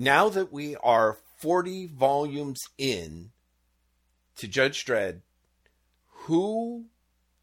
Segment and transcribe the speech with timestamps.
[0.00, 3.32] now that we are 40 volumes in
[4.36, 5.20] to Judge Dredd,
[6.06, 6.86] who,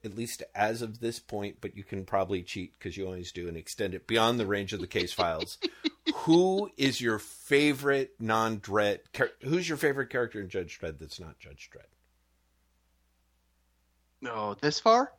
[0.03, 3.47] at least as of this point, but you can probably cheat because you always do
[3.47, 5.59] and extend it beyond the range of the case files.
[6.15, 9.01] who is your favorite non Dredd?
[9.43, 11.85] Who's your favorite character in Judge Dredd that's not Judge Dredd?
[14.19, 15.13] No, this far?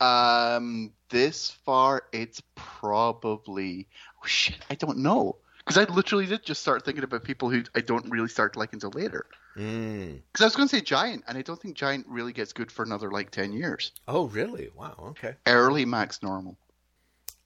[0.00, 3.86] Um, this far, it's probably.
[4.20, 5.36] Oh, shit, I don't know.
[5.64, 8.58] Because I literally did just start thinking about people who I don't really start to
[8.58, 9.26] like until later.
[9.54, 10.22] Because Mm.
[10.40, 12.82] I was going to say Giant, and I don't think Giant really gets good for
[12.84, 13.92] another like 10 years.
[14.08, 14.70] Oh, really?
[14.74, 14.94] Wow.
[15.10, 15.36] Okay.
[15.46, 16.56] Early Max Normal.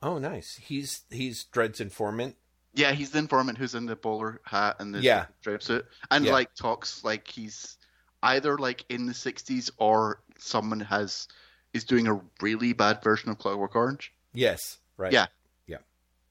[0.03, 0.55] Oh, nice.
[0.57, 2.37] He's he's Dredd's informant.
[2.75, 5.27] Yeah, he's the informant who's in the bowler hat and the Yeah.
[5.59, 6.33] suit, and Yeah.
[6.33, 7.77] like talks like he's
[8.23, 11.27] either like in the '60s or someone has
[11.73, 14.13] is doing a really bad version of Clockwork Orange.
[14.33, 14.79] Yes.
[14.99, 15.13] Right.
[15.13, 15.27] Yeah.
[15.67, 15.79] Yeah.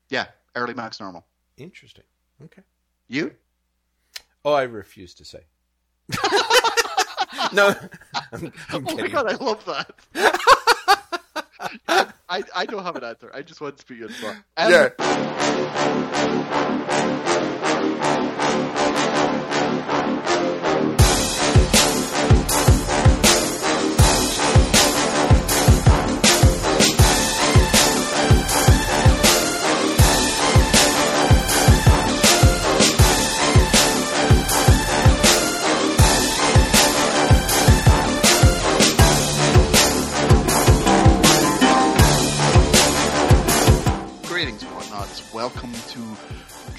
[0.10, 1.26] Yeah, early Max Normal.
[1.58, 2.04] Interesting.
[2.44, 2.62] Okay.
[3.08, 3.32] You?
[4.44, 5.46] Oh, I refuse to say.
[7.54, 7.74] no,
[8.32, 9.92] I'm, I'm Oh my god, I love that.
[12.30, 13.32] I I don't have an answer.
[13.34, 14.36] I just want to put you on the spot.
[14.58, 15.96] Um, Yeah.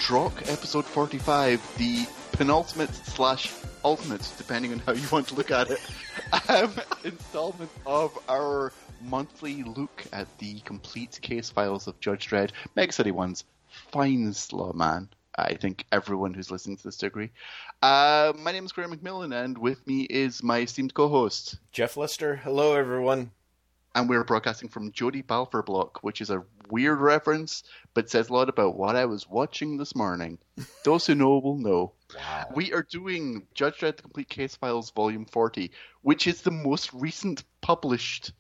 [0.06, 3.52] Drokk episode 45, the penultimate slash
[3.84, 5.80] ultimate, depending on how you want to look at it,
[6.48, 6.72] um,
[7.04, 13.10] installment of our monthly look at the complete case files of Judge Dredd, Mega City
[13.10, 13.42] One's
[13.90, 15.08] finest lawman.
[15.36, 17.32] I think everyone who's listening to this degree.
[17.82, 22.36] Uh, my name is Graham McMillan, and with me is my esteemed co-host, Jeff Lester.
[22.36, 23.32] Hello, everyone.
[23.96, 27.64] And we're broadcasting from Jody Balfour Block, which is a weird reference,
[27.94, 30.38] but says a lot about what I was watching this morning.
[30.84, 31.92] Those who know will know.
[32.14, 32.46] Wow.
[32.54, 36.92] We are doing Judge Dredd: The Complete Case Files, Volume 40, which is the most
[36.92, 38.32] recent published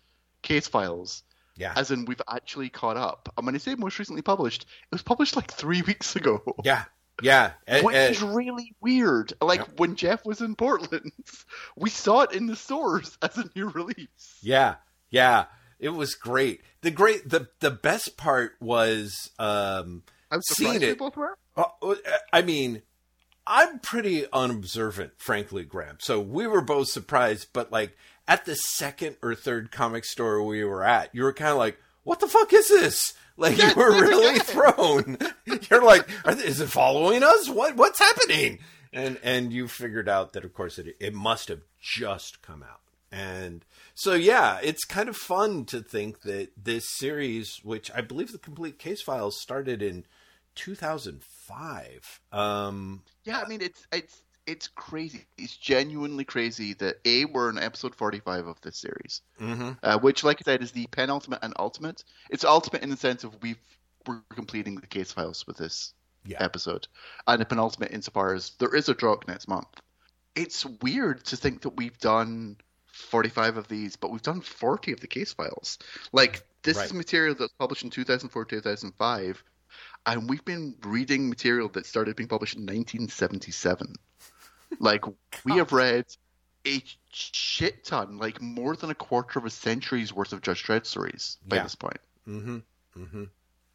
[0.42, 1.24] case files.
[1.56, 1.72] Yeah.
[1.74, 3.32] As in, we've actually caught up.
[3.36, 6.42] And when I say most recently published, it was published like three weeks ago.
[6.64, 6.84] Yeah.
[7.22, 7.52] Yeah.
[7.66, 9.32] Eh, Which eh, is really weird.
[9.40, 9.80] Like Yep.
[9.80, 11.12] when Jeff was in Portland,
[11.76, 14.38] we saw it in the stores as a new release.
[14.42, 14.74] yeah.
[15.10, 15.46] Yeah.
[15.78, 16.62] It was great.
[16.80, 20.98] The great the the best part was um I was Seeing it.
[20.98, 21.38] both were.
[21.56, 21.94] Uh,
[22.32, 22.82] I mean,
[23.46, 25.98] I'm pretty unobservant, frankly, Graham.
[26.00, 27.96] So we were both surprised, but like
[28.26, 31.78] at the second or third comic store we were at, you were kind of like,
[32.02, 35.18] "What the fuck is this?" Like you were really thrown.
[35.70, 37.48] You're like, "Is it following us?
[37.50, 38.58] What what's happening?"
[38.92, 42.80] And and you figured out that, of course, it it must have just come out.
[43.12, 48.32] And so, yeah, it's kind of fun to think that this series, which I believe
[48.32, 50.04] the complete case files started in
[50.56, 52.20] 2005.
[52.32, 55.26] Um, Yeah, I mean it's it's it's crazy.
[55.38, 59.76] It's genuinely crazy that a we're in episode forty five of this series, mhm.
[59.82, 62.04] uh, which, like I said, is the penultimate and ultimate.
[62.30, 63.58] It's ultimate in the sense of we've
[64.06, 65.92] we're completing the case files with this
[66.24, 66.42] Yeah.
[66.42, 66.86] episode,
[67.26, 69.68] and the penultimate insofar as there is a drop next month.
[70.34, 72.56] It's weird to think that we've done
[72.96, 75.78] forty five of these, but we've done forty of the case files.
[76.12, 76.86] Like this Right.
[76.86, 79.42] is material that's published in two thousand four, two thousand five.
[80.06, 83.94] And we've been reading material that started being published in 1977.
[84.78, 85.04] Like
[85.44, 86.04] we have read
[86.66, 90.86] a shit ton, like more than a quarter of a century's worth of Judge Dredd
[90.86, 91.62] stories by Yeah.
[91.64, 91.98] this point.
[92.28, 92.58] Mm-hmm.
[92.98, 93.24] Mm-hmm.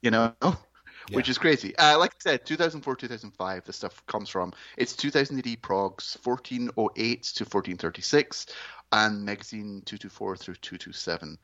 [0.02, 0.34] You know,
[1.12, 1.76] which is crazy.
[1.78, 4.53] Uh, like I said, 2004, 2005, the stuff comes from.
[4.78, 8.46] It's 2000 AD Progs, 1408 to 1436,
[8.91, 11.38] and magazine 224 through 227.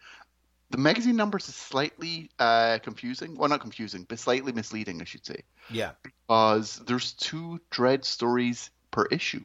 [0.70, 3.38] The magazine numbers is slightly uh, confusing.
[3.38, 5.92] Well, not confusing, but slightly misleading, I should say, Yeah.
[6.04, 9.44] because there's two Dredd stories per issue.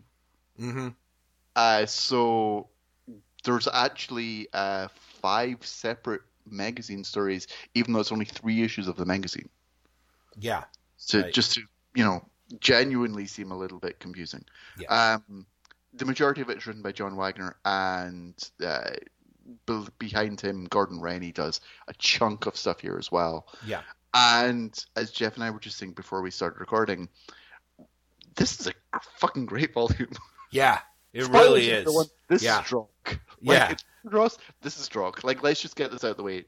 [0.60, 0.88] Mm-hmm.
[1.54, 2.68] Uh, so
[3.44, 4.88] there's actually uh,
[5.20, 9.48] five separate magazine stories, even though it's only three issues of the magazine.
[10.36, 10.64] Yeah.
[11.08, 11.32] To Right.
[11.32, 11.62] just to
[11.94, 12.24] you know
[12.60, 14.44] genuinely seem a little bit confusing.
[14.78, 14.88] Yeah.
[15.28, 15.46] Um,
[15.94, 18.34] the majority of it is written by John Wagner, and
[18.64, 18.90] uh,
[19.66, 23.46] be- behind him, Gordon Rennie does a chunk of stuff here as well.
[23.66, 23.82] Yeah.
[24.14, 27.08] And as Jeff and I were just saying before we started recording,
[28.36, 28.72] this is a
[29.18, 30.10] fucking great volume.
[30.50, 30.80] Yeah.
[31.14, 31.80] It Spoilers, really is.
[31.80, 32.06] everyone.
[32.28, 32.60] This Yeah.
[32.60, 32.88] is Drokk.
[33.06, 33.74] Like, Yeah.
[34.04, 35.24] Ross, this is Drokk.
[35.24, 36.44] Like, let's just get this out of the way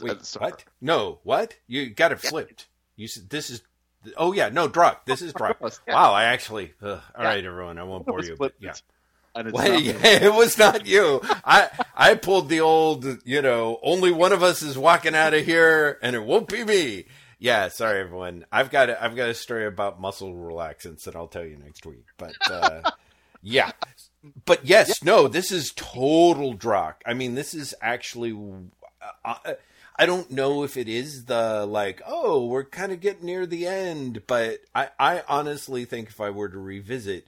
[0.00, 0.64] Wait, the what?
[0.80, 1.54] No, what?
[1.66, 2.68] You got it flipped.
[2.94, 3.62] You said this is
[4.16, 4.98] Oh yeah, no, Druck.
[5.06, 5.56] This is Druck.
[5.86, 5.94] Yeah.
[5.94, 6.72] Wow, I actually.
[6.82, 7.28] Ugh, all Yeah.
[7.28, 8.36] right, everyone, I won't bore you.
[8.38, 8.74] But yeah.
[9.34, 11.20] Well, yeah, it was not you.
[11.44, 15.44] I I pulled the old, you know, only one of us is walking out of
[15.44, 17.04] here, and it won't be me.
[17.38, 18.46] Yeah, sorry everyone.
[18.50, 21.86] I've got a, I've got a story about muscle relaxants that I'll tell you next
[21.86, 22.04] week.
[22.16, 22.90] But uh,
[23.42, 23.70] yeah,
[24.44, 26.94] but yes, no, this is total Drokk.
[27.06, 28.36] I mean, this is actually.
[29.24, 29.34] Uh,
[29.98, 33.66] I don't know if it is the like, oh, we're kind of getting near the
[33.66, 37.26] end, but I, I honestly think if I were to revisit,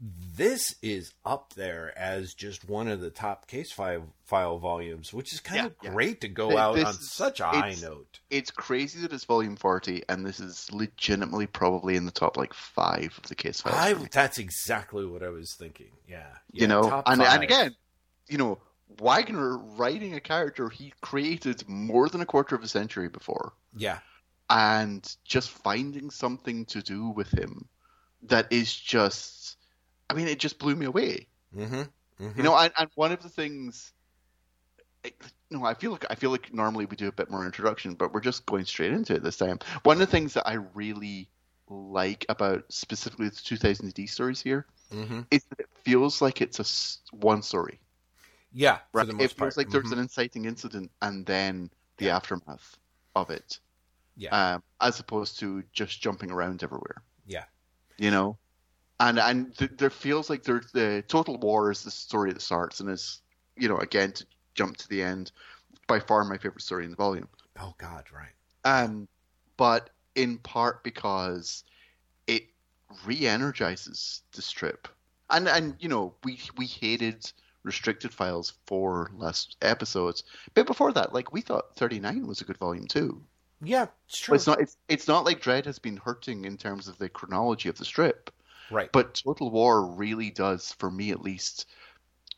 [0.00, 5.32] this is up there as just one of the top case file file volumes, which
[5.32, 5.90] is kind Yeah, of yeah.
[5.90, 8.20] great to go out this on such a high note.
[8.30, 12.54] it's crazy that it's volume 40, and this is legitimately probably in the top like
[12.54, 13.76] five of the case files.
[13.76, 15.90] I, that's exactly what I was thinking.
[16.08, 17.34] Yeah, you know, and, five.
[17.34, 17.76] and again,
[18.28, 18.58] you know,
[18.98, 23.98] Wagner writing a character he created more than a quarter of a century before, yeah,
[24.50, 27.68] and just finding something to do with him
[28.24, 29.56] that is just,
[30.08, 31.26] I mean, it just blew me away.
[31.56, 32.30] mm-hmm, mm-hmm.
[32.36, 33.92] You know, and, and one of the things,
[35.04, 35.12] I-
[35.50, 38.14] no, I feel like I feel like normally we do a bit more introduction, but
[38.14, 39.58] we're just going straight into it this time.
[39.82, 41.28] One of the things that I really
[41.68, 45.20] like about specifically the 2000 AD stories here mm-hmm.
[45.30, 47.80] is that it feels like it's a one story.
[48.52, 49.08] Yeah, for Right.
[49.18, 49.56] It feels part.
[49.56, 49.92] like there's Mhm.
[49.92, 52.10] an inciting incident and then the Yeah.
[52.10, 52.78] aftermath
[53.14, 53.60] of it,
[54.16, 57.02] yeah, um, as opposed to just jumping around everywhere.
[57.26, 57.44] yeah,
[57.98, 58.38] You know,
[59.00, 62.80] and and th- there feels like there's the total war is the story that starts
[62.80, 63.22] and is
[63.56, 65.32] you know again to jump to the end,
[65.88, 67.28] by far my favorite story in the volume.
[67.58, 68.34] oh God, right.
[68.64, 69.08] Um,
[69.56, 71.64] but in part because
[72.26, 72.44] it
[73.04, 74.88] re-energizes the strip,
[75.30, 77.32] and and you know we we hated
[77.64, 80.24] restricted files for last episodes,
[80.54, 83.22] but before that, like we thought thirty nine was a good volume too.
[83.64, 84.34] Yeah, it's But true.
[84.34, 87.68] it's not it's it's not like Dredd has been hurting in terms of the chronology
[87.68, 88.30] of the strip,
[88.70, 88.90] right.
[88.92, 91.66] but Total War really does, for me at least,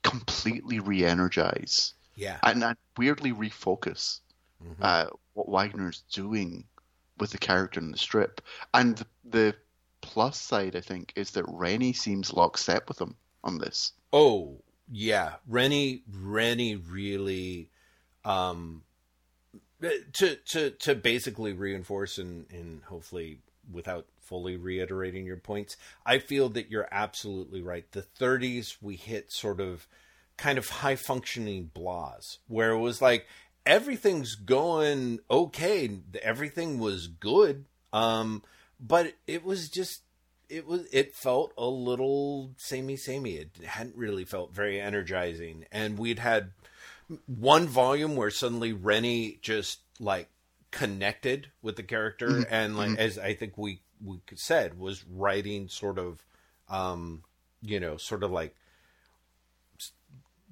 [0.03, 2.39] completely re-energize yeah.
[2.43, 4.21] and, and weirdly refocus
[4.63, 4.77] Mhm.
[4.81, 6.65] uh, what Wagner's doing
[7.19, 8.41] with the character in the strip.
[8.73, 9.57] And the, the
[10.01, 13.93] plus side, I think, is that Rennie seems lockstep with him on this.
[14.13, 14.61] Oh
[14.91, 17.71] yeah, Rennie Rennie really
[18.25, 18.83] um
[19.81, 23.41] to to to basically reinforce and and hopefully
[23.71, 27.91] without fully reiterating your points, I feel that you're absolutely right.
[27.93, 29.87] The 30s we hit sort of
[30.37, 33.27] kind of high functioning blahs where it was like
[33.65, 38.43] everything's going okay, everything was good, um
[38.81, 40.03] but it was just
[40.49, 43.35] it was it felt a little samey samey.
[43.35, 45.67] It hadn't really felt very energizing.
[45.73, 46.51] And we'd had
[47.27, 50.29] one volume where suddenly rennie just like
[50.71, 55.99] connected with the character and like as i think we we said was writing sort
[55.99, 56.25] of
[56.69, 57.23] um
[57.63, 58.57] you know sort of like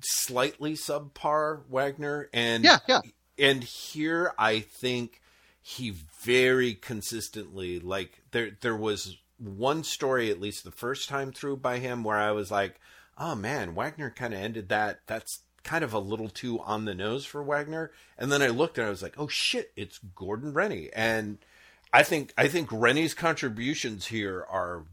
[0.02, 2.28] slightly subpar wagner.
[2.32, 3.00] And Yeah, yeah.
[3.38, 5.20] and here I think
[5.60, 11.56] he very consistently like there there was one story at least the first time through
[11.58, 12.80] by him where I was like,
[13.18, 16.94] "Oh man, Wagner kind of ended that that's kind of a little too on the
[16.94, 20.52] nose for Wagner." And then I looked and I was like, "Oh shit, it's Gordon
[20.52, 21.38] Rennie." And
[21.92, 24.84] I think I think Rennie's contributions here are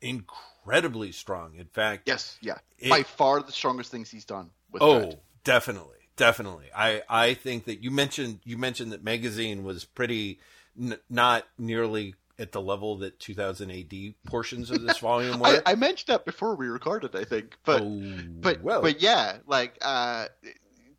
[0.00, 1.54] incredibly strong.
[1.56, 2.58] In fact, Yes, yeah.
[2.78, 6.66] It- By far the strongest things he's done with Oh, definitely, definitely.
[6.74, 10.38] I I think that you mentioned you mentioned that magazine was pretty
[10.78, 15.62] n- not nearly at the level that 2000 AD portions of this volume I, were.
[15.66, 17.56] I mentioned that before we recorded, I think.
[17.64, 18.02] But oh,
[18.40, 20.26] but well, but yeah, like uh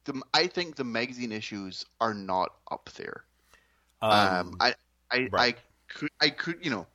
[0.05, 3.25] the, I think the magazine issues are not up there.
[4.01, 4.73] Um, um, I,
[5.11, 5.55] I, right.
[5.57, 6.87] I could, I could, you know,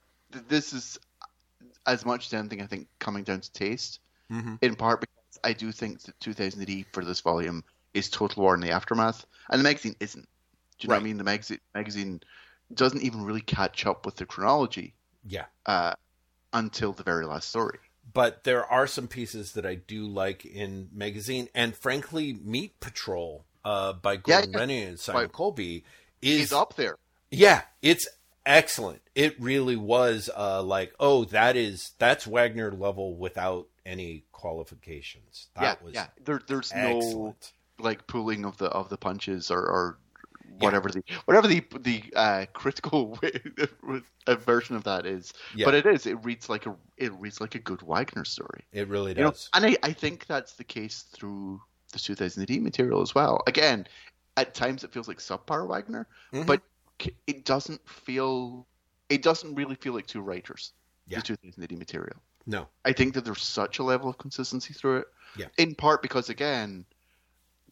[0.49, 0.99] this is
[1.87, 2.62] as much as anything.
[2.62, 4.59] I think coming down to taste, mhm.
[4.62, 8.54] in part because I do think that 2000 AD for this volume is Total War
[8.54, 10.26] in the aftermath, and the magazine isn't.
[10.78, 11.18] Do you know what I mean?
[11.18, 12.20] The magazine magazine
[12.74, 15.46] doesn't even really catch up with the chronology yeah.
[15.66, 15.94] uh,
[16.52, 17.78] until the very last story.
[18.12, 23.44] But there are some pieces that I do like in magazine, and frankly, Meat Patrol
[23.64, 24.58] uh, by Gordon yeah.
[24.58, 25.32] Rennie and Simon Right.
[25.32, 25.82] Coleby
[26.20, 26.96] He's is up there.
[27.30, 28.08] Yeah, it's
[28.44, 29.02] excellent.
[29.14, 35.48] It really was uh, like, oh, that is that's Wagner level without any qualifications.
[35.54, 36.06] That yeah, was yeah.
[36.24, 37.36] There, there's no
[37.78, 39.98] like pulling of the of the punches or, or
[40.60, 43.18] whatever the whatever the the uh, critical
[44.28, 45.32] version of that is.
[45.54, 45.64] Yeah.
[45.66, 46.06] But it is.
[46.06, 48.62] It reads like a it reads like a good Wagner story.
[48.72, 49.48] It really You know, does.
[49.54, 51.60] and I, I think that's the case through
[51.92, 53.42] the 2000 AD material as well.
[53.46, 53.86] Again,
[54.36, 56.46] at times it feels like subpar Wagner, Mhm.
[56.46, 56.60] but
[57.26, 58.66] it doesn't feel
[59.08, 60.72] it doesn't really feel like two writers.
[61.08, 61.18] Yeah.
[61.18, 62.16] The 2000 AD material.
[62.46, 62.68] No.
[62.84, 65.06] I think that there's such a level of consistency through it.
[65.36, 65.46] Yeah.
[65.58, 66.84] In part because again,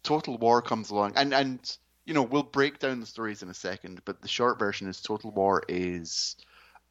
[0.03, 1.77] Total War comes along, and and
[2.09, 5.03] you know we'll break down the stories in a second, but the short version is
[5.03, 6.37] Total War is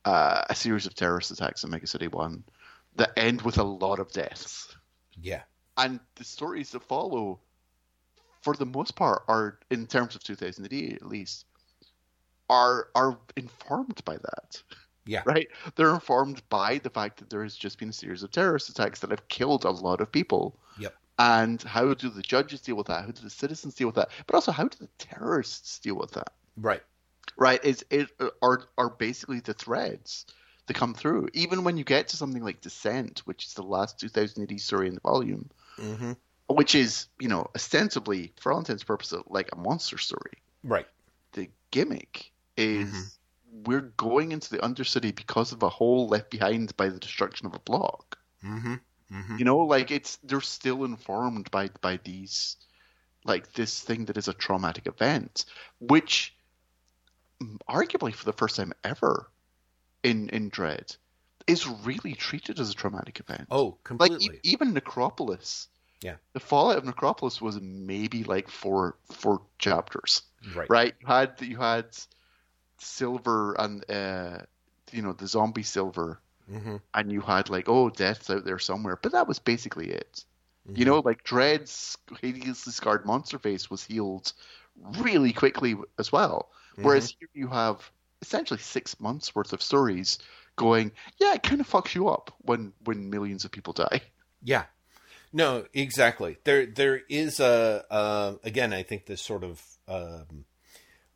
[0.06, 2.44] uh, a series of terrorist attacks in Mega City One
[2.98, 4.76] that end with a lot of deaths,
[5.20, 5.42] Yeah.
[5.76, 7.40] and the stories that follow,
[8.42, 11.46] for the most part, are in terms of 2000 AD at least,
[12.48, 14.62] are are informed by that
[15.06, 15.24] Yeah.
[15.26, 15.48] right?
[15.76, 19.00] They're informed by the fact that there has just been a series of terrorist attacks
[19.00, 20.60] that have killed a lot of people.
[20.78, 20.96] Yep.
[21.20, 23.02] And how do the judges deal with that?
[23.06, 24.10] How do the citizens deal with that?
[24.28, 26.34] But also, how do the terrorists deal with that?
[26.56, 26.84] Right.
[27.38, 27.64] Right?
[27.64, 28.10] Is it
[28.42, 30.26] are are basically the threads
[30.68, 31.30] that come through.
[31.34, 34.88] Even when you get to something like Descent, which is the last 2000 AD story
[34.88, 36.14] in the volume, Mm-hmm.
[36.50, 40.42] which is you know ostensibly, for all intents and purposes, like a monster story.
[40.64, 40.88] Right.
[41.34, 43.68] The gimmick is Mhm.
[43.68, 47.54] we're going into the Undercity because of a hole left behind by the destruction of
[47.54, 48.18] a block.
[48.44, 48.76] Mm-hmm.
[49.12, 49.38] Mm-hmm.
[49.38, 52.58] You know, like it's they're still informed by by these
[53.26, 55.46] like this thing that is a traumatic event,
[55.80, 56.36] which
[57.42, 59.30] mm, arguably for the first time ever
[60.04, 60.98] in in Dredd
[61.46, 63.48] is really treated as a traumatic event.
[63.50, 64.38] Oh, like completely.
[64.38, 65.68] e- even Necropolis.
[66.02, 66.16] Yeah.
[66.34, 70.22] The fallout of Necropolis was maybe like four four chapters
[70.56, 70.70] right.
[70.70, 70.94] right?
[71.00, 71.86] You had you had
[72.78, 74.40] silver and uh,
[74.92, 76.20] you know the zombie silver,
[76.52, 76.78] Mm-hmm.
[76.94, 80.24] and you had like oh death's out there somewhere, but that was basically it.
[80.68, 80.80] Mm-hmm.
[80.80, 84.32] You know, like Dredd's hideously scarred monster face was healed
[85.00, 87.18] really quickly as well, whereas Mm-hmm.
[87.20, 90.20] here you have essentially six months worth of stories
[90.56, 90.92] going.
[91.18, 94.02] Yeah, it kind of fucks you up when when millions of people die.
[94.44, 94.66] Yeah.
[95.34, 96.38] No, exactly.
[96.46, 97.84] There, there is a.
[97.90, 100.46] Uh, again, I think this sort of um,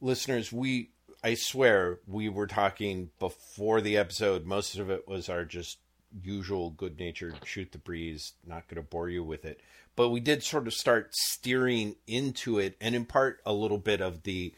[0.01, 0.51] listeners.
[0.51, 0.89] We,
[1.23, 4.45] I swear, we were talking before the episode.
[4.45, 5.77] Most of it was our just
[6.23, 8.33] usual good-natured shoot the breeze.
[8.45, 9.61] Not going to bore you with it,
[9.95, 14.01] but we did sort of start steering into it, and in part a little bit
[14.01, 14.53] of the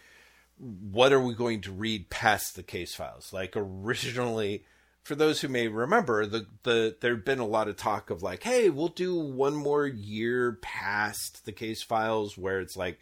[0.58, 3.34] what are we going to read past the case files?
[3.34, 4.63] Like originally,
[5.03, 8.43] for those who may remember, the the there'd been a lot of talk of like,
[8.43, 13.00] hey, we'll do one more year past the case files, where it's like,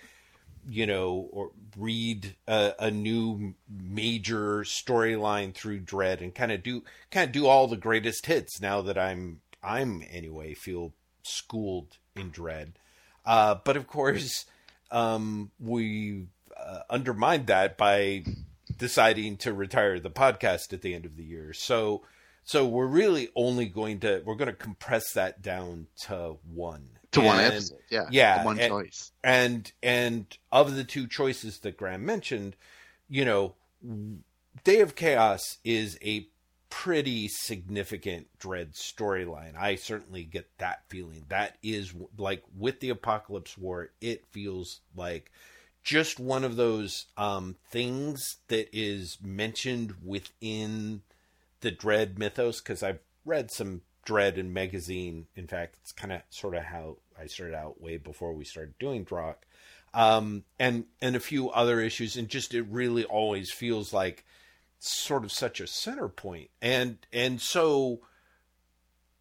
[0.69, 6.83] you know, or read a, a new major storyline through Dredd and kind of do
[7.09, 8.61] kind of do all the greatest hits.
[8.61, 12.73] Now that I'm I'm anyway feel schooled in Dredd,
[13.25, 14.45] uh, but of course,
[14.91, 16.27] um, we
[16.57, 18.23] uh, undermined that by
[18.77, 21.53] deciding to retire the podcast at the end of the year.
[21.53, 22.03] So
[22.43, 27.21] so we're really only going to we're going to compress that down to one To
[27.21, 29.11] one And- episode, yeah, yeah, one and- choice.
[29.23, 32.55] and and of the two choices that Graham mentioned,
[33.09, 33.55] you know,
[34.63, 36.27] Day of Chaos is a
[36.69, 39.57] pretty significant Dredd storyline.
[39.57, 41.25] I certainly get that feeling.
[41.27, 45.31] That is like with the Apocalypse War, it feels like
[45.83, 51.01] just one of those um, things that is mentioned within
[51.59, 55.27] the Dredd mythos because I've read some Dredd and magazine.
[55.35, 58.77] In fact, it's kind of sort of how I started out way before we started
[58.79, 59.45] doing Drokk,
[59.93, 64.25] um, and and a few other issues, and just it really always feels like
[64.79, 68.01] sort of such a center point, and and so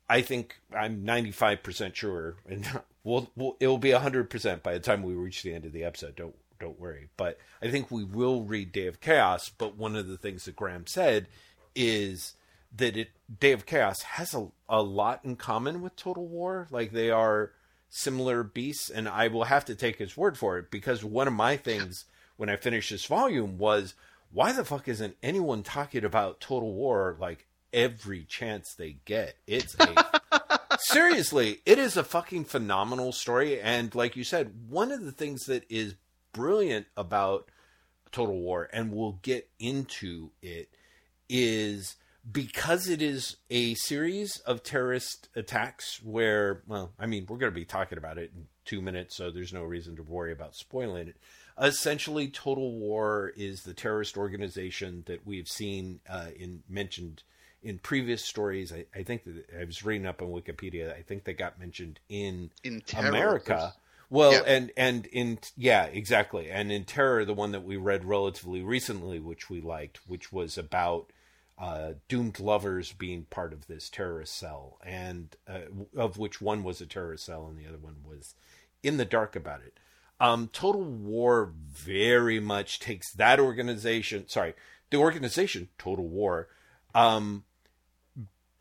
[0.08, 2.66] I think I'm 95 percent sure, and
[3.04, 5.72] we'll, we'll it will be 100 percent by the time we reach the end of
[5.72, 6.16] the episode.
[6.16, 9.50] Don't don't worry, but I think we will read Day of Chaos.
[9.50, 11.26] But one of the things that Graham said
[11.74, 12.34] is
[12.76, 16.66] that it Day of Chaos has a, a lot in common with Total War.
[16.70, 17.52] Like they are
[17.88, 21.34] similar beasts, and I will have to take his word for it because one of
[21.34, 22.04] my things
[22.36, 23.94] when I finished this volume was
[24.32, 29.36] why the fuck isn't anyone talking about Total War like every chance they get?
[29.46, 30.20] It's a
[30.80, 35.46] seriously, it is a fucking phenomenal story, and like you said, one of the things
[35.46, 35.96] that is
[36.32, 37.50] brilliant about
[38.12, 40.68] Total War, and we'll get into it,
[41.28, 41.96] is
[42.30, 47.58] because it is a series of terrorist attacks where, well, I mean, we're going to
[47.58, 51.08] be talking about it in two minutes, so there's no reason to worry about spoiling
[51.08, 51.16] it.
[51.60, 57.22] Essentially, Total War is the terrorist organization that we've seen uh, in mentioned
[57.62, 58.72] in previous stories.
[58.72, 60.96] I, I think that I was reading up on Wikipedia.
[60.96, 63.74] I think they got mentioned in In Terror, America.
[64.08, 64.42] Well, Yeah.
[64.46, 66.50] and and in yeah, exactly.
[66.50, 70.56] And in Terror, the one that we read relatively recently, which we liked, which was
[70.56, 71.10] about
[71.60, 75.60] uh, doomed lovers being part of this terrorist cell, and uh,
[75.94, 78.34] of which one was a terrorist cell and the other one was
[78.82, 79.74] in the dark about it.
[80.18, 84.26] Um, Total War very much takes that organization.
[84.26, 84.54] Sorry,
[84.88, 86.48] the organization Total War
[86.94, 87.44] um,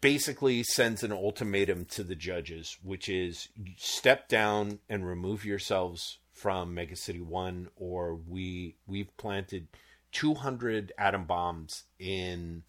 [0.01, 6.74] basically sends an ultimatum to the judges, which is step down and remove yourselves from
[6.74, 9.68] Mega City One, or we we've planted
[10.12, 12.63] 200 atom bombs in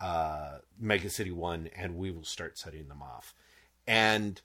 [0.00, 3.34] uh, Mega City One, and we will start setting them off.
[3.86, 4.40] And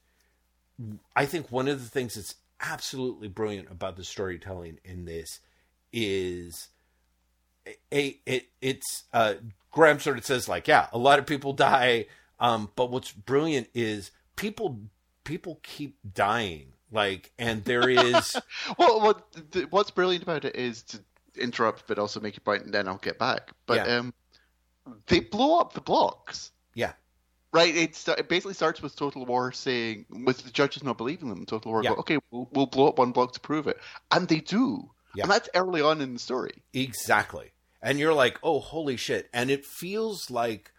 [1.16, 5.40] I think one of the things that's absolutely brilliant about the storytelling in this
[5.92, 6.70] is
[7.92, 9.36] a it it's uh
[9.72, 12.06] Graham sort of says like yeah a lot of people die
[12.40, 14.80] um but what's brilliant is people
[15.24, 18.36] people keep dying like and there is
[18.78, 19.26] well what
[19.70, 21.00] what's brilliant about it is to
[21.38, 23.98] interrupt but also make a point and then I'll get back but Yeah.
[23.98, 24.14] um
[25.08, 26.94] they blow up the blocks yeah
[27.54, 31.30] Right, it, sta- it basically starts with Total War saying, with the judges not believing
[31.30, 31.92] them, Total War Yeah.
[31.92, 33.78] go, okay, we'll, we'll blow up one block to prove it.
[34.12, 34.92] And they do.
[35.16, 35.24] Yeah.
[35.24, 36.64] And that's early on in the story.
[36.74, 37.54] Exactly.
[37.82, 39.30] And you're like, oh, holy shit.
[39.34, 40.74] And it feels like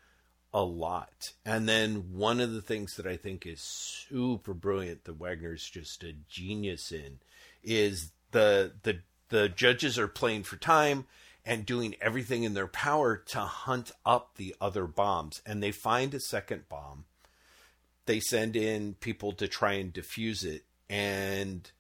[0.53, 1.15] a lot.
[1.47, 6.03] And then one of the things that I think is super brilliant that Wagner's just
[6.03, 7.21] a genius in
[7.63, 11.07] is the the the judges are playing for time
[11.47, 15.41] and doing everything in their power to hunt up the other bombs.
[15.47, 17.05] And they find a second bomb.
[18.07, 20.65] They send in people to try and defuse it.
[20.91, 21.71] And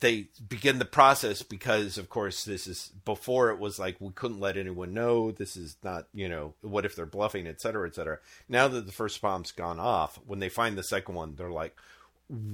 [0.00, 4.40] they begin the process because of course this is before it was like we couldn't
[4.40, 7.94] let anyone know this is not you know what if they're bluffing et cetera et
[7.94, 11.50] cetera now that the first bomb's gone off when they find the second one they're
[11.50, 11.76] like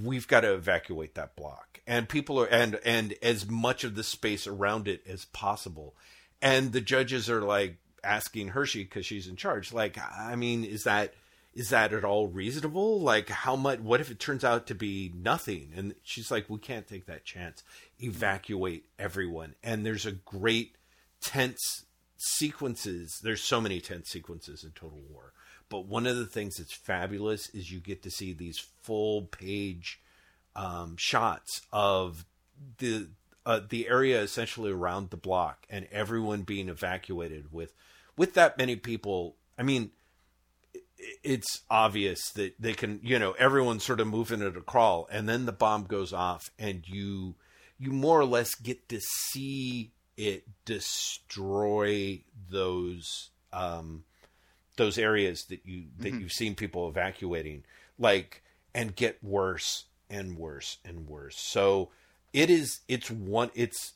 [0.03, 4.05] we've got to evacuate that block and people are and and as much of the
[4.05, 5.95] space around it as possible
[6.45, 10.85] and the judges are like asking hershey because she's in charge like i mean is
[10.85, 11.13] that
[11.55, 13.01] is that at all reasonable?
[13.01, 13.79] Like, how much?
[13.79, 15.71] What if it turns out to be nothing?
[15.75, 17.63] And she's like, we can't take that chance.
[18.01, 19.55] Evacuate everyone.
[19.63, 20.75] And there's a great
[21.21, 21.85] tense
[22.19, 23.21] sequences.
[23.23, 25.33] There's so many tense sequences in Total War.
[25.69, 30.01] But one of the things that's fabulous is you get to see these full page
[30.57, 32.25] um, shots of
[32.79, 33.09] the
[33.47, 37.73] uh, the area essentially around the block and everyone being evacuated with
[38.17, 39.37] with that many people.
[39.59, 39.91] I mean,
[41.23, 45.29] it's obvious that they can, you know, everyone's sort of moving at a crawl, and
[45.29, 47.35] then the bomb goes off, and you
[47.79, 54.05] you more or less get to see it destroy those um,
[54.77, 57.65] those areas that you that you've seen people evacuating,
[57.99, 58.43] like,
[58.75, 61.37] and get worse and worse and worse.
[61.39, 61.91] So
[62.35, 62.81] it is.
[62.89, 63.51] It's one.
[63.55, 63.93] It's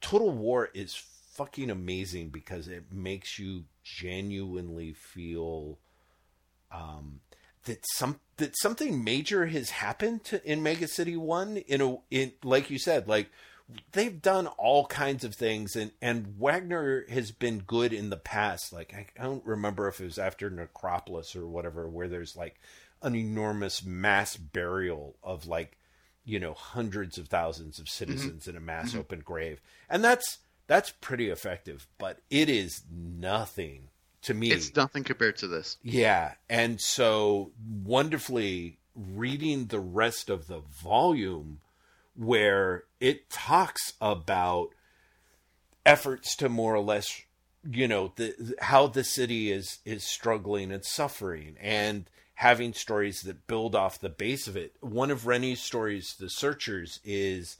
[0.00, 0.96] Total War is
[1.34, 5.78] fucking amazing because it makes you genuinely feel
[6.72, 7.20] um,
[7.64, 11.58] that some that something major has happened to, in Mega City One.
[11.58, 13.28] In a in like you said, like
[13.92, 18.72] they've done all kinds of things, and and Wagner has been good in the past.
[18.72, 22.58] Like I, I don't remember if it was after Necropolis or whatever, where there's like
[23.02, 25.76] an enormous mass burial of like
[26.26, 28.04] you know hundreds of thousands of mm-hmm.
[28.04, 28.98] citizens in a mass mm-hmm.
[28.98, 31.86] open grave, and that's that's pretty effective.
[31.96, 33.88] But it is nothing
[34.22, 34.50] to me.
[34.50, 35.78] It's nothing compared to this.
[35.82, 37.52] Yeah, and so
[37.84, 41.60] wonderfully reading the rest of the volume
[42.14, 44.70] where it talks about
[45.84, 47.22] efforts to more or less
[47.70, 52.06] you know the, the- how the city is is struggling and suffering and
[52.36, 54.74] having stories that build off the base of it.
[54.80, 57.56] One of rennie's stories the searchers is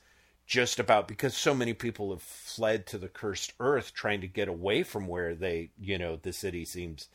[0.47, 4.49] just about because so many people have fled to the cursed earth trying to get
[4.49, 7.09] away from where they you know the city seems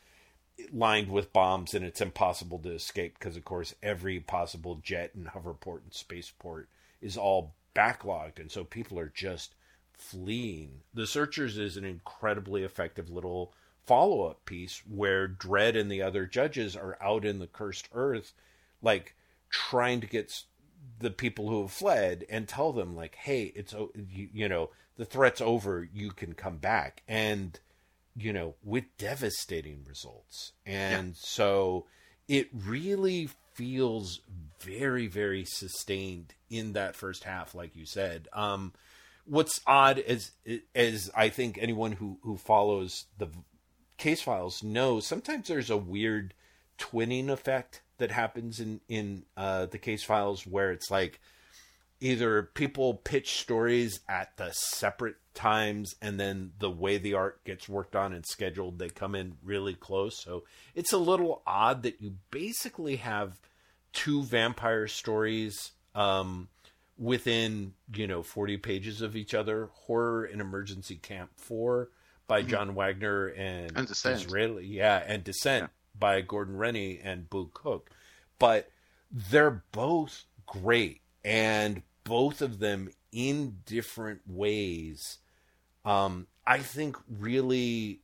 [0.70, 5.28] lined with bombs and it's impossible to escape because of course every possible jet and
[5.28, 6.68] hoverport and spaceport
[7.00, 8.38] is all backlogged.
[8.38, 9.54] And so people are just
[9.92, 10.80] fleeing.
[10.94, 13.52] The searchers is an incredibly effective little
[13.84, 18.32] follow-up piece where Dredd and the other judges are out in the cursed earth
[18.80, 19.14] like
[19.50, 20.32] trying to get
[20.98, 25.04] the people who have fled and tell them like hey it's you, you know the
[25.04, 27.02] threat's over you can come back.
[27.08, 27.58] And
[28.14, 30.52] you know with devastating results.
[30.66, 31.86] And so
[32.28, 34.20] it really feels
[34.60, 38.28] very very sustained in that first half like you said.
[38.32, 38.72] Um
[39.24, 40.32] what's odd is
[40.74, 43.28] as i think anyone who who follows the
[43.96, 46.34] case files knows sometimes there's a weird
[46.78, 51.20] twinning effect that happens in in uh the case files where it's like
[52.02, 57.68] either people pitch stories at the separate times and then the way the art gets
[57.68, 60.20] worked on and scheduled they come in really close.
[60.20, 60.42] So
[60.74, 63.40] it's a little odd that you basically have
[63.92, 66.48] two vampire stories um
[66.98, 71.88] within you know 40 pages of each other horror and emergency camp 4
[72.32, 73.78] by John Wagner and, Mm-hmm.
[73.78, 74.26] And Descent.
[74.26, 77.90] D'Israeli, yeah, and Descent by Gordon Rennie and Boo Cook.
[78.38, 78.70] But
[79.10, 85.18] they're both great, and both of them in different ways.
[85.84, 88.00] Um, I think really,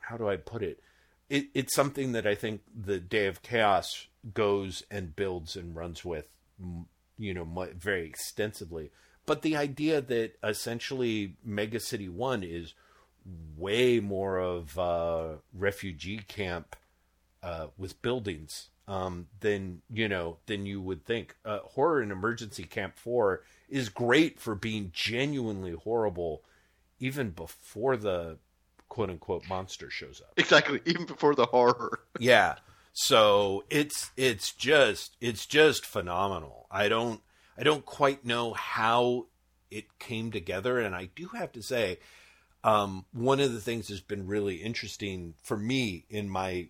[0.00, 0.80] how do I put it?
[1.28, 1.48] it?
[1.52, 6.26] It's something that I think the Day of Chaos goes and builds and runs with,
[7.18, 8.90] you know, very extensively.
[9.26, 12.72] But the idea that essentially Mega City One is
[13.56, 16.76] way more of a refugee camp
[17.42, 21.36] uh, with buildings um, than you know than you would think.
[21.44, 26.42] Uh, Horror in Emergency Camp Four is great for being genuinely horrible,
[26.98, 28.38] even before the
[28.88, 30.32] quote unquote monster shows up.
[30.36, 30.80] Exactly.
[30.84, 32.00] Even before the horror.
[32.18, 32.56] Yeah.
[32.92, 36.66] So it's it's just it's just phenomenal.
[36.70, 37.22] I don't
[37.56, 39.26] I don't quite know how
[39.70, 41.98] it came together, and I do have to say,
[42.64, 46.68] um, one of the things that's been really interesting for me in my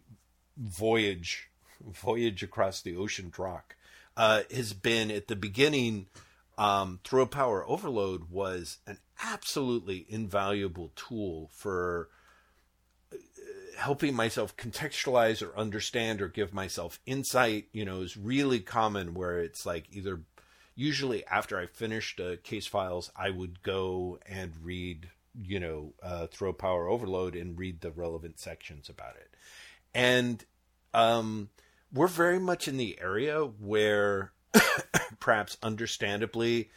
[0.57, 1.49] voyage
[1.83, 3.75] voyage across the ocean rock
[4.17, 6.07] uh, has been at the beginning.
[6.59, 12.09] Um, Thrill-Power Overload was an absolutely invaluable tool for
[13.81, 19.41] helping myself contextualize or understand or give myself insight, you know, is really common where
[19.41, 20.21] it's like either
[20.75, 26.27] usually after I finished uh, case files, I would go and read, you know, uh,
[26.27, 29.35] Thrill-Power Overload and read the relevant sections about it.
[29.95, 30.45] And
[30.95, 31.51] um,
[31.93, 34.33] we're very much in the area where
[35.21, 36.71] perhaps understandably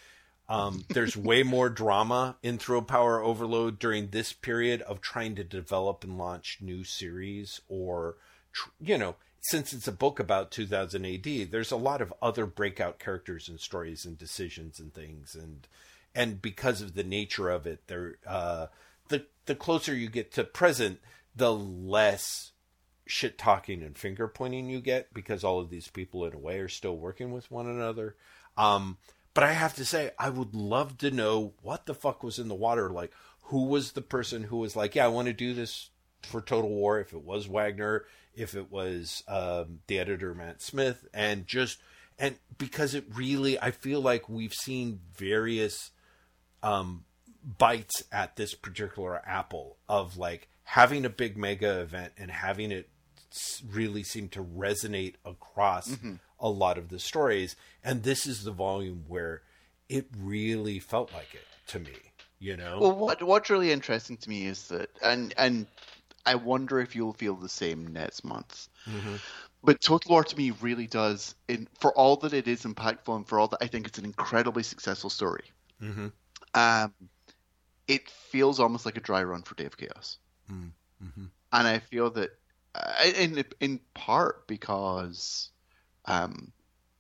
[0.50, 6.04] um, there's way more drama in Thrill-Power Overload during this period of trying to develop
[6.04, 8.18] and launch new series, or
[8.52, 12.46] tr- you know, since it's a book about 2000 AD, there's a lot of other
[12.46, 15.68] breakout characters and stories and decisions and things, and
[16.16, 17.82] and because of the nature of it,
[18.28, 18.68] uh,
[19.10, 21.00] the the closer you get to present,
[21.36, 22.52] the less
[23.06, 26.60] shit talking and finger pointing you get because all of these people in a way
[26.60, 28.16] are still working with one another.
[28.58, 28.98] Um,
[29.34, 32.48] but I have to say, I would love to know what the fuck was in
[32.48, 32.90] the water.
[32.90, 33.12] Like,
[33.44, 35.90] who was the person who was like, yeah, I want to do this
[36.22, 37.00] for Total War?
[37.00, 41.80] If it was Wagner, if it was um, the editor Matt Smith, and just
[42.20, 45.92] and because it really, I feel like we've seen various
[46.64, 47.06] um,
[47.44, 52.90] bites at this particular apple of like having a big mega event and having it
[53.68, 55.98] really seem to resonate across
[56.40, 59.42] a lot of the stories and this is the volume where
[59.90, 64.30] it really felt like it to me you know Well, what what's really interesting to
[64.30, 65.68] me is that, and and
[66.26, 68.70] I wonder if you'll feel the same next month.
[69.64, 73.28] But Total War to me really does, in for all that it is impactful and
[73.28, 75.46] for all that I think it's an incredibly successful story.
[75.82, 76.12] Mhm.
[76.54, 76.94] Um,
[77.88, 80.18] it feels almost like a dry run for Day of Chaos,
[80.50, 80.74] Mhm.
[81.52, 82.32] and I feel that,
[82.76, 85.52] uh, in in part because,
[86.06, 86.52] um,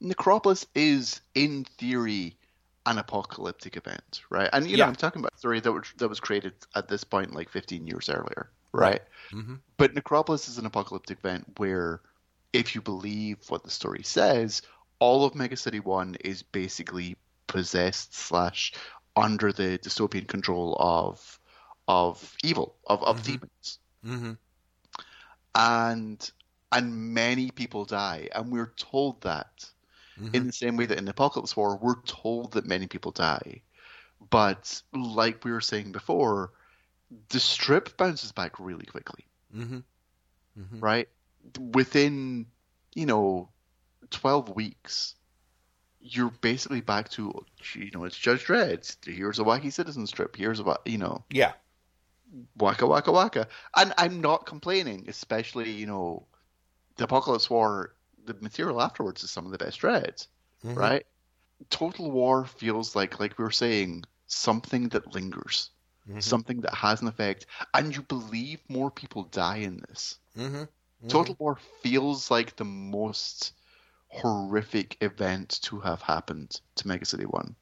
[0.01, 2.37] Necropolis is in theory
[2.85, 4.49] an apocalyptic event, right?
[4.53, 7.03] And you know, I'm talking about a story that was that was created at this
[7.03, 9.01] point like 15 years earlier, right?
[9.31, 9.61] Mhm.
[9.77, 12.01] But Necropolis is an apocalyptic event where,
[12.53, 14.61] if you believe what the story says,
[14.99, 18.73] all of Mega City One is basically possessed slash
[19.15, 21.39] under the dystopian control of
[21.87, 23.79] of evil of of demons.
[24.05, 24.37] Mhm.
[25.55, 26.31] and
[26.71, 29.69] and many people die, and we're told that
[30.33, 33.61] in the same way that in the Apocalypse War we're told that many people die,
[34.29, 36.51] but like we were saying before,
[37.29, 39.83] the strip bounces back really quickly, Mhm.
[40.79, 41.09] right?
[41.59, 42.47] Within
[42.95, 43.49] you know
[44.09, 45.15] twelve weeks,
[46.03, 48.95] you're basically back to you know it's Judge Dredd.
[49.05, 50.35] Here's a wacky citizen strip.
[50.35, 51.53] Here's a you know yeah
[52.57, 53.47] waka waka waka.
[53.75, 56.27] And I'm not complaining, especially you know,
[56.97, 57.95] the Apocalypse War.
[58.25, 60.29] The material afterwards is some of the best dreads,
[60.63, 60.77] Mhm.
[60.77, 61.05] right?
[61.69, 65.71] Total War feels like, like we were saying, something that lingers,
[66.07, 66.21] Mhm.
[66.21, 70.19] something that has an effect, and you believe more people die in this.
[70.37, 70.69] Mhm.
[71.09, 73.51] Total War feels like the most
[74.21, 77.55] horrific event to have happened to Mega City One.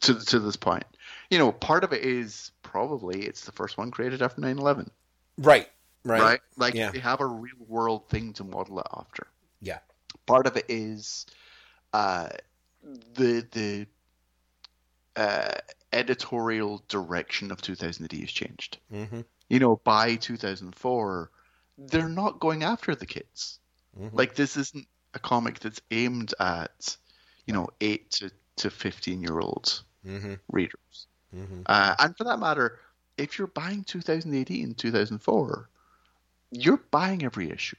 [0.00, 0.84] To to this point,
[1.30, 4.88] you know, part of it is probably it's the first one created after 9-11,
[5.36, 5.68] right
[6.04, 6.40] right right?
[6.56, 6.90] Like Yeah.
[6.90, 9.26] they have a real world thing to model it after.
[9.60, 9.80] yeah
[10.24, 11.26] Part of it is
[11.92, 12.30] uh,
[13.14, 13.86] the the
[15.16, 15.58] uh,
[15.92, 18.78] editorial direction of 2000 AD has changed.
[18.90, 19.24] Mhm.
[19.50, 21.30] You know, by 2004,
[21.76, 23.58] they're not going after the kids.
[24.00, 24.10] Mhm.
[24.14, 26.96] Like this isn't a comic that's aimed at,
[27.46, 30.38] you know, eight to to 15 year old Mhm.
[30.52, 31.06] readers.
[31.34, 31.62] Mhm.
[31.66, 32.78] Uh, and for that matter,
[33.16, 35.68] if you're buying 2018, 2004,
[36.50, 37.76] you're buying every issue,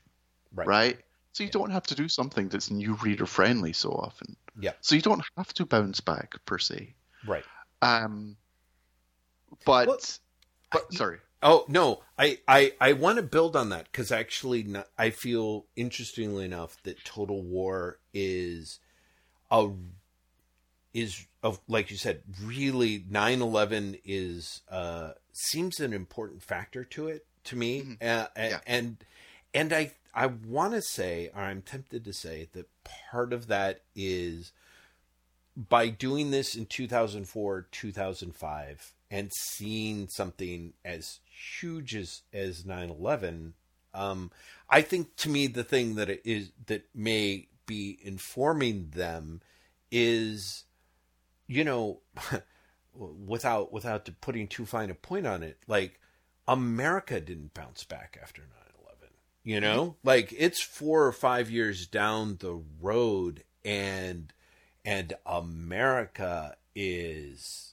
[0.51, 0.67] Right.
[0.67, 1.05] right?
[1.31, 4.35] So you don't have to do something that's new reader friendly so often.
[4.59, 4.73] Yeah.
[4.81, 6.95] So you don't have to bounce back per se.
[7.25, 7.45] Right.
[7.83, 8.35] Um,
[9.65, 9.99] but Well,
[10.71, 11.19] but I- sorry.
[11.43, 15.65] Oh no, I I, I want to build on that because actually, not, I feel
[15.75, 18.79] interestingly enough that Total War is
[19.51, 19.69] a
[20.93, 27.25] is of like you said, really 9-11 is uh seems an important factor to it
[27.45, 27.97] to me, Mhm.
[28.01, 28.59] uh, Yeah.
[28.65, 28.97] and
[29.53, 33.81] and I I want to say, or I'm tempted to say that part of that
[33.95, 34.53] is
[35.55, 41.19] by doing this in 2004 2005 and seeing something as
[41.59, 43.53] huge as as 9-11
[43.93, 44.31] um
[44.69, 49.41] i think to me the thing that it is that may be informing them
[49.91, 50.65] is
[51.47, 51.99] you know
[52.93, 55.99] without without putting too fine a point on it like
[56.47, 58.47] america didn't bounce back after 9-11
[59.43, 59.97] you know?
[60.03, 64.31] Like it's four or five years down the road and
[64.85, 67.72] and America is,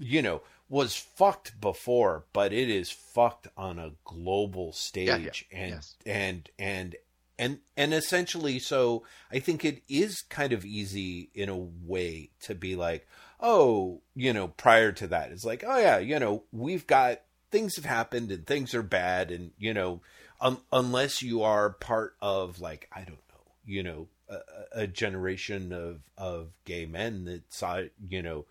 [0.00, 5.58] you know, was fucked before, but it is fucked on a global stage, yeah.
[5.58, 5.94] and Yes.
[6.06, 6.96] and and
[7.38, 12.54] and and essentially, so I think it is kind of easy in a way to
[12.54, 13.06] be like,
[13.40, 17.76] oh, you know, prior to that, it's like, oh yeah, you know, we've got things
[17.76, 20.00] have happened and things are bad, and you know,
[20.40, 25.72] um, unless you are part of like I don't know, you know, a, a generation
[25.72, 28.46] of of gay men that saw you know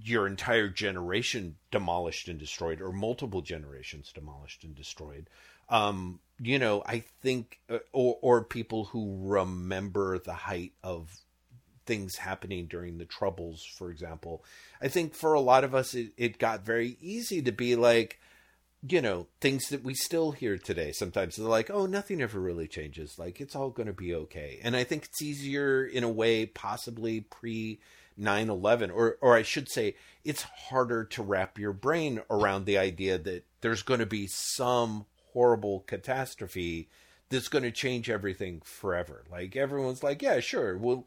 [0.00, 5.28] your entire generation demolished and destroyed or multiple generations demolished and destroyed.
[5.68, 11.08] Um you know i think uh, or or people who remember the height of
[11.86, 14.44] things happening during the troubles for example.
[14.80, 18.20] I think for a lot of us it, it got very easy to be like
[18.88, 20.92] you know things that we still hear today.
[20.92, 23.18] Sometimes they're like oh nothing ever really changes.
[23.18, 24.60] Like it's all going to be okay.
[24.62, 27.80] And i think it's easier in a way possibly pre
[28.18, 29.94] 9/11 or or I should say
[30.24, 35.06] it's harder to wrap your brain around the idea that there's going to be some
[35.32, 36.88] horrible catastrophe
[37.28, 39.24] that's going to change everything forever.
[39.30, 41.06] Like everyone's like yeah sure well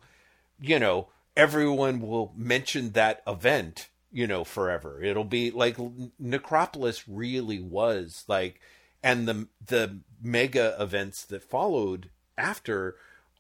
[0.60, 5.04] you know everyone will mention that event you know forever.
[5.04, 5.78] It'll be like
[6.20, 8.60] necropolis really was like
[9.04, 12.96] and the the mega events that followed after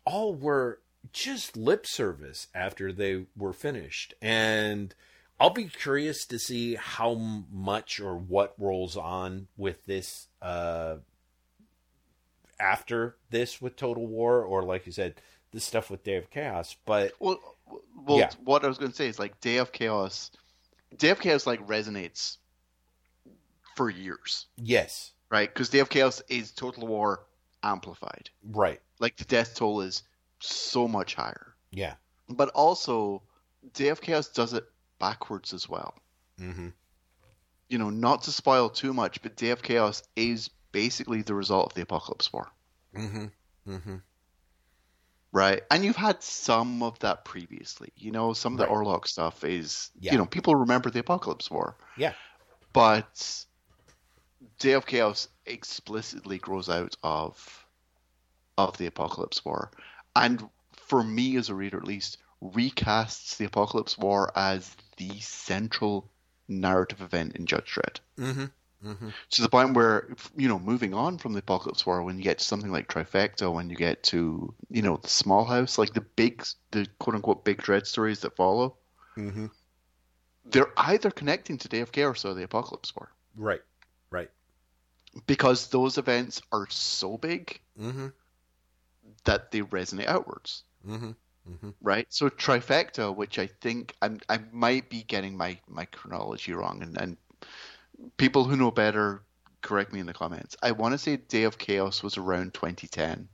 [0.06, 0.80] all were
[1.13, 4.96] just lip service after they were finished and
[5.39, 10.96] i'll be curious to see how much or what rolls on with this uh
[12.60, 15.15] after this with total war or like you said
[15.52, 17.39] the stuff with day of chaos but Well,
[17.96, 18.32] well, Yeah.
[18.44, 20.30] what I was going to say is like Day of Chaos.
[20.98, 22.38] Day of Chaos like resonates
[23.76, 25.52] for years, yes right?
[25.52, 27.26] Because Day of Chaos is Total War
[27.63, 28.30] amplified.
[28.44, 30.04] right Like the death toll is
[30.39, 31.95] so much higher, yeah
[32.30, 33.21] but also
[33.74, 34.63] Day of Chaos does it
[35.00, 35.93] backwards as well.
[36.39, 36.69] mm-hmm
[37.69, 41.67] You know, not to spoil too much, but Day of Chaos is basically the result
[41.67, 42.48] of the Apocalypse War,
[42.95, 43.26] mm-hmm
[43.67, 43.95] mm-hmm
[45.32, 45.62] right?
[45.69, 47.89] And you've had some of that previously.
[47.98, 48.74] You know, some of the Right.
[48.74, 50.13] Orlok stuff is, Yeah.
[50.13, 51.78] you know, people remember the Apocalypse War.
[51.98, 52.13] yeah
[52.74, 53.45] but
[54.60, 57.65] Day of Chaos explicitly grows out of
[58.58, 59.71] of the Apocalypse War,
[60.15, 66.12] and for me as a reader, at least, recasts the Apocalypse War as the central
[66.47, 67.99] narrative event in Judge Dredd.
[68.19, 68.45] mm-hmm.
[68.86, 69.10] Mm-hmm.
[69.32, 72.38] To the point where, you know, moving on from the Apocalypse War, when you get
[72.38, 76.01] to something like Trifecta, when you get to, you know, the Small House, like the
[76.01, 78.78] big, the quote unquote big Dredd stories that follow,
[79.17, 79.47] mm-hmm.
[80.45, 83.12] they're either connecting to Day of Chaos or so the Apocalypse War.
[83.36, 83.62] right.
[84.12, 84.30] Right.
[85.25, 88.10] Because those events are so big mm-hmm
[89.25, 91.11] that they resonate outwards, mm-hmm
[91.49, 92.07] mm-hmm right?
[92.09, 96.97] So trifecta, which I think I'm, I might be getting my, my chronology wrong, and,
[96.99, 97.17] and
[98.17, 99.21] people who know better
[99.61, 100.55] correct me in the comments.
[100.61, 103.27] I want to say Day of Chaos was around 2010,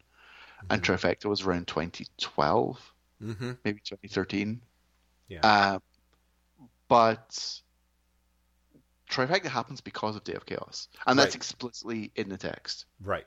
[0.69, 4.61] and trifecta was around 2012, mm-hmm maybe 2013.
[5.27, 5.39] Yeah.
[5.43, 5.79] Uh,
[6.87, 7.61] but
[9.09, 12.85] trifecta happens because of Day of Chaos, and that's explicitly in the text.
[13.03, 13.25] Right,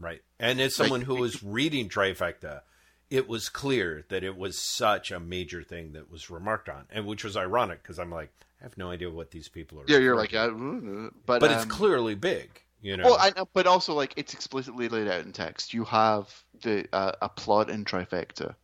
[0.00, 0.20] right.
[0.38, 2.62] And as someone who was reading Trifecta,
[3.10, 7.06] it was clear that it was such a major thing that was remarked on, and
[7.06, 9.84] which was ironic because I'm like, I have no idea what these people are.
[9.86, 10.42] Yeah, you're like, to.
[10.42, 12.50] uh, but but it's um, clearly big,
[12.82, 13.04] you know.
[13.04, 15.74] Well, I know, but also like it's explicitly laid out in text.
[15.74, 16.32] You have
[16.62, 18.54] the uh, a plot in Trifecta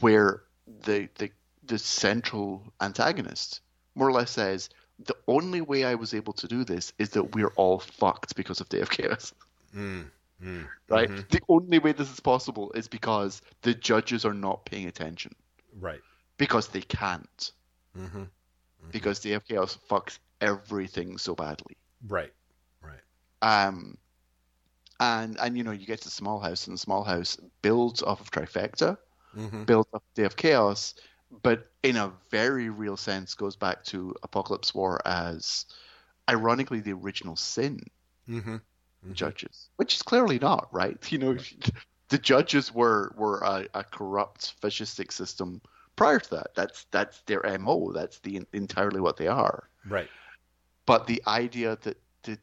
[0.00, 0.42] where
[0.84, 1.30] the the
[1.64, 3.60] the central antagonist
[3.94, 7.34] more or less says, the only way I was able to do this is that
[7.34, 9.34] we're all fucked because of Day of Chaos.
[9.74, 10.06] Mm,
[10.42, 11.10] mm, Right?
[11.10, 11.26] mhm.
[11.30, 15.34] The only way this is possible is because the judges are not paying attention.
[15.74, 16.02] Right.
[16.36, 17.52] Because they can't.
[17.94, 18.24] hmm
[18.92, 21.76] Because the of Chaos fucks everything so badly.
[22.06, 22.32] Right.
[22.82, 23.02] Right.
[23.42, 23.98] Um,
[25.00, 28.30] and and you know you get to Small House, and Small House builds off of
[28.30, 28.98] Trifecta,
[29.34, 30.94] hmm builds off Day of Chaos,
[31.30, 35.66] but in a very real sense goes back to Apocalypse War as,
[36.30, 37.80] ironically, the original sin.
[39.04, 40.98] Hmm Judges, which is clearly not right.
[41.12, 41.36] You know,
[42.08, 45.60] the judges were were a, a corrupt fascistic system
[45.96, 46.54] prior to that.
[46.54, 47.92] That's that's their mo.
[47.92, 49.68] That's the entirely what they are.
[49.86, 50.10] Right.
[50.86, 52.38] but the idea that the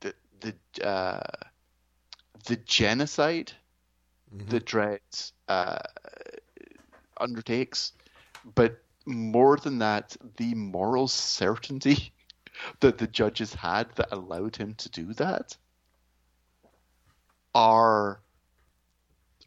[0.00, 1.20] the the uh,
[2.46, 3.52] the genocide
[4.32, 4.48] Mhm.
[4.50, 5.78] that Dredd uh,
[7.20, 7.92] undertakes,
[8.54, 12.12] but more than that, the moral certainty
[12.80, 15.56] that the judges had that allowed him to do that
[17.54, 18.20] are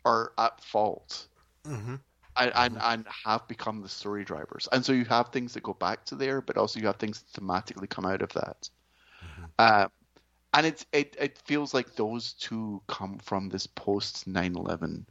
[0.03, 1.27] are at fault
[1.65, 1.95] hmm
[2.37, 4.67] and, and and have become the story drivers.
[4.71, 7.21] And so you have things that go back to there, but also you have things
[7.21, 8.69] that thematically come out of that.
[9.57, 9.87] Uh,
[10.53, 15.05] and it's it it feels like those two come from this post 9/11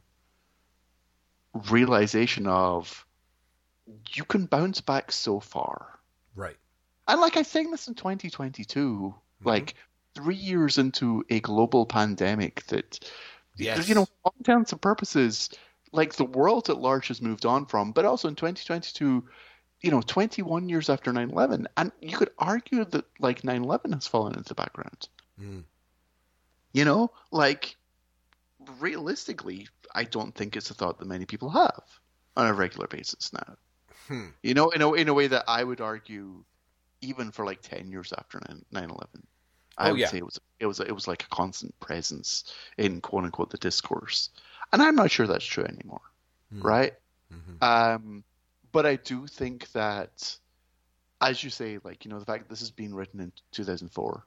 [1.69, 3.05] realization of
[4.11, 5.99] you can bounce back so far.
[6.35, 6.57] Right.
[7.07, 9.75] And like I saying this in 2022, like
[10.15, 12.99] three years into a global pandemic that
[13.57, 13.87] Yes.
[13.87, 15.49] you know, all intents and purposes,
[15.91, 19.23] like the world at large has moved on from, but also in 2022,
[19.81, 23.93] you know, 21 years after 9 11, and you could argue that like 9 11
[23.93, 25.07] has fallen into the background.
[25.39, 25.63] Mm.
[26.73, 27.77] You know, like
[28.79, 31.83] realistically, I don't think it's a thought that many people have
[32.35, 33.55] on a regular basis now.
[34.07, 34.27] Hmm.
[34.43, 36.43] You know, in a, in a way that I would argue,
[37.01, 39.27] even for like 10 years after 9 11.
[39.77, 40.07] I Oh, would yeah.
[40.07, 43.57] say it was it was it was like a constant presence in quote unquote the
[43.57, 44.29] discourse,
[44.71, 46.01] and I'm not sure that's true anymore,
[46.51, 46.61] Hmm.
[46.61, 46.93] right?
[47.31, 47.61] Mhm.
[47.61, 48.23] Um,
[48.71, 50.37] but I do think that,
[51.21, 54.25] as you say, like you know, the fact that this has been written in 2004,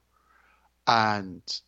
[0.87, 1.61] and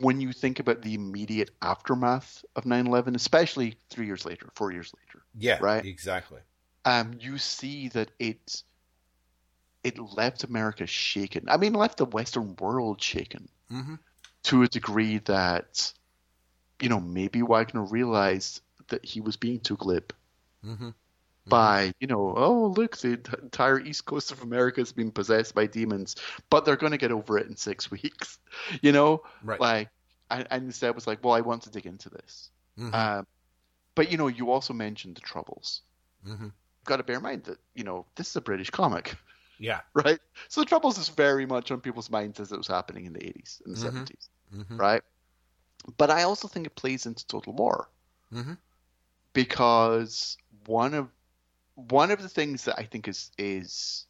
[0.00, 4.92] when you think about the immediate aftermath of 9/11, especially three years later, four years
[4.98, 5.58] later, Yeah.
[5.60, 5.84] Right.
[5.84, 6.40] Exactly.
[6.84, 8.62] um, you see that it
[9.84, 11.46] it left America shaken.
[11.48, 13.94] I mean, left the Western world shaken hmm
[14.44, 15.92] to a degree that,
[16.80, 20.12] you know, maybe Wagner realized that he was being too glib
[20.62, 20.90] hmm
[21.48, 25.66] by, you know, oh look, the entire east coast of America has been possessed by
[25.66, 26.16] demons,
[26.50, 28.38] but they're going to get over it in six weeks,
[28.82, 29.60] you know, Right.
[29.60, 29.88] like,
[30.30, 32.50] and, and instead was like, well, I want to dig into this.
[32.76, 32.92] Mhm.
[32.94, 33.26] Um,
[33.96, 35.82] but you know, you also mentioned the troubles.
[36.24, 36.52] Mhm.
[36.84, 39.16] Got to bear in mind that you know this is a British comic.
[39.64, 39.80] Yeah.
[39.94, 40.20] right?
[40.48, 43.26] So the Troubles is very much on people's minds as it was happening in the
[43.26, 44.06] 80s and the Mhm.
[44.06, 45.02] 70s, hmm right?
[45.96, 47.88] But I also think it plays into Total War
[48.30, 48.54] hmm
[49.32, 51.08] because one of
[51.74, 54.06] one of the things that I think is is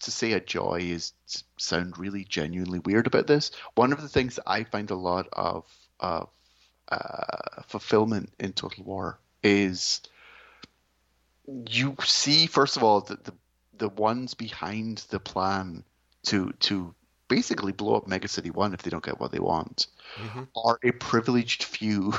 [0.00, 3.52] to say a joy is to sound really genuinely weird about this.
[3.74, 5.66] One of the things that I find a lot of
[6.00, 6.30] of
[6.88, 10.02] uh, fulfillment in Total War is
[11.68, 13.34] you see first of all that the
[13.82, 15.82] the ones behind the plan
[16.22, 16.94] to to
[17.26, 20.78] basically blow up Mega City One if they don't get what they want hmm are
[20.84, 22.14] a privileged few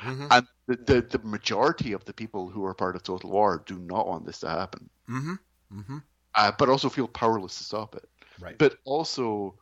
[0.00, 3.62] hmm and the, the, the majority of the people who are part of Total War
[3.66, 5.34] do not want this to happen, hmm
[5.70, 5.98] hmm
[6.34, 8.08] uh, but also feel powerless to stop it.
[8.40, 8.56] Right.
[8.56, 9.58] But also,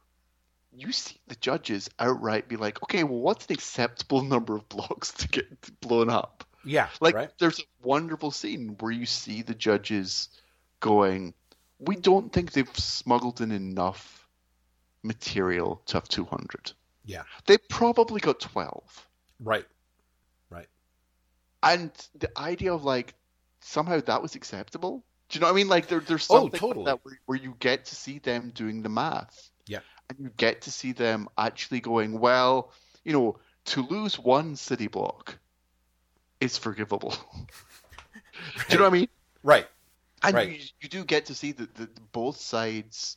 [0.72, 5.10] you see the judges outright be like, okay, well, what's an acceptable number of blocks
[5.14, 6.44] to get blown up?
[6.64, 6.88] yeah.
[7.00, 7.30] Like, right.
[7.40, 10.28] there's a wonderful scene where you see the judges
[10.80, 11.34] going,
[11.80, 14.28] we don't think they've smuggled in enough
[15.02, 16.72] material to have 200.
[17.04, 17.22] Yeah.
[17.46, 19.08] They probably got 12.
[19.42, 19.66] Right.
[20.50, 20.66] Right.
[21.62, 23.14] And the idea of like
[23.60, 25.02] somehow that was acceptable.
[25.28, 25.68] Do you know what I mean?
[25.68, 26.84] Like there, there's Oh, something like totally.
[26.86, 29.50] that where, where you get to see them doing the math.
[29.66, 29.80] Yeah.
[30.08, 32.72] And you get to see them actually going, well,
[33.04, 35.38] you know, to lose one city block
[36.40, 37.10] is forgivable.
[38.68, 39.08] Do you know what I mean?
[39.42, 39.66] Right.
[40.22, 40.48] And Right.
[40.48, 43.16] you, you do get to see that, that both sides,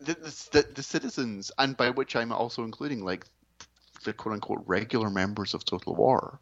[0.00, 3.26] the, the, the, the citizens, and by which I'm also including like
[4.04, 6.40] the quote unquote regular members of Total War,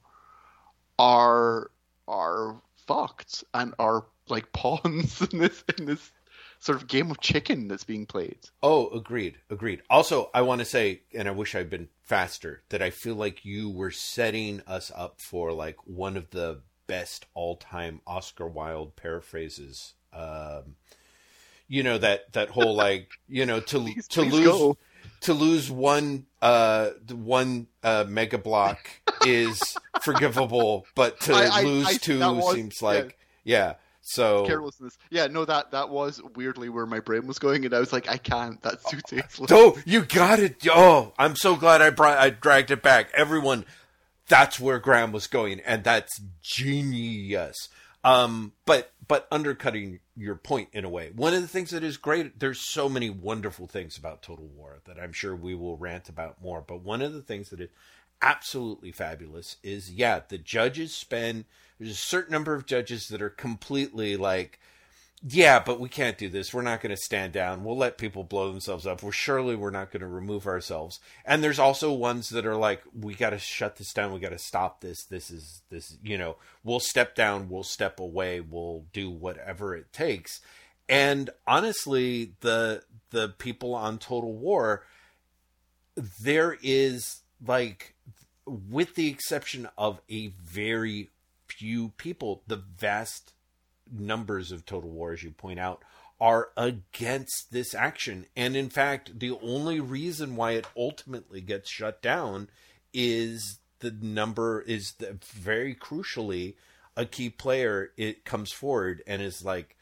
[0.99, 1.71] are
[2.09, 6.13] are fucked and are like pawns in this in this
[6.61, 8.39] sort of game of chicken that's being played.
[8.63, 9.83] Oh, agreed, agreed.
[9.91, 13.45] Also, I want to say, and I wish I'd been faster, that I feel like
[13.45, 16.63] you were setting us up for like one of the
[16.93, 19.95] best all-time Oscar Wilde paraphrases.
[20.13, 20.77] Um,
[21.69, 24.77] you know that that whole like you know to Please- to please lose go.
[25.23, 28.91] to lose one uh one uh mega block
[29.27, 29.59] is
[30.03, 33.75] forgivable, but to I- I- lose I- two was- seems like yeah.
[34.05, 34.99] So Carelessness.
[35.11, 38.09] Yeah, no, that that was weirdly where my brain was going, and I was like,
[38.09, 38.61] I can't.
[38.61, 39.51] That's too tasteless.
[39.53, 40.57] Oh, you got it.
[40.69, 43.11] Oh, I'm so glad I brought I dragged it back.
[43.15, 43.65] Everyone,
[44.29, 47.69] that's where Graham was going, and that's genius.
[48.05, 51.11] Um, but but undercutting your point in a way.
[51.15, 54.81] One of the things that is great, there's so many wonderful things about Total War
[54.85, 56.61] that I'm sure we will rant about more.
[56.61, 57.71] But one of the things that is
[58.21, 61.45] absolutely fabulous is yeah, the judges spend
[61.79, 64.61] there's a certain number of judges that are completely like
[65.25, 66.53] yeah, but we can't do this.
[66.53, 67.63] We're not going to stand down.
[67.63, 69.03] We'll let people blow themselves up.
[69.03, 70.99] We're surely we're not going to remove ourselves.
[71.25, 74.13] And there's also ones that are like, we got to shut this down.
[74.13, 75.05] We got to stop this.
[75.05, 75.97] This is this.
[76.03, 77.49] You know, we'll step down.
[77.49, 78.41] We'll step away.
[78.41, 80.41] We'll do whatever it takes.
[80.89, 84.85] And honestly, the the people on Total War,
[86.21, 87.95] there is like,
[88.45, 91.11] with the exception of a very
[91.47, 93.35] few people, the vast
[93.91, 95.83] numbers of Total War, as you point out,
[96.21, 98.27] are against this action.
[98.37, 102.49] And in fact, the only reason why it ultimately gets shut down
[102.93, 106.55] is the number is the, very crucially
[106.97, 109.77] a key player it comes forward and is like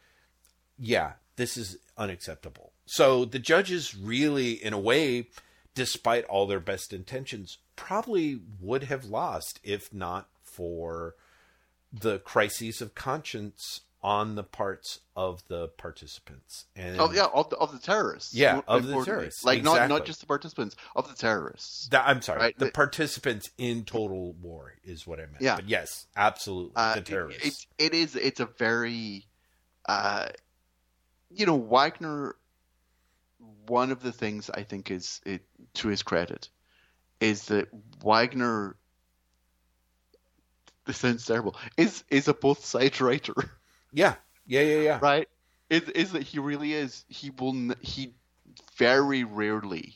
[0.78, 5.28] yeah this is unacceptable so the judges really in a way
[5.74, 11.14] despite all their best intentions probably would have lost if not for
[11.92, 17.56] the crises of conscience on the parts of the participants and Oh yeah, of the
[17.56, 18.34] of the terrorists.
[18.34, 19.98] Yeah, of the terrorists, Like not exactly.
[19.98, 21.88] not just the participants of the terrorists.
[21.88, 25.56] the, i'm sorry Right, the participants in total war is what i meant Yeah.
[25.56, 28.16] but yes absolutely Uh, the it- terrorists It, it is.
[28.16, 29.26] It's a very,
[29.88, 30.28] uh,
[31.30, 32.36] you know, Wagner.
[33.66, 35.42] One of the things I think is it
[35.74, 36.48] to his credit
[37.20, 37.68] is that
[38.02, 38.76] Wagner.
[40.86, 41.56] This sounds terrible.
[41.76, 43.34] Is is a both sides writer,
[43.92, 44.14] yeah
[44.46, 45.28] yeah yeah yeah right?
[45.68, 47.04] Is is that he really is?
[47.08, 47.74] He will.
[47.80, 48.14] He
[48.76, 49.94] very rarely,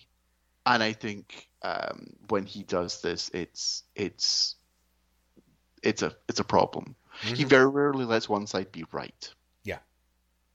[0.67, 4.57] and I think um, when he does this, it's it's
[5.83, 6.97] it's a it's a problem.
[7.35, 7.49] He Mhm.
[7.49, 9.33] very rarely lets one side be right.
[9.65, 9.79] Yeah.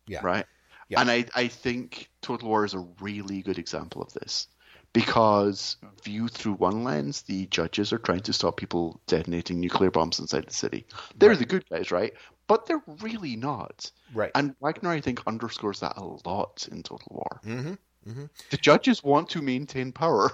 [0.08, 0.24] Yeah.
[0.24, 0.46] Right.
[0.90, 0.98] Yeah.
[0.98, 4.48] And I I think Total War is a really good example of this
[4.94, 10.20] because viewed through one lens, the judges are trying to stop people detonating nuclear bombs
[10.20, 10.88] inside the city.
[11.20, 11.38] They're Right.
[11.38, 12.14] the good guys, right?
[12.50, 13.90] But they're really not.
[14.14, 17.42] right And Wagner, I think, underscores that a lot in Total War.
[17.46, 18.26] mm-hmm.
[18.50, 20.32] The judges want to maintain power,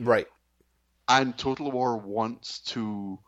[0.00, 0.26] right
[1.08, 3.18] and Total War wants to,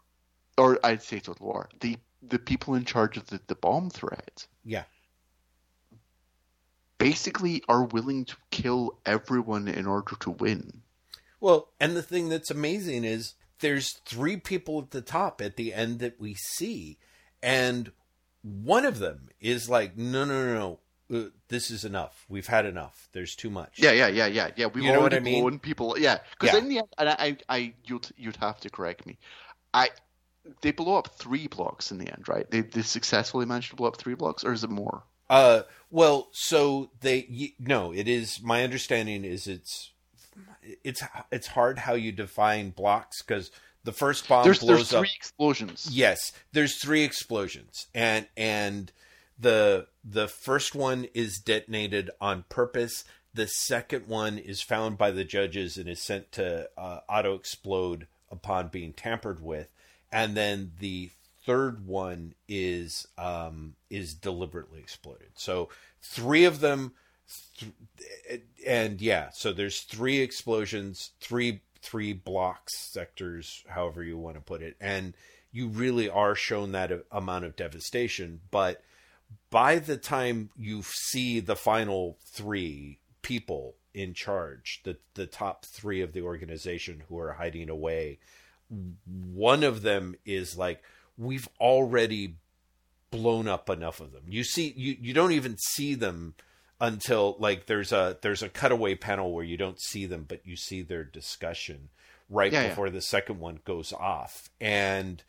[0.57, 4.47] or I'd say Total War, the the people in charge of the, the bomb threat
[4.65, 4.85] yeah
[6.99, 10.83] basically are willing to kill everyone in order to win.
[11.41, 15.73] Well, and the thing that's amazing is there's three people at the top at the
[15.73, 16.99] end that we see,
[17.43, 17.91] and
[18.43, 20.79] one of them is like, no, no, no,
[21.11, 22.25] no, uh, this is enough.
[22.29, 23.09] We've had enough.
[23.13, 23.79] There's too much.
[23.79, 24.67] Yeah, yeah, yeah, yeah, yeah.
[24.67, 25.43] We've You know what already I mean?
[25.43, 25.97] blown people.
[25.99, 26.61] Yeah, because Yeah.
[26.61, 29.19] in the end, and I, I, I, you'd you'd have to correct me.
[29.75, 29.91] I,
[30.63, 32.51] they blow up three blocks in the end, right?
[32.51, 35.03] They they successfully managed to blow up three blocks, or is it more?
[35.29, 39.93] Uh, well, so they y- no, it is my understanding is it's
[40.85, 43.51] it's it's hard how you define blocks because
[43.85, 45.01] the first bomb there's blows there's up.
[45.01, 45.89] three explosions.
[45.91, 48.93] Yes, there's three explosions, and and
[49.39, 53.05] the the first one is detonated on purpose.
[53.33, 58.07] The second one is found by the judges and is sent to uh, auto explode
[58.31, 59.73] upon being tampered with,
[60.13, 61.11] and then the
[61.47, 65.29] third one is um, is deliberately exploded.
[65.35, 65.69] So
[66.03, 66.93] three of them,
[67.59, 74.43] th- and yeah, so there's three explosions, three three blocks, sectors, however you want to
[74.43, 75.15] put it, and
[75.53, 78.41] you really are shown that amount of devastation.
[78.51, 78.83] But
[79.51, 86.01] by the time you see the final three people in charge, the the top three
[86.01, 88.19] of the organization who are hiding away,
[89.07, 90.83] one of them is like,
[91.19, 92.37] we've already
[93.11, 94.23] blown up enough of them.
[94.29, 96.35] You see, you you don't even see them
[96.81, 100.57] until like there's a there's a cutaway panel where you don't see them, but you
[100.57, 101.91] see their discussion
[102.29, 102.69] right Yeah, yeah.
[102.69, 105.23] before the second one goes off, and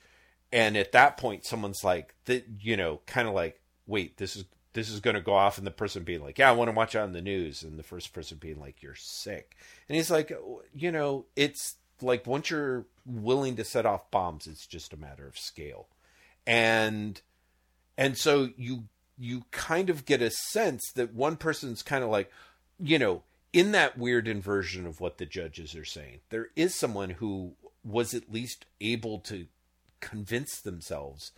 [0.52, 4.46] and at that point, someone's like, that you know, kind of like, wait, this is
[4.74, 6.76] this is going to go off, and the person being like, yeah, I want to
[6.76, 9.58] watch it on the news, and the first person being like, you're sick,
[9.90, 14.48] and he's like, oh, you know, it's like once you're willing to set off bombs,
[14.48, 15.88] it's just a matter of scale,
[16.48, 17.22] and
[17.98, 18.86] and so you
[19.22, 22.32] you kind of get a sense that one person's kind of like,
[22.80, 23.22] you know,
[23.54, 27.54] in that weird inversion of what the judges are saying, there is someone who
[27.84, 29.46] was at least able to
[30.00, 31.34] convince themselves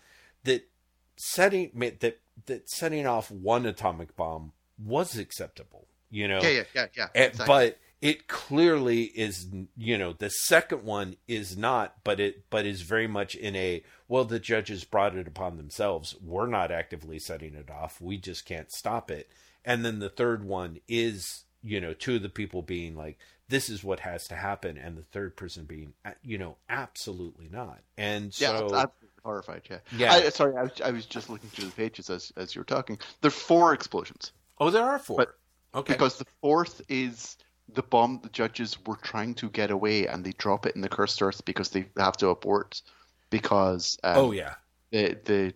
[0.45, 0.69] that
[1.17, 5.88] setting that that setting off one atomic bomb was acceptable.
[6.09, 7.07] You know, Yeah, yeah, yeah, yeah.
[7.13, 7.45] exactly.
[7.45, 9.47] but it clearly is
[9.77, 13.81] you know the second one is not but it but is very much in a
[14.09, 18.45] well the judges brought it upon themselves we're not actively setting it off we just
[18.45, 19.29] can't stop it
[19.63, 23.69] and then the third one is you know two of the people being like this
[23.69, 25.93] is what has to happen and the third person being
[26.23, 28.87] you know absolutely not and yeah, so I'm
[29.23, 29.61] horrified.
[29.69, 29.77] Yeah.
[29.95, 30.11] Yeah.
[30.11, 32.65] I, sorry, I was, I was just looking through the pages as as you were
[32.65, 32.97] talking.
[33.21, 34.33] There are four explosions.
[34.59, 35.35] oh there are four But-
[35.79, 37.37] okay Because the fourth is
[37.74, 40.89] the bomb the judges were trying to get away and they drop it in the
[40.89, 42.82] cursed earth because they have to abort
[43.30, 44.55] because um, oh yeah
[44.91, 45.53] the the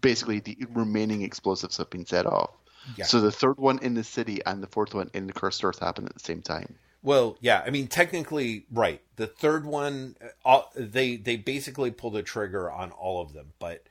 [0.00, 2.50] basically the remaining explosives have been set off.
[2.96, 3.04] Yeah.
[3.04, 5.80] So the third one in the city and the fourth one in the cursed earth
[5.80, 6.74] happen at the same time.
[7.02, 9.00] Well, yeah, I mean technically right.
[9.16, 13.52] The third one uh, all, they they basically pull the trigger on all of them,
[13.58, 13.84] but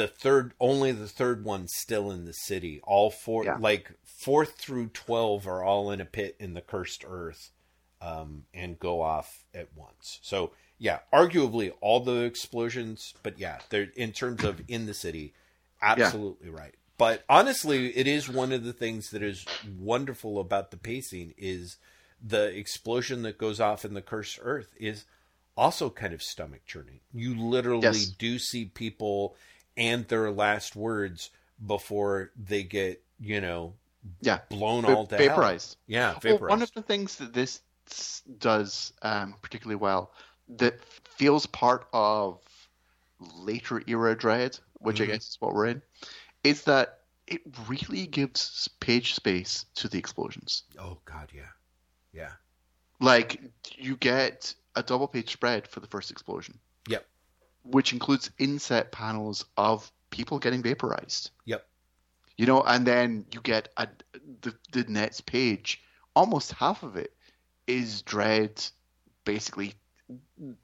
[0.00, 2.80] the third only the third one's still in the city.
[2.84, 3.56] All four Yeah.
[3.58, 3.92] like
[4.24, 7.50] 4th through 12 are all in a pit in the cursed earth
[8.00, 10.18] um and go off at once.
[10.22, 15.34] So, yeah, arguably all the explosions, but yeah, they're in terms of in the city
[15.82, 16.74] absolutely right.
[16.96, 19.46] But honestly, it is one of the things that is
[19.78, 21.76] wonderful about the pacing is
[22.22, 25.04] the explosion that goes off in the cursed earth is
[25.56, 27.00] also kind of stomach churning.
[27.12, 28.06] You literally Yes.
[28.18, 29.34] do see people
[29.76, 31.30] and their last words
[31.66, 33.74] before they get, you know,
[34.20, 34.40] Yeah.
[34.48, 35.18] blown Va- all hell.
[35.18, 35.76] vaporized.
[35.86, 36.50] Yeah, Well, vaporized.
[36.50, 37.60] one of the things that this
[38.38, 40.12] does um, particularly well
[40.48, 42.40] that feels part of
[43.18, 45.02] later era Dredd, which Mhm.
[45.02, 45.82] I guess is what we're in,
[46.44, 50.64] is that it really gives page space to the explosions.
[50.78, 51.50] oh god, yeah.
[52.12, 52.32] Yeah.
[53.00, 53.40] Like
[53.76, 56.58] you get a double page spread for the first explosion.
[57.62, 61.30] Which includes inset panels of people getting vaporized.
[61.44, 61.66] Yep.
[62.36, 63.88] You know, and then you get a,
[64.42, 65.82] the the next page.
[66.16, 67.12] Almost half of it
[67.66, 68.70] is Dredd
[69.24, 69.74] basically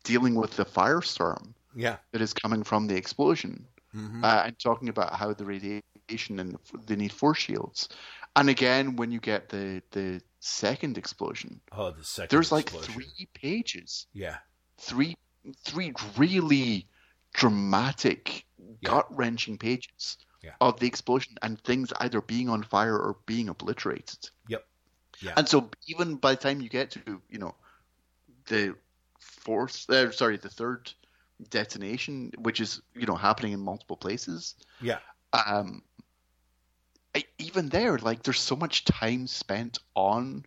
[0.05, 1.97] dealing with the firestorm Yeah.
[2.13, 6.59] that is coming from the explosion hmm uh, and talking about how the radiation and
[6.87, 7.89] the need force shields.
[8.35, 12.93] And again, when you get the the second explosion, oh, the second there's like explosion.
[12.95, 14.39] three pages, Yeah.
[14.79, 15.15] three
[15.55, 16.89] three really
[17.33, 18.47] dramatic,
[18.81, 18.91] Yeah.
[18.91, 20.55] gut wrenching pages Yeah.
[20.61, 24.31] of the explosion and things either being on fire or being obliterated.
[24.49, 24.67] Yep.
[25.21, 25.35] Yeah.
[25.37, 27.55] And so even by the time you get to you know
[28.47, 28.77] the
[29.21, 30.93] fourth, uh, sorry, the third
[31.51, 35.01] detonation, which is you know happening in multiple places, Yeah.
[35.33, 35.83] um,
[37.17, 40.47] I, even there, like there's so much time spent on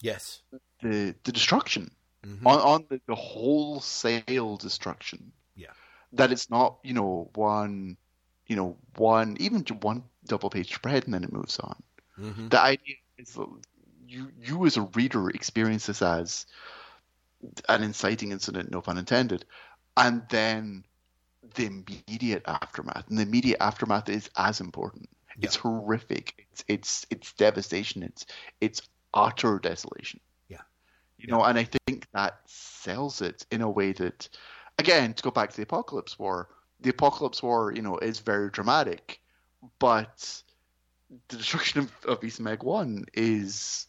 [0.00, 0.42] Yes.
[0.80, 2.46] the the destruction, Mhm.
[2.46, 5.32] on on the, the wholesale destruction.
[5.54, 5.72] Yeah.
[6.14, 7.96] that it's not you know one,
[8.46, 11.82] you know one even one double page spread and then it moves on.
[12.18, 12.50] Mhm.
[12.50, 13.48] The idea is that
[14.06, 16.46] you you as a reader experience this as
[17.68, 19.44] an inciting incident, no pun intended,
[19.96, 20.84] and then
[21.54, 23.08] the immediate aftermath.
[23.08, 25.08] And the immediate aftermath is as important.
[25.40, 26.46] It's horrific.
[26.52, 28.02] It's it's it's devastation.
[28.02, 28.26] It's
[28.60, 30.20] it's utter desolation.
[31.22, 34.28] You know, and I think that sells it in a way that
[34.78, 36.48] again, to go back to the Apocalypse War,
[36.80, 39.20] the Apocalypse War, you know, is very dramatic,
[39.78, 40.42] but
[41.28, 43.86] the destruction of, of East Meg One is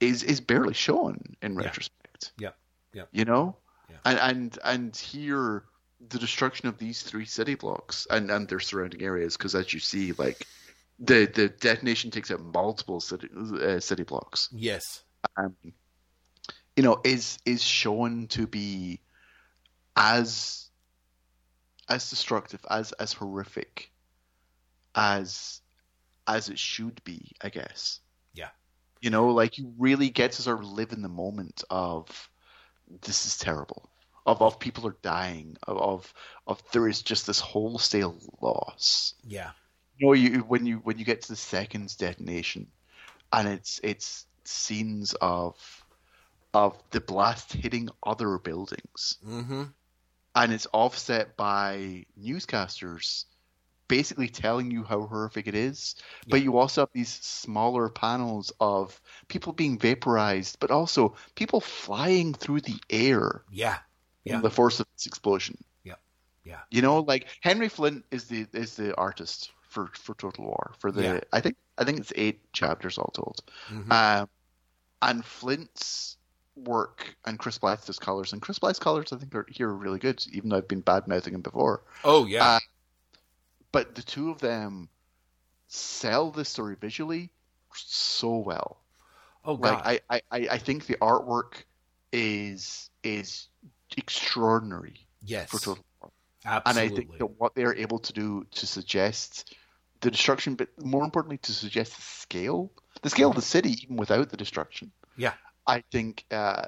[0.00, 1.64] is is barely shown in Yeah.
[1.66, 2.32] retrospect.
[2.38, 2.50] Yeah.
[2.92, 3.04] Yeah.
[3.10, 3.56] You know?
[3.90, 3.96] Yeah.
[4.04, 5.64] And and and here
[6.08, 9.80] the destruction of these three city blocks and, and their surrounding areas, because as you
[9.80, 10.46] see, like
[11.00, 14.48] the the detonation takes out multiple city uh, city blocks.
[14.52, 15.02] Yes.
[15.36, 15.56] Um,
[16.78, 19.00] you know, is is shown to be
[19.96, 20.70] as
[21.88, 23.90] as destructive, as as horrific
[24.94, 25.60] as
[26.28, 27.98] as it should be, I guess.
[28.32, 28.50] Yeah.
[29.00, 32.30] You know, like you really get to sort of live in the moment of
[33.02, 33.90] this is terrible.
[34.24, 35.56] Of, of people are dying.
[35.64, 36.14] Of, of
[36.46, 39.14] of there is just this wholesale loss.
[39.26, 39.50] Yeah.
[39.96, 42.68] You know, you when you when you get to the second detonation,
[43.32, 45.56] and it's it's scenes of
[46.58, 49.64] of the blast hitting other buildings, Mm-hmm.
[50.34, 53.24] and it's offset by newscasters
[53.88, 55.94] basically telling you how horrific it is.
[56.28, 62.34] But you also have these smaller panels of people being vaporized, but also people flying
[62.34, 63.78] through the air Yeah.
[64.24, 64.40] Yeah.
[64.42, 65.56] the force of this explosion.
[65.84, 65.96] Yeah.
[66.44, 66.60] Yeah.
[66.70, 70.92] You know, like Henry Flint is the is the artist for, for Total War for
[70.92, 71.20] the Yeah.
[71.32, 73.40] I think I think it's eight chapters all told.
[73.70, 73.90] Mhm.
[73.90, 74.28] Um,
[75.00, 76.17] and Flint's
[76.64, 79.98] work and Chris Blythe's colors and Chris Blythe's colors I think are here are really
[79.98, 81.82] good, even though I've been bad mouthing him before.
[82.04, 82.58] oh yeah, uh,
[83.72, 84.88] But the two of them
[85.68, 87.30] sell the story visually
[87.74, 88.78] so well.
[89.44, 91.64] oh god, Like I, I, I think the artwork
[92.12, 93.48] is is
[93.96, 96.10] extraordinary yes, for Total War.
[96.44, 96.82] absolutely.
[96.82, 99.54] And I think that what they're able to do to suggest
[100.00, 102.70] the destruction, but more importantly, to suggest the scale,
[103.02, 105.34] the scale of the city, even without the destruction, yeah,
[105.68, 106.66] I think uh,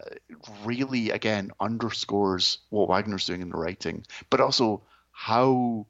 [0.65, 5.87] really, again, underscores what Wagner's doing in the writing, but also how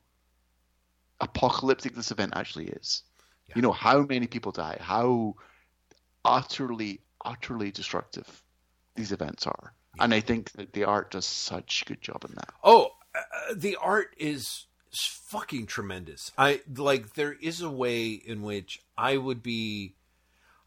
[1.21, 3.03] apocalyptic this event actually is.
[3.49, 3.55] Yeah.
[3.57, 5.35] You know, how many people die, how
[6.25, 8.43] utterly, utterly destructive
[8.95, 9.75] these events are.
[9.99, 12.51] And I think that the art does such a good job in that.
[12.63, 16.31] Oh, uh, the art is fucking tremendous.
[16.39, 19.95] I like there is a way in which I would be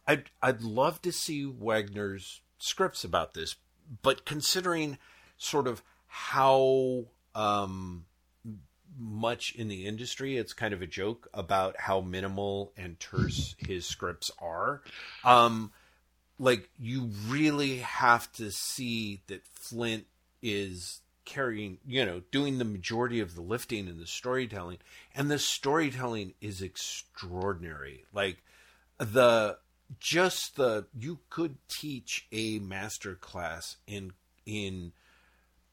[0.08, 3.56] I'd I'd love to see Wagner's scripts about this,
[4.01, 4.97] but considering
[5.38, 8.06] sort of how um
[8.99, 13.86] much in the industry it's kind of a joke about how minimal and terse his
[13.86, 14.82] scripts are.
[15.24, 15.72] Um
[16.39, 20.06] like you really have to see that Flint
[20.41, 24.78] is carrying, you know, doing the majority of the lifting and the storytelling,
[25.16, 28.04] and the storytelling is extraordinary.
[28.14, 28.43] Like
[28.97, 29.58] the
[30.00, 34.14] just the you could teach a master class in
[34.46, 34.94] in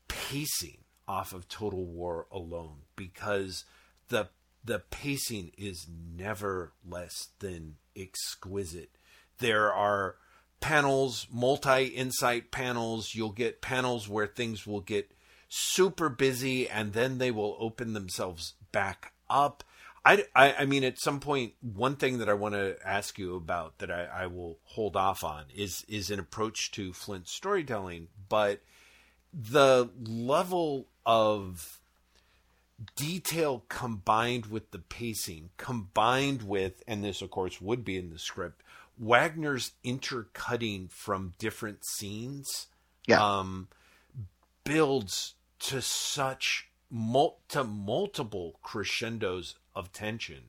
[0.08, 3.64] pacing off of Total War alone because
[4.08, 4.28] the
[4.64, 8.90] the pacing is never less than exquisite.
[9.38, 10.16] There are
[10.60, 13.14] panels, multi insight panels.
[13.14, 15.10] You'll get panels where things will get
[15.48, 19.64] super busy and then they will open themselves back up.
[20.04, 23.36] I, I, I mean, at some point, one thing that I want to ask you
[23.36, 28.08] about that I, I will hold off on is is an approach to Flint storytelling,
[28.28, 28.60] but
[29.32, 31.78] the level of
[32.96, 38.18] detail combined with the pacing, combined with, and this of course would be in the
[38.18, 38.62] script,
[38.98, 42.66] Wagner's intercutting from different scenes,
[43.06, 43.22] Yeah.
[43.22, 43.68] um,
[44.64, 50.44] builds to such mul- to multiple crescendos of tension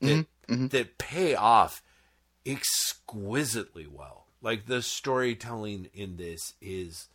[0.00, 1.82] that that pay off
[2.46, 4.26] exquisitely well.
[4.42, 7.08] Like the storytelling in this is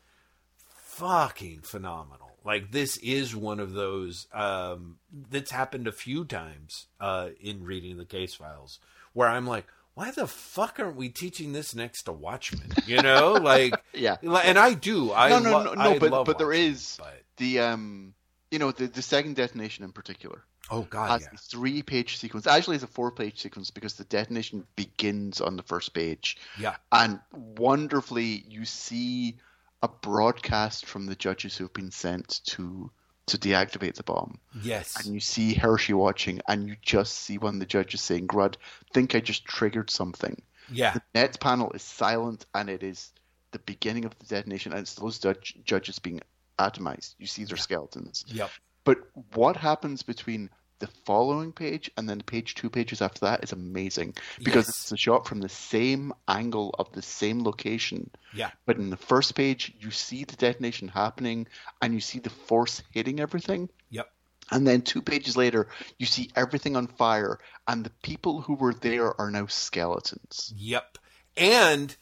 [0.59, 2.31] fucking phenomenal.
[2.45, 4.97] Like this is one of those um,
[5.31, 8.79] that's happened a few times uh, in reading the case files
[9.13, 12.71] where I'm like, why the fuck aren't we teaching this next to Watchmen?
[12.85, 14.17] You know, like Yeah.
[14.21, 15.11] and I do.
[15.11, 16.99] I no, no, no, I no, but but there is
[17.37, 18.13] the um,
[18.51, 22.17] you know, the the second detonation in particular oh god, has yeah, a three page
[22.17, 22.47] sequence.
[22.47, 26.75] Actually, it's a four page sequence because the detonation begins on the first page, yeah,
[26.91, 29.37] and wonderfully you see
[29.81, 32.89] a broadcast from the judges who've been sent to
[33.27, 34.39] to deactivate the bomb.
[34.61, 38.27] yes, And you see Hershey watching, and you just see one of the judges saying,
[38.27, 38.55] Grud,
[38.93, 40.41] think I just triggered something.
[40.71, 43.11] yeah, The net panel is silent, and it is
[43.51, 46.21] the beginning of the detonation, and it's those judge- judges being
[46.59, 47.15] atomized.
[47.17, 48.25] You see their skeletons.
[48.31, 48.51] yep,
[48.85, 48.99] But
[49.33, 54.13] what happens between the following page and then page two pages after that is amazing
[54.43, 54.81] because Yes.
[54.81, 58.11] it's a shot from the same angle of the same location.
[58.33, 61.47] yeah, But in the first page, you see the detonation happening
[61.81, 63.69] and you see the force hitting everything.
[63.89, 64.11] yep,
[64.51, 65.67] And then two pages later,
[65.97, 70.53] you see everything on fire, and the people who were there are now skeletons.
[70.57, 70.97] Yep.
[71.37, 71.95] And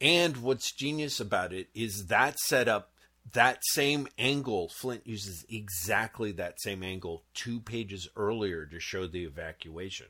[0.00, 2.92] and what's genius about it is that setup
[3.32, 9.24] that same angle Flint uses exactly that same angle 2 pages earlier to show the
[9.24, 10.06] evacuation.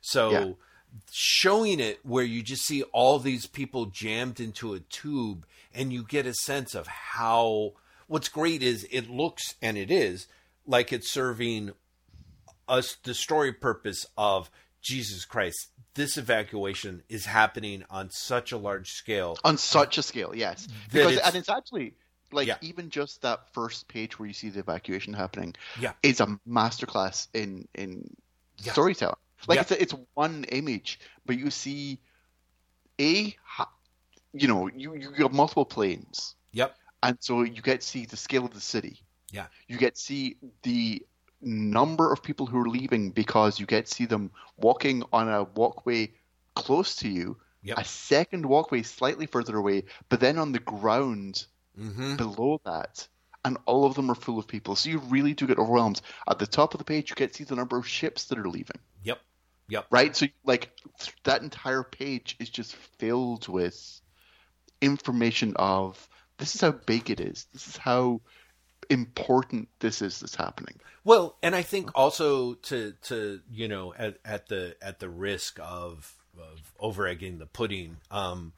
[0.00, 0.52] So Yeah.
[1.10, 6.02] showing it where you just see all these people jammed into a tube and you
[6.02, 7.72] get a sense of how
[8.06, 10.26] what's great is it looks and it is
[10.66, 11.70] like it's serving
[12.68, 14.50] us the story purpose of
[14.80, 15.68] Jesus Christ.
[15.94, 19.36] This evacuation is happening on such a large scale.
[19.44, 20.66] On such a scale, yes.
[20.92, 21.94] Because it's- and it's actually
[22.32, 22.58] like Yeah.
[22.60, 25.92] even just that first page where you see the evacuation happening Yeah.
[26.02, 28.14] is a masterclass in in
[28.58, 28.72] Yeah.
[28.72, 29.16] storytelling.
[29.48, 29.62] Like Yeah.
[29.62, 31.98] it's a, it's one image, but you see
[33.00, 33.36] a
[34.32, 36.76] you know you you have multiple planes, Yep.
[37.02, 39.02] and so you get to see the scale of the city.
[39.32, 39.46] Yeah.
[39.68, 41.04] You get to see the
[41.40, 45.44] number of people who are leaving because you get to see them walking on a
[45.44, 46.12] walkway
[46.54, 47.78] close to you, Yep.
[47.78, 51.46] a second walkway slightly further away, but then on the ground
[51.78, 52.16] Mm-hmm.
[52.16, 53.06] below that.
[53.44, 54.76] And all of them are full of people.
[54.76, 56.02] So you really do get overwhelmed.
[56.28, 58.38] At the top of the page, you get to see the number of ships that
[58.38, 58.76] are leaving.
[59.02, 59.18] Yep.
[59.68, 59.86] Yep.
[59.90, 60.14] Right.
[60.14, 60.72] So like
[61.24, 64.00] that entire page is just filled with
[64.82, 67.46] information of this is how big it is.
[67.52, 68.20] This is how
[68.90, 70.80] important this is that's happening.
[71.04, 75.58] Well, and I think also to to you know at, at the at the risk
[75.62, 78.52] of of over egging the pudding, um,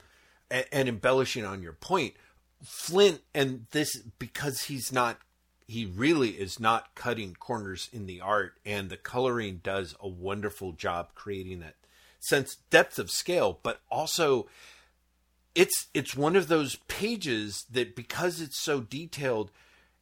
[0.51, 2.15] and, and embellishing on your point,
[2.63, 5.19] Flint and this because he's not
[5.67, 10.73] he really is not cutting corners in the art and the coloring does a wonderful
[10.73, 11.77] job creating that
[12.21, 13.59] sense depth of scale.
[13.63, 14.49] But also
[15.55, 19.51] it's it's one of those pages that because it's so detailed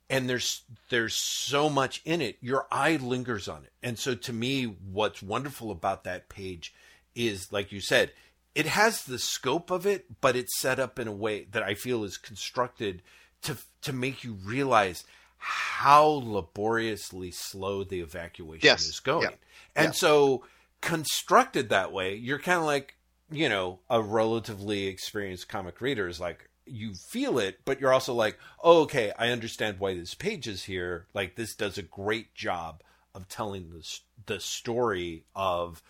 [0.08, 3.72] and there's there's so much in it your eye lingers on it.
[3.82, 6.74] And so to me what's wonderful about that page
[7.14, 8.12] is like you said
[8.55, 11.74] it has the scope of it but it's set up in a way that i
[11.74, 13.03] feel is constructed
[13.42, 15.05] to to make you realize
[15.38, 18.86] how laboriously slow the evacuation Yes.
[18.86, 19.36] is going Yeah.
[19.76, 19.92] and Yeah.
[19.92, 20.44] so
[20.80, 22.96] constructed that way you're kind of like
[23.30, 28.12] you know a relatively experienced comic reader is like you feel it but you're also
[28.14, 32.34] like oh, okay i understand why this page is here like this does a great
[32.34, 32.82] job
[33.14, 33.84] of telling the,
[34.26, 35.82] the story of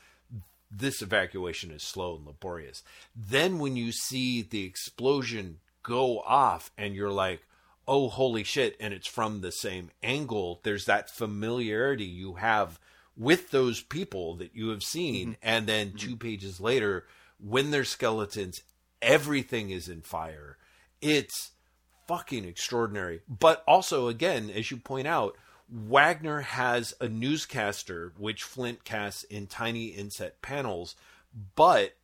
[0.70, 2.82] this evacuation is slow and laborious.
[3.14, 7.42] Then when you see the explosion go off and you're like
[7.88, 12.78] oh holy shit and it's from the same angle there's that familiarity you have
[13.16, 15.30] with those people that you have seen.
[15.30, 15.40] Mm-hmm.
[15.42, 15.96] And then mm-hmm.
[15.96, 17.06] two pages later
[17.38, 18.62] when they're skeletons
[19.02, 20.56] everything is in fire.
[21.00, 21.52] It's
[22.06, 23.20] fucking extraordinary.
[23.28, 25.36] But also again as you point out
[25.70, 30.96] wagner has a newscaster which flint casts in tiny inset panels
[31.54, 31.94] but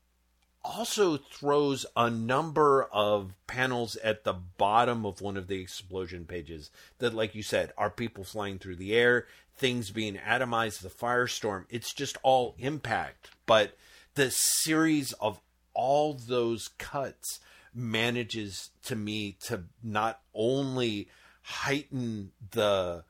[0.64, 6.70] also throws a number of panels at the bottom of one of the explosion pages
[6.98, 11.64] that like you said are people flying through the air things being atomized the firestorm.
[11.70, 13.30] It's just all impact.
[13.46, 13.76] But
[14.14, 15.40] the series of
[15.74, 17.40] all those cuts
[17.74, 21.08] manages to me to not only
[21.42, 23.04] heighten the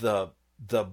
[0.00, 0.28] the
[0.64, 0.86] the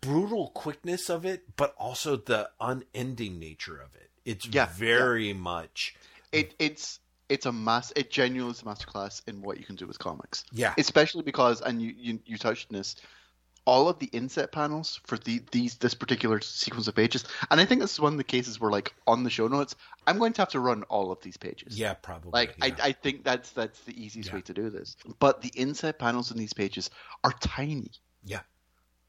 [0.00, 4.10] brutal quickness of it, but also the unending nature of it.
[4.24, 5.94] It's Yeah, very much
[6.32, 7.92] It it's it's a mass.
[7.96, 10.44] It genuinely is a masterclass in what you can do with comics.
[10.52, 10.74] yeah.
[10.78, 12.96] especially because and you, you you touched on this
[13.64, 17.66] all of the inset panels for the these this particular sequence of pages and i
[17.66, 19.74] think this is one of the cases where like on the show notes
[20.06, 22.30] i'm going to have to run all of these pages Yeah, probably.
[22.32, 22.64] like yeah.
[22.82, 24.36] I, I think that's that's the easiest Yeah.
[24.36, 26.88] way to do this but the inset panels in these pages
[27.24, 27.90] are tiny
[28.28, 28.40] Yeah.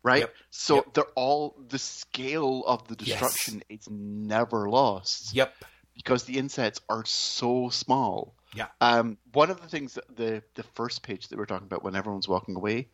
[0.04, 0.36] right Yep.
[0.50, 0.94] so Yep.
[0.94, 3.20] they're all the scale of the Yes.
[3.20, 5.54] destruction is never lost Yep.
[5.94, 8.36] because the insets are so small.
[8.56, 8.68] Yeah.
[8.82, 11.96] Um, one of the things that the the first page that we're talking about when
[11.96, 12.88] everyone's walking away,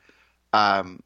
[0.51, 1.01] um,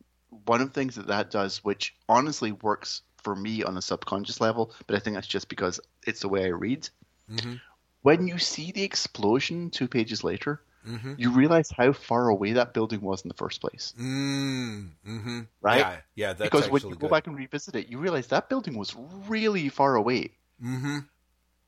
[0.46, 4.40] one of the things that that does, which honestly works for me on a subconscious
[4.40, 6.88] level, but I think that's just because it's the way I read.
[7.28, 7.56] hmm
[8.02, 12.74] When you see the explosion two pages later, hmm you realize how far away that
[12.74, 15.80] building was in the first place, Mm, hmm right?
[15.80, 18.78] Yeah, yeah that's because when you go back and revisit it, you realize that building
[18.78, 18.96] was
[19.28, 20.32] really far away,
[20.62, 21.00] hmm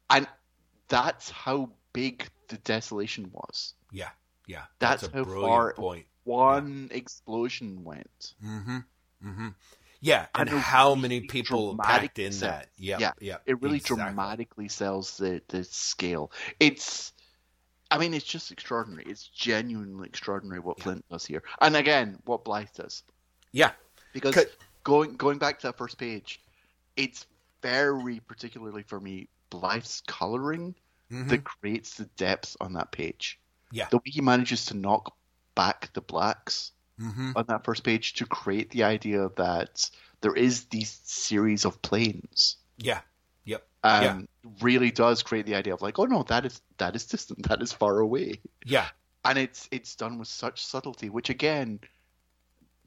[0.10, 0.28] and
[0.90, 3.74] that's how big the desolation was.
[3.92, 4.10] Yeah,
[4.48, 4.64] yeah.
[4.80, 6.06] That's a how far point.
[6.24, 8.34] one explosion went.
[8.42, 8.80] hmm
[9.22, 9.48] hmm
[10.02, 12.42] Yeah, and And how many people packed in sense.
[12.42, 12.70] that?
[12.78, 13.38] Yeah, Yeah, yeah.
[13.46, 14.04] It really exactly.
[14.04, 16.32] dramatically sells the, the scale.
[16.60, 17.14] It's,
[17.92, 19.04] I mean, it's just extraordinary.
[19.06, 20.84] It's genuinely extraordinary what Yeah.
[20.86, 21.44] Flint does here.
[21.60, 23.04] And again, what Blythe does.
[23.52, 23.74] Yeah,
[24.14, 24.52] Because Could-
[24.84, 26.42] going going back to that first page,
[26.96, 27.26] it's
[27.62, 30.74] very particularly for me Blythe's coloring
[31.12, 31.30] mhm.
[31.30, 33.40] that creates the depth on that page.
[33.72, 33.88] Yeah.
[33.90, 35.16] The way he manages to knock
[35.56, 39.90] back the blacks hmm on that first page to create the idea that
[40.22, 43.02] there is these series of planes yeah,
[43.84, 44.22] um, Yeah.
[44.62, 47.62] really does create the idea of like, oh no, that is that is distant, that
[47.62, 48.88] is far away, yeah,
[49.26, 51.80] and it's it's done with such subtlety, which again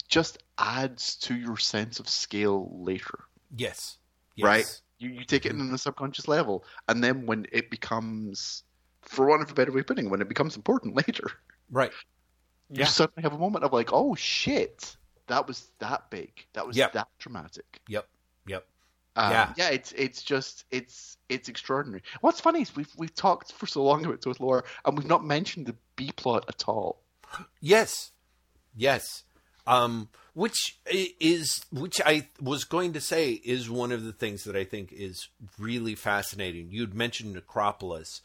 [0.09, 3.21] just adds to your sense of scale later,
[3.57, 3.99] yes,
[4.37, 4.45] yes.
[4.45, 4.81] right?
[4.99, 8.63] You you take it in on a subconscious level, and then when it becomes,
[9.03, 11.31] for want of a better way of putting, it, when it becomes important later,
[11.71, 11.91] right.
[12.71, 12.87] you Yeah.
[12.87, 16.93] suddenly have a moment of like, oh shit, that was that big, that was Yep.
[16.93, 17.81] that dramatic.
[17.89, 18.07] Yep,
[18.47, 18.67] yep.
[19.17, 19.53] Um, Yeah.
[19.57, 22.03] yeah, it's it's just it's it's extraordinary.
[22.21, 25.25] What's funny is we've we've talked for so long about Total War and we've not
[25.25, 27.01] mentioned the B plot at all.
[27.61, 28.11] Yes,
[28.77, 29.23] yes.
[29.67, 34.45] Um, which i- is which I was going to say is one of the things
[34.45, 36.69] that I think is really fascinating.
[36.71, 38.21] You'd mentioned Necropolis,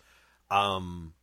[0.52, 1.14] um,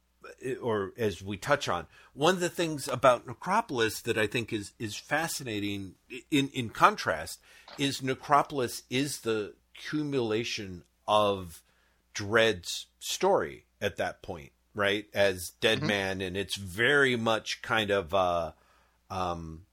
[0.62, 4.72] or as we touch on one of the things about Necropolis that I think is
[4.78, 5.94] is fascinating.
[6.30, 7.40] In in contrast,
[7.78, 11.62] is Necropolis is the accumulation of
[12.14, 15.06] Dredd's story at that point, right?
[15.12, 15.86] As Dead Mhm.
[15.86, 18.52] Man, and it's very much kind of uh,
[19.10, 19.66] um,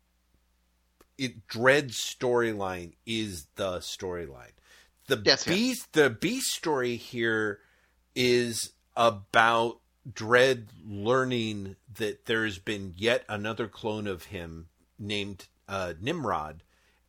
[1.17, 4.51] it Dredd's storyline is the storyline.
[5.07, 5.53] The Yes, yeah.
[5.53, 7.59] beast, the beast story here
[8.15, 9.79] is about
[10.11, 14.67] Dredd learning that there's been yet another clone of him
[14.99, 16.63] named uh, Nimrod,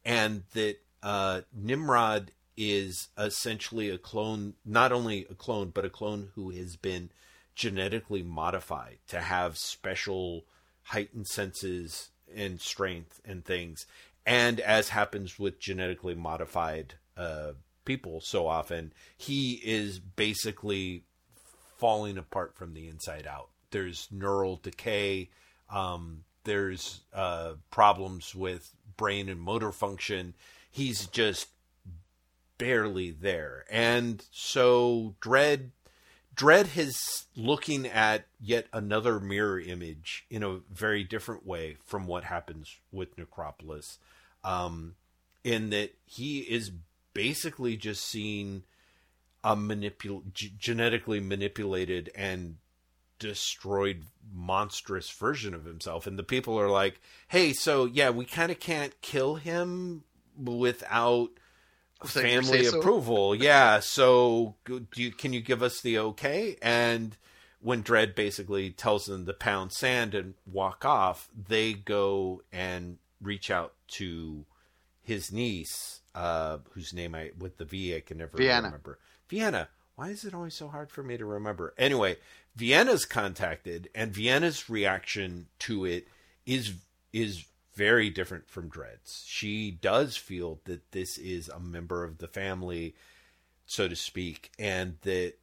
[0.04, 6.30] and that uh, Nimrod is essentially a clone, not only a clone, but a clone
[6.34, 7.10] who has been
[7.54, 10.44] genetically modified to have special
[10.84, 13.86] heightened senses and strength and things.
[14.26, 17.52] And as happens with genetically modified uh,
[17.84, 21.04] people so often, he is basically
[21.78, 23.48] falling apart from the inside out.
[23.70, 25.30] There's neural decay.
[25.70, 30.34] Um, there's uh, problems with brain and motor function.
[30.70, 31.48] He's just
[32.58, 33.64] barely there.
[33.70, 35.70] And so Dredd
[36.36, 42.24] Dredd is looking at yet another mirror image in a very different way from what
[42.24, 43.98] happens with Necropolis.
[44.42, 44.96] Um,
[45.44, 46.72] in that he is
[47.12, 48.64] basically just seeing
[49.44, 52.56] a manipul- g- genetically manipulated and
[53.20, 56.06] destroyed monstrous version of himself.
[56.06, 60.02] And the people are like hey so yeah we kind of can't kill him
[60.36, 61.30] without
[62.02, 63.34] your family approval.
[63.40, 66.56] Yeah so do you, can you give us the okay?
[66.60, 67.16] And
[67.60, 73.50] when Dredd basically tells them to pound sand and walk off they go and reach
[73.50, 74.44] out to
[75.02, 78.68] his niece uh whose name i with the v i can never Vienna.
[78.68, 78.98] remember
[79.28, 82.16] vienna why is it always so hard for me to remember anyway
[82.56, 86.06] vienna's contacted and vienna's reaction to it
[86.46, 86.74] is
[87.12, 87.44] is
[87.74, 89.24] very different from Dredd's.
[89.26, 92.94] she does feel that this is a member of the family
[93.66, 95.34] so to speak and that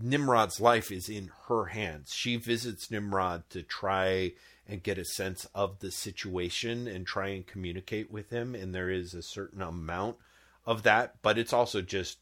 [0.00, 2.12] Nimrod's life is in her hands.
[2.14, 4.32] She visits Nimrod to try
[4.68, 8.54] and get a sense of the situation and try and communicate with him.
[8.54, 10.16] And there is a certain amount
[10.64, 12.18] of that, but it's also just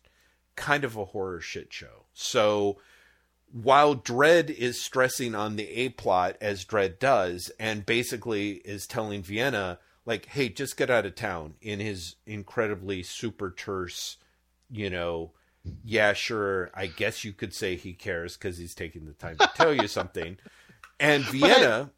[0.57, 2.05] kind of a horror shit show.
[2.13, 2.79] So
[3.53, 9.23] while Dredd is stressing on the A plot as Dredd does, and basically is telling
[9.23, 14.17] Vienna, like, hey, just get out of town in his incredibly super terse,
[14.71, 15.33] you know,
[15.85, 19.51] yeah, sure, I guess you could say he cares because he's taking the time to
[19.55, 20.39] tell you something.
[20.99, 21.91] And Vienna,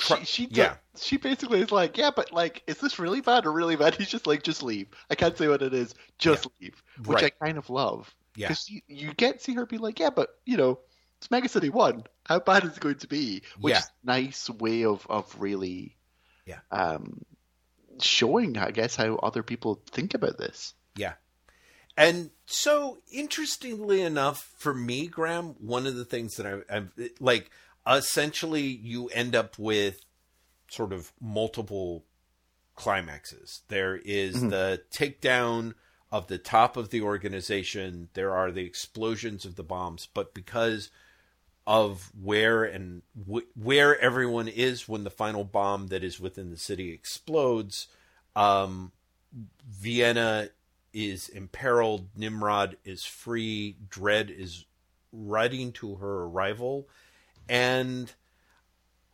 [0.00, 0.74] She, she, yeah.
[1.00, 3.94] she basically is like, yeah, but like, is this really bad or really bad?
[3.98, 4.88] He's just like, just leave.
[5.10, 5.94] I can't say what it is.
[6.18, 7.32] Just leave, which Right.
[7.40, 8.12] I kind of love.
[8.34, 8.48] Yeah.
[8.48, 10.80] Because you, you get see her be like, yeah, but you know,
[11.18, 12.04] it's Mega City One.
[12.26, 13.42] How bad is it going to be?
[13.60, 13.78] Which Yeah.
[13.78, 15.96] is a nice way of of really,
[16.46, 16.58] Yeah.
[16.72, 17.24] um,
[18.00, 20.74] showing, I guess, how other people think about this.
[20.96, 21.14] Yeah.
[21.96, 27.50] And so, interestingly enough, for me, Graham, one of the things that I, I'm like,
[27.88, 30.04] essentially, you end up with
[30.70, 32.04] sort of multiple
[32.74, 33.62] climaxes.
[33.68, 34.50] There is Mhm.
[34.50, 35.74] the takedown
[36.10, 40.90] of the top of the organization, there are the explosions of the bombs, but because
[41.66, 46.56] of where and wh- where everyone is when the final bomb that is within the
[46.56, 47.88] city explodes,
[48.34, 48.92] um,
[49.66, 50.48] Vienna
[50.94, 54.64] is imperiled, Nimrod is free, Dredd is
[55.12, 56.88] riding to her arrival,
[57.48, 58.10] and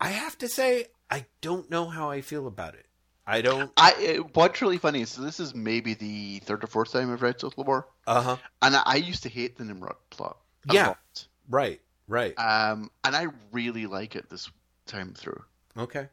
[0.00, 2.86] I have to say, I don't know how I feel about it.
[3.26, 3.70] I don't.
[3.76, 7.22] I what's really funny is so this is maybe the third or fourth time I've
[7.22, 8.36] read Total War, Uh huh.
[8.60, 10.36] and I, I used to hate the Nimrod plot.
[10.68, 10.86] a Yeah.
[10.88, 11.26] lot.
[11.48, 11.80] Right.
[12.06, 12.34] Right.
[12.38, 14.50] Um, and I really like it this
[14.86, 15.42] time through.
[15.76, 16.08] Okay.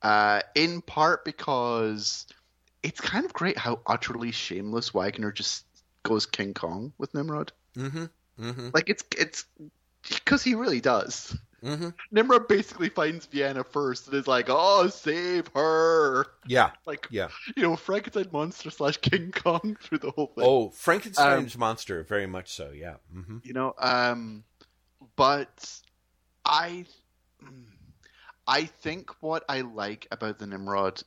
[0.00, 2.26] Uh, in part because
[2.84, 5.64] it's kind of great how utterly shameless Wagner just
[6.04, 7.50] goes King Kong with Nimrod.
[7.76, 8.04] Mm-hmm.
[8.40, 8.68] Mm-hmm.
[8.72, 9.44] Like it's it's
[10.08, 11.36] because he really does.
[11.64, 11.88] Mm-hmm.
[12.10, 16.70] Nimrod basically finds Vienna first and is like, "Oh, save her!" Yeah.
[16.86, 17.28] Like Yeah.
[17.56, 20.44] you know, Frankenstein monster slash King Kong through the whole thing.
[20.46, 22.70] Oh, Frankenstein's monster, very much so.
[22.70, 22.96] Yeah.
[23.14, 23.38] Mm-hmm.
[23.44, 24.44] you know um
[25.16, 25.80] but
[26.44, 26.84] i
[28.46, 31.02] i think what i like about the nimrod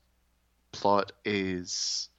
[0.72, 2.10] plot is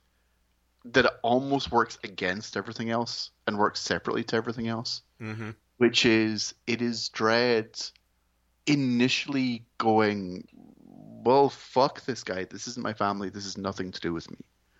[0.84, 5.50] that it almost works against everything else and works separately to everything else Mm-hmm.
[5.78, 7.90] which is it is Dredd
[8.68, 10.46] initially going
[11.24, 14.38] well fuck this guy this isn't my family this is nothing to do with me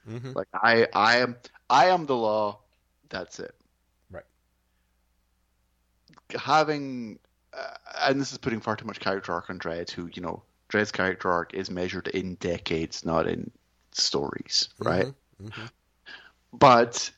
[0.08, 0.32] Mm-hmm.
[0.34, 1.36] like i i am
[1.68, 2.60] i am the law
[3.10, 3.54] that's it
[4.10, 4.24] Right.
[6.34, 7.18] having
[7.52, 7.74] uh,
[8.06, 10.92] and this is putting far too much character arc on Dredd, who you know Dredd's
[10.92, 13.50] character arc is measured in decades, not in
[13.92, 15.06] stories, right?
[15.42, 15.64] Mm-hmm.
[16.52, 17.10] But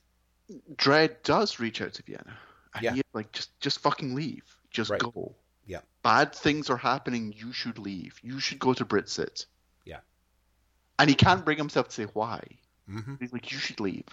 [0.77, 2.39] Dredd does reach out to Vienna.
[2.75, 2.93] And Yeah.
[2.95, 4.45] he, like just just fucking leave.
[4.71, 5.01] Just Right.
[5.01, 5.35] go.
[5.71, 5.81] Yeah.
[6.03, 7.33] Bad things are happening.
[7.37, 8.19] You should leave.
[8.23, 9.47] You should go to Brit-Cit.
[9.85, 10.01] Yeah.
[10.99, 12.43] And he can't bring himself to say why.
[12.91, 13.15] Mm-hmm.
[13.21, 14.07] He's like, you should leave.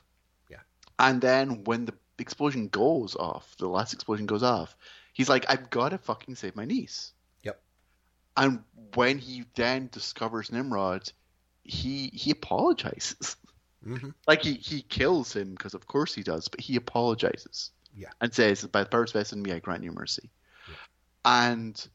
[0.50, 0.60] Yeah.
[1.00, 4.76] And then when the explosion goes off, the last explosion goes off,
[5.14, 7.12] he's like, I've got to fucking save my niece.
[7.42, 7.60] Yep.
[8.36, 8.60] And
[8.94, 11.12] when he then discovers Nimrod,
[11.64, 13.36] he he apologizes.
[13.86, 14.10] Mm-hmm.
[14.28, 17.72] Like he, he kills him because of course he does, but he apologizes.
[17.96, 18.10] Yeah.
[18.22, 20.30] And says, "By the powers vested in me, I grant you mercy."
[21.28, 21.90] And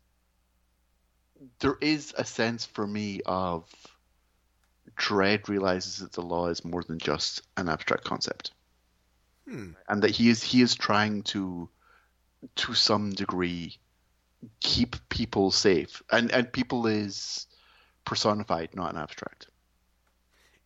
[1.60, 3.66] there is a sense for me of
[4.96, 8.52] Dredd realizes that the law is more than just an abstract concept,
[9.48, 9.70] Hmm.
[9.88, 11.68] and that he is he is trying to,
[12.56, 13.78] to some degree,
[14.60, 17.46] keep people safe, and and people is
[18.04, 19.46] personified, not an abstract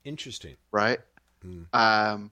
[0.05, 0.57] Interesting.
[0.73, 0.99] right?
[1.45, 1.67] Mm.
[1.73, 2.31] Um,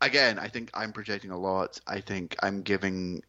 [0.00, 1.78] again, I think I'm projecting a lot.
[1.86, 3.22] I think I'm giving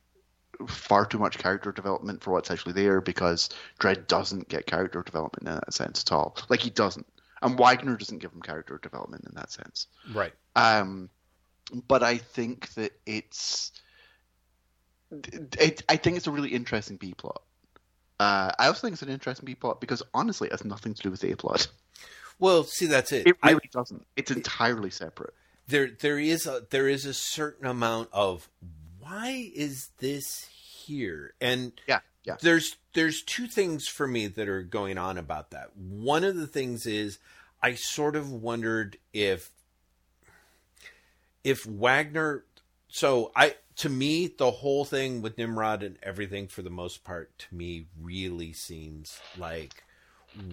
[0.68, 3.49] far too much character development for what's actually there because
[3.80, 6.36] Dredd doesn't get character development in that sense at all.
[6.49, 7.05] Like he doesn't,
[7.41, 9.88] and Wagner doesn't give him character development in that sense.
[10.14, 10.34] Right.
[10.55, 11.10] Um,
[11.88, 13.72] but I think that it's,
[15.12, 17.41] it, I think it's a really interesting B plot.
[18.20, 21.01] Uh, I also think it's an interesting B plot because honestly, it has nothing to
[21.03, 21.68] do with the A plot.
[22.39, 23.28] Well, see, that's it.
[23.28, 24.05] It I- really doesn't.
[24.16, 25.34] It's entirely separate.
[25.68, 28.49] there there is a there is a certain amount of
[29.08, 32.38] why is this here and Yeah, yeah.
[32.41, 36.47] there's there's two things for me that are going on about that one of the
[36.47, 37.20] things is
[37.62, 39.51] i sort of wondered if
[41.43, 42.45] if wagner
[42.88, 47.38] so i to me the whole thing with nimrod and everything for the most part
[47.38, 49.84] to me really seems like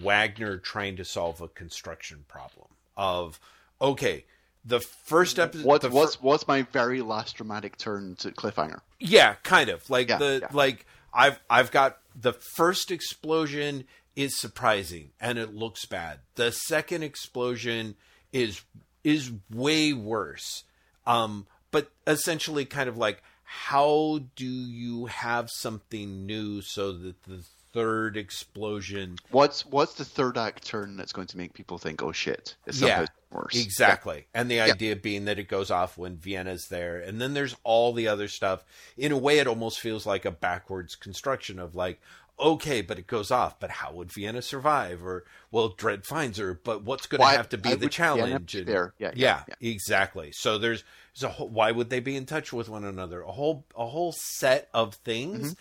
[0.01, 3.39] wagner trying to solve a construction problem of
[3.81, 4.25] okay
[4.65, 8.79] the first episode What the what's what's my very last dramatic turn to cliffhanger?
[8.99, 9.87] yeah, kind of.
[9.89, 10.47] Like Yeah, the yeah.
[10.51, 13.85] like I've I've got the first explosion
[14.15, 16.19] is surprising and it looks bad.
[16.35, 17.95] The second explosion
[18.33, 18.61] is
[19.03, 20.63] is way worse.
[21.05, 27.43] Um but essentially kind of like how do you have something new so that the
[27.73, 32.11] third explosion What's what's the third act turn that's going to make people think, oh
[32.13, 33.55] shit, it's Yeah, somehow worse?
[33.55, 34.27] Exactly.
[34.33, 36.99] And the idea being that it goes off when Vienna's there.
[36.99, 38.63] And then there's all the other stuff.
[38.97, 42.01] In a way, it almost feels like a backwards construction of like,
[42.39, 43.59] okay, but it goes off.
[43.59, 45.05] But how would Vienna survive?
[45.05, 48.53] Or, well, Dredd finds her, but what's going to have to be the challenge?
[48.53, 48.93] be there?
[48.99, 50.31] Yeah, yeah, yeah, exactly.
[50.33, 53.21] So there's, there's a whole, why would they be in touch with one another?
[53.21, 55.51] A whole, a whole set of things.
[55.51, 55.53] Mm-hmm.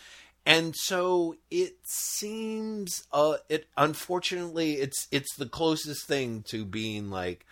[0.47, 7.47] And so it seems, uh, it unfortunately, it's it's the closest thing to being like,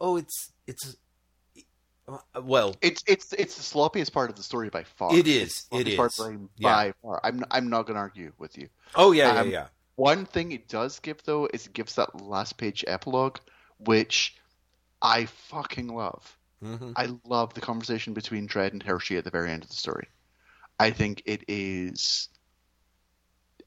[0.00, 0.96] oh, it's it's,
[2.42, 5.12] well, It's it's it's the sloppiest part of the story by far.
[5.12, 6.74] It is, sloppiest part by, Yeah.
[6.76, 7.20] by far.
[7.22, 8.68] I'm I'm not going to argue with you.
[8.94, 12.20] oh yeah, yeah, Um, yeah, One thing it does give though is it gives that
[12.22, 13.38] last page epilogue,
[13.78, 14.36] which
[15.02, 16.38] I fucking love.
[16.62, 19.76] hmm I love the conversation between Dredd and Hershey at the very end of the
[19.76, 20.08] story.
[20.78, 22.28] I think it is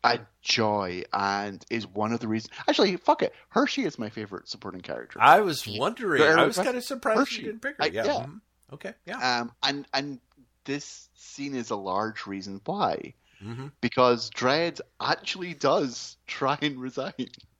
[0.03, 2.51] a joy and is one of the reasons.
[2.67, 3.33] Actually, fuck it.
[3.49, 5.19] Hershey is my favorite supporting character.
[5.21, 6.23] I was wondering.
[6.23, 7.41] I was was kind of surprised Hershey.
[7.41, 7.83] you didn't pick her.
[7.83, 8.05] I- yeah.
[8.05, 8.25] yeah.
[8.25, 8.41] mhm.
[8.73, 8.93] Okay.
[9.05, 9.39] Yeah.
[9.41, 10.19] Um, and and
[10.65, 17.13] this scene is a large reason why, hmm because Dredd actually does try and resign.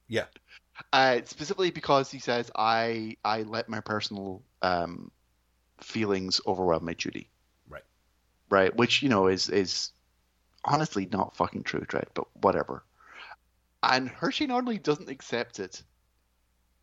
[0.08, 0.26] Yeah.
[0.92, 5.10] Uh, specifically because he says, "I I let my personal um,
[5.80, 7.30] feelings overwhelm my duty."
[7.68, 7.84] Right.
[8.50, 9.90] Right, which you know is is
[10.64, 12.84] honestly not fucking true, Dredd, but whatever.
[13.82, 15.82] And Hershey not only doesn't accept it,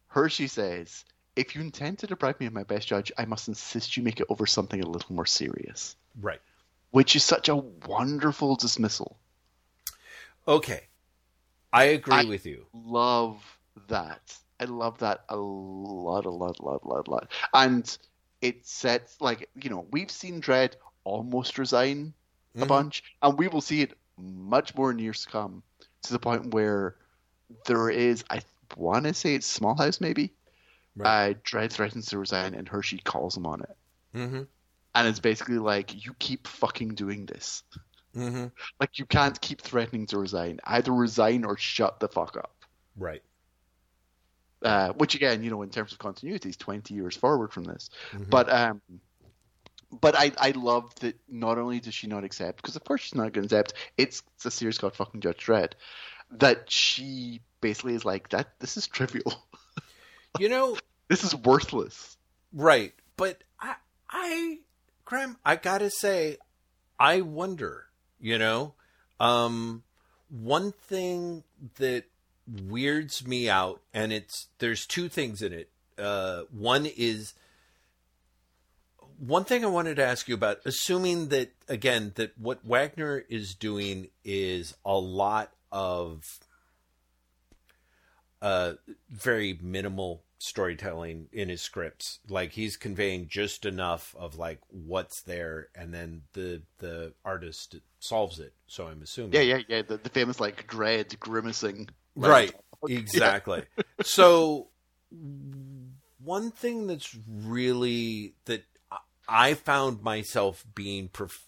[0.07, 1.05] Hershey says,
[1.35, 4.19] "If you intend to deprive me of my best judge, I must insist you make
[4.19, 6.41] it over something a little more serious." Right.
[6.91, 9.17] Which is such a wonderful dismissal.
[10.47, 10.87] Okay.
[11.71, 12.65] I agree I- with you.
[12.73, 14.37] love that.
[14.59, 17.31] I love that a lot, a lot, a lot, a lot, a lot.
[17.53, 17.97] And
[18.41, 20.73] it sets like you know we've seen Dredd
[21.05, 22.13] almost resign
[22.55, 22.67] a Mhm.
[22.67, 25.63] bunch, and we will see it much more in years to come.
[26.03, 26.95] To the point where
[27.65, 28.41] there is, I
[28.77, 30.33] want to say it's Small House maybe.
[30.95, 31.31] Right.
[31.31, 33.77] Uh, Dredd threatens to resign, and Hershey calls him on it,
[34.13, 34.43] hmm
[34.95, 37.63] and it's basically like you keep fucking doing this.
[38.13, 38.47] hmm
[38.79, 40.59] Like you can't keep threatening to resign.
[40.63, 42.55] Either resign or shut the fuck up.
[42.97, 43.23] Right.
[44.61, 47.89] uh, which again, you know, in terms of continuity, is twenty years forward from this.
[48.11, 48.29] Mhm.
[48.29, 48.81] But um,
[49.91, 53.15] but I I love that not only does she not accept, because of course she's
[53.15, 53.73] not going to accept.
[53.97, 55.73] It's, it's a series called fucking Judge Dredd,
[56.31, 58.59] that she basically is like that.
[58.59, 59.33] This is trivial.
[60.39, 60.77] You know,
[61.07, 62.17] this is worthless.
[62.53, 62.93] Right.
[63.17, 63.75] But I,
[64.09, 64.59] I,
[65.05, 66.37] Graham, I gotta say,
[66.99, 67.85] I wonder,
[68.19, 68.73] you know,
[69.19, 69.83] um,
[70.29, 71.43] one thing
[71.77, 72.05] that
[72.47, 75.69] weirds me out, and it's, there's two things in it.
[75.97, 77.33] Uh, one is,
[79.19, 83.53] one thing I wanted to ask you about, assuming that, again, that what Wagner is
[83.53, 86.39] doing is a lot of
[88.41, 88.73] uh,
[89.09, 92.19] very minimal storytelling in his scripts.
[92.29, 98.39] Like he's conveying just enough of like what's there, and then the the artist solves
[98.39, 98.53] it.
[98.67, 99.33] So I'm assuming.
[99.33, 99.81] Yeah, yeah, yeah.
[99.81, 101.89] The, the famous like Dredd grimacing.
[102.15, 102.53] Right.
[102.87, 103.63] Exactly.
[104.03, 104.69] so
[106.23, 108.63] one thing that's really that
[109.29, 111.45] I found myself being prof-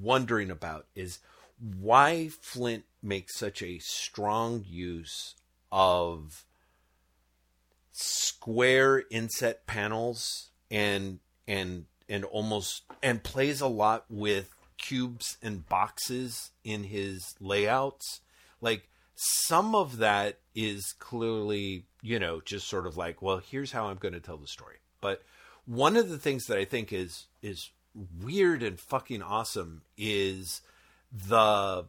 [0.00, 1.18] wondering about is
[1.58, 5.34] why Flint makes such a strong use
[5.70, 6.44] of
[7.92, 16.50] square inset panels and and and almost and plays a lot with cubes and boxes
[16.64, 18.20] in his layouts.
[18.60, 23.86] Like some of that is clearly you know just sort of like well here's how
[23.86, 24.76] i'm going to tell the story.
[25.00, 25.22] But
[25.66, 27.70] one of the things that i think is is
[28.20, 30.62] weird and fucking awesome is
[31.12, 31.84] the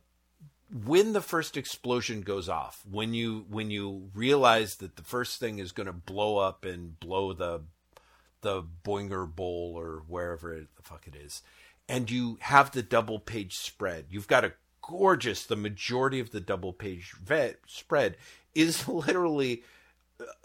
[0.85, 5.59] when the first explosion goes off, when you when you realize that the first thing
[5.59, 7.61] is going to blow up and blow the
[8.41, 11.43] the Boinger Bowl or wherever it, the fuck it is,
[11.87, 15.45] and you have the double page spread, you've got a gorgeous.
[15.45, 17.13] The majority of the double page
[17.67, 18.17] spread
[18.55, 19.63] is literally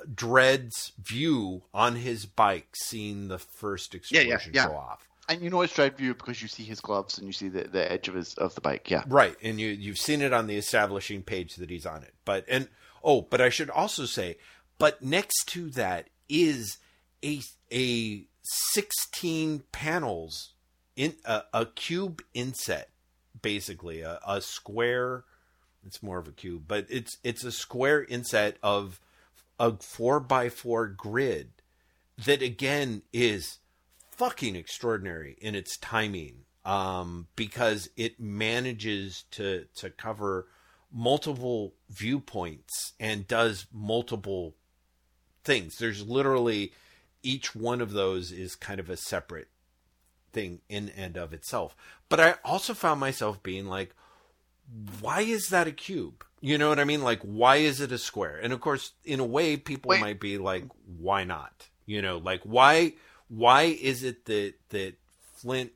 [0.07, 4.69] Dredd's view on his bike, seeing the first explosion yeah, yeah, yeah.
[4.69, 5.09] go off.
[5.29, 7.65] And you know it's Dredd view because you see his gloves and you see the,
[7.65, 8.91] the edge of his of the bike.
[8.91, 9.37] Yeah, right.
[9.43, 12.15] And you you've seen it on the establishing page that he's on it.
[12.25, 12.69] But and
[13.05, 14.39] oh, but I should also say,
[14.79, 16.79] but next to that is
[17.23, 20.55] a a sixteen panels
[20.97, 22.89] in a, a cube inset,
[23.43, 25.25] basically a, a square.
[25.87, 29.01] It's more of a cube, but it's it's a square inset of
[29.59, 31.51] a four by four grid
[32.25, 33.59] that again is
[34.11, 40.49] fucking extraordinary in its timing um, because it manages to to cover
[40.93, 44.55] multiple viewpoints and does multiple
[45.45, 45.77] things.
[45.77, 46.73] There's literally
[47.23, 49.49] each one of those is kind of a separate
[50.33, 51.77] thing in and of itself.
[52.09, 53.95] But I also found myself being like,
[55.01, 56.25] why is that a cube?
[56.41, 57.03] You know what I mean?
[57.03, 58.39] Like, why is it a square?
[58.41, 60.01] And of course, in a way, people Wait.
[60.01, 60.65] might be like,
[60.99, 61.69] why not?
[61.87, 62.95] You know, like why
[63.29, 64.95] why is it that that
[65.35, 65.73] Flint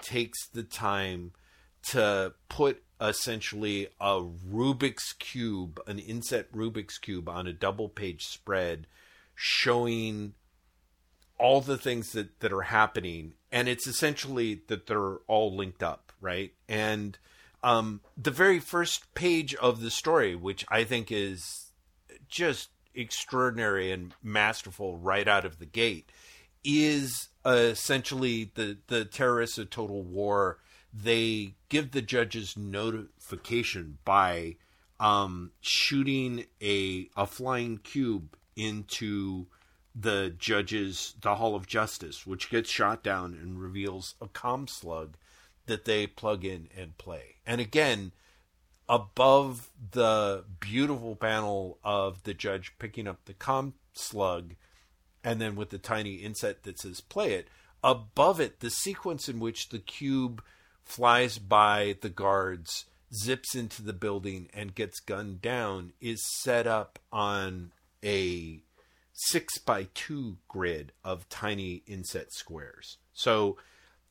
[0.00, 1.32] takes the time
[1.90, 8.86] to put essentially a Rubik's cube, an inset Rubik's cube on a double page spread
[9.34, 10.32] showing
[11.38, 16.12] all the things that, that are happening and it's essentially that they're all linked up,
[16.20, 16.52] right?
[16.68, 17.18] And
[17.66, 21.72] um, the very first page of the story, which I think is
[22.28, 26.08] just extraordinary and masterful right out of the gate,
[26.62, 30.58] is uh, essentially the the terrorists of total war.
[30.94, 34.54] They give the judges notification by
[35.00, 39.46] um, shooting a a flying cube into
[39.92, 45.16] the judges the hall of justice which gets shot down and reveals a com slug
[45.66, 48.12] that they plug in and play and again
[48.88, 54.54] above the beautiful panel of the judge picking up the com slug
[55.26, 57.48] and then with the tiny inset that says play it.
[57.82, 60.40] Above it, the sequence in which the cube
[60.84, 67.00] flies by the guards, zips into the building, and gets gunned down is set up
[67.12, 67.72] on
[68.04, 68.62] a
[69.12, 72.98] six by two grid of tiny inset squares.
[73.12, 73.56] So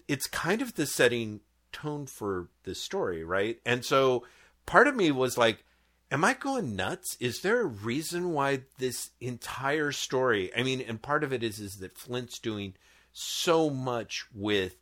[0.10, 1.40] it's kind of the setting
[1.76, 3.60] tone for this story, right?
[3.65, 4.23] And so
[4.65, 5.64] part of me was like,
[6.10, 7.18] am I going nuts?
[7.19, 10.52] Is there a reason why this entire story?
[10.56, 12.76] I mean, and part of it is is that Flint's doing
[13.11, 14.77] so much with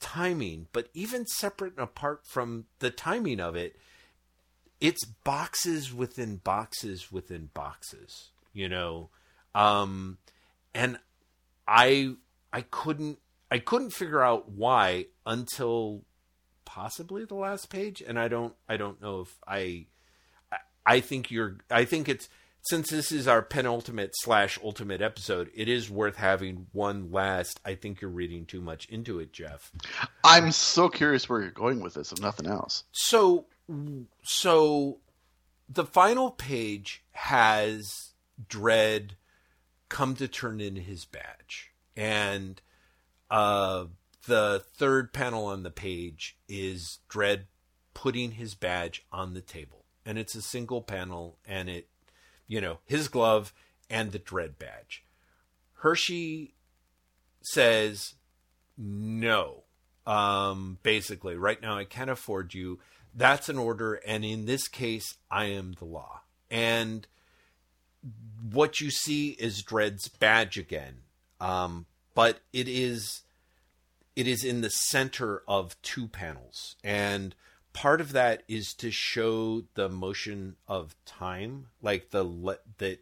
[0.00, 3.76] timing, but even separate and apart from the timing of it,
[4.80, 9.10] it's boxes within boxes within boxes, you know.
[9.54, 10.18] Um
[10.74, 10.98] and
[11.66, 12.14] I
[12.52, 13.18] I couldn't
[13.50, 16.02] I couldn't figure out why until
[16.68, 19.86] possibly the last page and I don't I don't know if I
[20.88, 21.58] I think you're.
[21.70, 22.30] I think it's
[22.62, 27.60] since this is our penultimate slash ultimate episode, it is worth having one last.
[27.62, 29.70] I think you're reading too much into it, Jeff.
[30.24, 32.84] I'm so curious where you're going with this, if nothing else.
[32.92, 33.44] So,
[34.22, 34.96] so
[35.68, 38.12] the final page has
[38.48, 39.10] Dredd
[39.90, 41.70] come to turn in his badge.
[41.96, 42.62] And
[43.30, 43.84] uh,
[44.28, 47.46] the third panel on the page is Dredd
[47.94, 49.84] putting his badge on the table.
[50.06, 51.88] And it's a single panel, and it,
[52.46, 53.52] you know, his glove
[53.90, 55.04] and the Dredd badge.
[55.78, 56.54] Hershey
[57.42, 58.14] says,
[58.76, 59.64] no.
[60.06, 62.78] Um, basically, right now I can't afford you.
[63.14, 66.20] That's an order, and in this case, I am the law.
[66.50, 67.06] And
[68.50, 70.98] what you see is Dredd's badge again,
[71.40, 73.22] um, but it is
[74.18, 77.36] it is in the center of two panels, and
[77.72, 82.98] part of that is to show the motion of time, like the le- that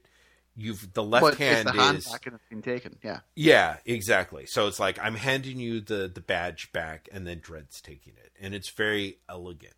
[0.54, 2.98] you've the left But hand the hand is back and it's been taken.
[3.02, 3.20] Yeah.
[3.34, 4.44] yeah, exactly.
[4.44, 8.32] So it's like I'm handing you the the badge back, and then Dredd's taking it,
[8.38, 9.72] and it's very elegant.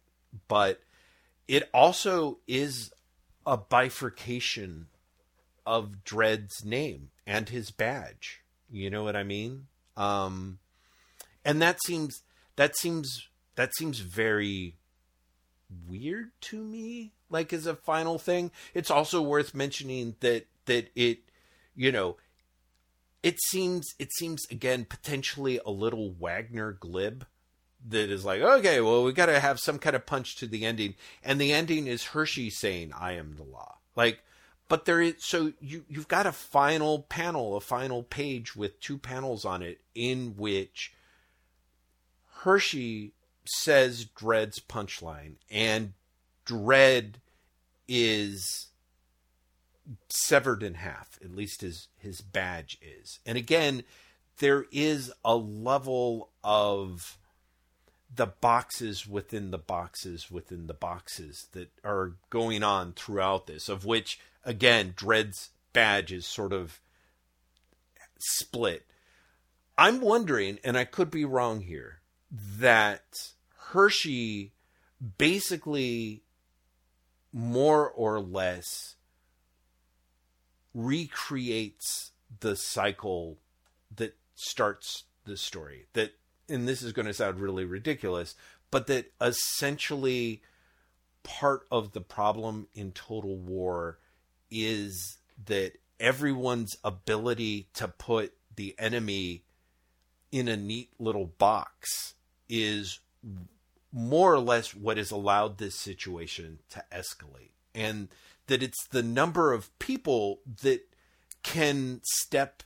[0.48, 0.80] But
[1.46, 2.92] it also is
[3.46, 4.88] a bifurcation
[5.64, 8.42] of Dredd's name and his badge.
[8.68, 9.68] You know what I mean?
[9.96, 10.58] Um,
[11.48, 12.22] and that seems
[12.56, 14.76] that seems that seems very
[15.88, 17.12] weird to me.
[17.30, 21.20] Like as a final thing, it's also worth mentioning that that it,
[21.74, 22.18] you know,
[23.22, 27.26] it seems it seems again potentially a little Wagner glib
[27.88, 30.66] that is like okay well we got to have some kind of punch to the
[30.66, 34.20] ending and the ending is Hershey saying I am the law like
[34.68, 38.98] but there is so you you've got a final panel a final page with two
[38.98, 40.92] panels on it in which
[42.42, 43.12] Hershey
[43.44, 45.94] says Dredd's punchline and
[46.46, 47.14] Dredd
[47.86, 48.68] is
[50.08, 51.18] severed in half.
[51.22, 53.18] At least his his badge is.
[53.26, 53.82] And again,
[54.38, 57.18] there is a level of
[58.14, 63.84] the boxes within the boxes within the boxes that are going on throughout this, of
[63.84, 66.80] which again, Dredd's badge is sort of
[68.18, 68.86] split.
[69.76, 71.97] I'm wondering, and I could be wrong here,
[72.30, 73.32] that
[73.70, 74.52] Hershey
[75.16, 76.22] basically
[77.32, 78.96] more or less
[80.74, 83.38] recreates the cycle
[83.94, 85.86] that starts the story.
[85.92, 86.14] That,
[86.48, 88.34] and this is going to sound really ridiculous,
[88.70, 90.42] but that essentially
[91.22, 93.98] part of the problem in Total War
[94.50, 99.44] is that everyone's ability to put the enemy
[100.30, 102.14] in a neat little box
[102.48, 103.00] is
[103.92, 107.50] more or less what has allowed this situation to escalate.
[107.74, 108.08] And
[108.46, 110.80] that it's the number of people that
[111.42, 112.62] can step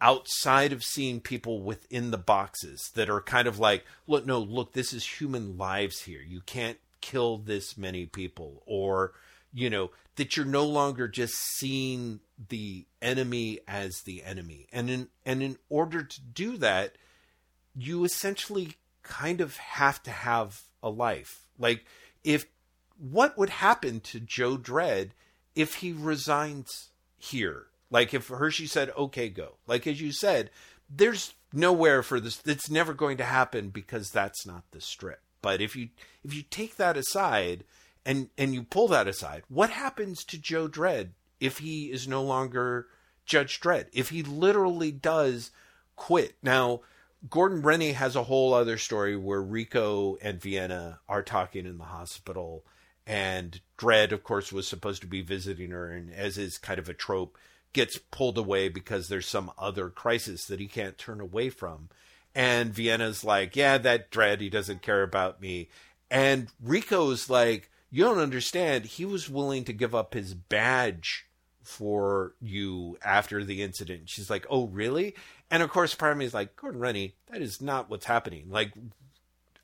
[0.00, 4.72] outside of seeing people within the boxes that are kind of like, look, no, look,
[4.72, 6.20] this is human lives here.
[6.20, 8.62] You can't kill this many people.
[8.66, 9.12] Or,
[9.52, 14.66] you know, that you're no longer just seeing the enemy as the enemy.
[14.72, 16.96] And in and in order to do that,
[17.76, 21.46] you essentially kind of have to have a life.
[21.58, 21.84] Like
[22.24, 22.46] if
[22.98, 25.10] what would happen to Joe Dredd
[25.54, 27.66] if he resigns here?
[27.90, 30.50] Like if Hershey said, "Okay, go." Like as you said,
[30.90, 32.42] there's nowhere for this.
[32.44, 35.20] It's never going to happen because that's not the strip.
[35.42, 35.90] But if you
[36.24, 37.64] if you take that aside
[38.04, 42.22] and and you pull that aside, what happens to Joe Dredd if he is no
[42.22, 42.88] longer
[43.26, 43.86] Judge Dredd?
[43.92, 45.50] If he literally does
[45.96, 46.80] quit now.
[47.30, 51.84] Gordon Rennie has a whole other story where Rico and Vienna are talking in the
[51.84, 52.64] hospital,
[53.06, 56.88] and Dredd, of course, was supposed to be visiting her, and as is kind of
[56.88, 57.38] a trope,
[57.72, 61.88] gets pulled away because there's some other crisis that he can't turn away from.
[62.34, 65.68] And Vienna's like, Yeah, that Dredd, he doesn't care about me.
[66.10, 68.84] And Rico's like, You don't understand.
[68.84, 71.26] He was willing to give up his badge
[71.64, 74.08] for you after the incident.
[74.08, 75.14] She's like, Oh, really?
[75.50, 78.46] And of course, part of me is like, Gordon Rennie, that is not what's happening.
[78.50, 78.72] Like,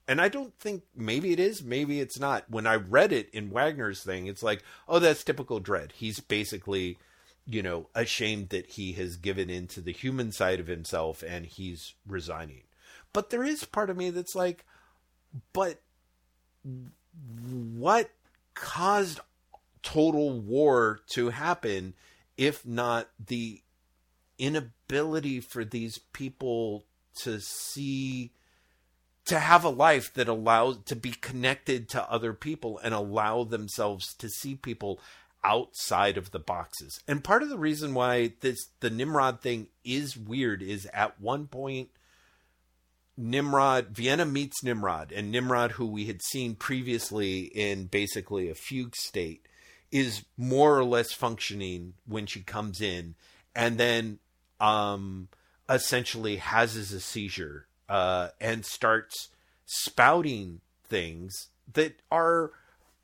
[0.09, 2.51] and I don't think maybe it is, maybe it's not.
[2.51, 5.93] When I read it in Wagner's thing, it's like, oh, that's typical Dredd.
[5.93, 6.99] He's basically,
[7.47, 11.47] you know, ashamed that he has given in to the human side of himself and
[11.47, 12.63] he's resigning.
[13.13, 14.65] But there is part of me that's like,
[15.53, 15.81] but
[17.43, 18.11] what
[18.55, 19.21] caused
[19.83, 21.95] total war to happen
[22.37, 23.63] if not the
[24.39, 26.87] inability for these people
[27.23, 28.33] to see
[29.27, 34.15] to have a life that allows to be connected to other people and allow themselves
[34.15, 34.99] to see people
[35.45, 37.01] outside of the boxes.
[37.07, 41.47] And part of the reason why this the Nimrod thing is weird is at one
[41.47, 41.91] point
[43.17, 48.97] Nimrod Vienna meets Nimrod and Nimrod who we had seen previously in basically a fugue
[48.97, 49.47] state
[49.91, 53.15] is more or less functioning when she comes in
[53.55, 54.19] and then
[54.61, 55.29] um,
[55.69, 59.29] essentially has a seizure uh, and starts
[59.67, 62.51] spouting things that are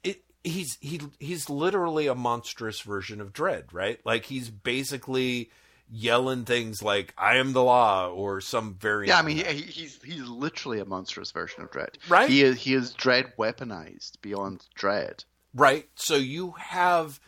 [0.02, 5.50] it he's he he's literally a monstrous version of Dredd right like he's basically
[5.90, 9.08] yelling things like "I am the law" or some variant.
[9.08, 11.94] Yeah, I mean, he, he's he's literally a monstrous version of Dredd.
[12.08, 12.28] Right.
[12.28, 15.24] He is he is Dredd weaponized beyond Dredd.
[15.56, 15.88] Right.
[15.94, 17.18] So you have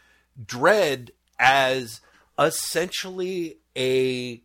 [0.44, 2.02] Dredd as
[2.38, 4.42] essentially a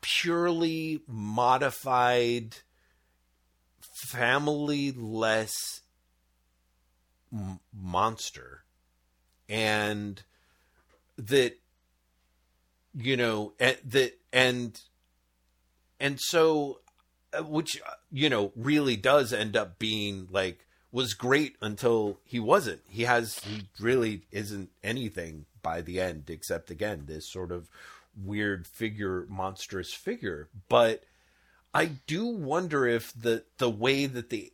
[0.00, 2.56] purely modified,
[4.06, 5.82] family-less
[7.30, 8.64] m- monster,
[9.46, 10.22] and
[11.18, 11.58] that
[12.94, 14.80] you know and that and
[16.00, 16.80] and so
[17.34, 22.40] uh, which uh, you know really does end up being like was great until he
[22.40, 22.80] wasn't.
[22.88, 27.68] He has he really isn't anything by the end except again this sort of
[28.16, 30.48] weird figure monstrous figure.
[30.68, 31.04] But
[31.74, 34.50] i do wonder if the the way that the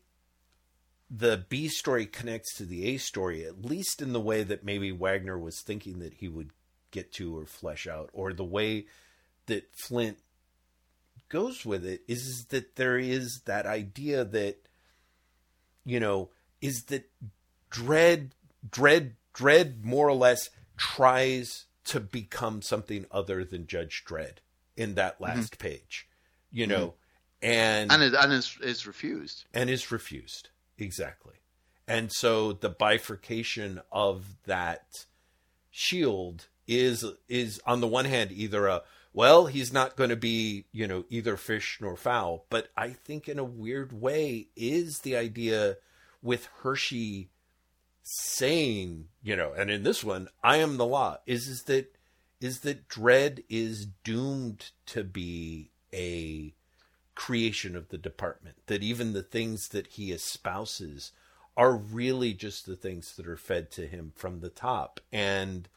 [1.11, 4.91] the B story connects to the A story, at least in the way that maybe
[4.91, 6.51] Wagner was thinking that he would
[6.91, 8.87] get to or flesh out, or the way
[9.47, 10.19] that Flint
[11.29, 14.57] goes with it, is that there is that idea that,
[15.85, 16.31] you know,
[16.61, 17.11] is that
[17.71, 18.31] Dredd,
[18.69, 24.39] Dredd, Dredd more or less tries to become something other than Judge Dredd
[24.77, 25.25] in that mm-hmm.
[25.25, 26.09] last page,
[26.51, 26.73] you mm-hmm.
[26.73, 26.95] know,
[27.43, 29.45] and And it, and is is refused.
[29.53, 30.49] and is refused.
[30.79, 31.35] Exactly.
[31.87, 34.87] And so the bifurcation of that
[35.71, 38.83] shield is is on the one hand either a
[39.15, 43.29] well he's not going to be you know either fish nor fowl but i think
[43.29, 45.77] in a weird way is the idea
[46.23, 47.31] with hershey
[48.03, 51.95] saying you know and in this one i am the law is is that
[52.45, 56.53] is that Dredd is doomed to be a
[57.15, 61.13] creation of the department that even the things that he espouses
[61.57, 65.01] are really just the things that are fed to him from the top.
[65.11, 65.69] And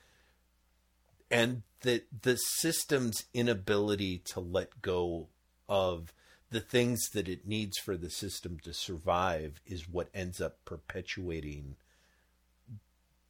[1.30, 5.28] and that the system's inability to let go
[5.70, 6.14] of
[6.50, 11.76] the things that it needs for the system to survive is what ends up perpetuating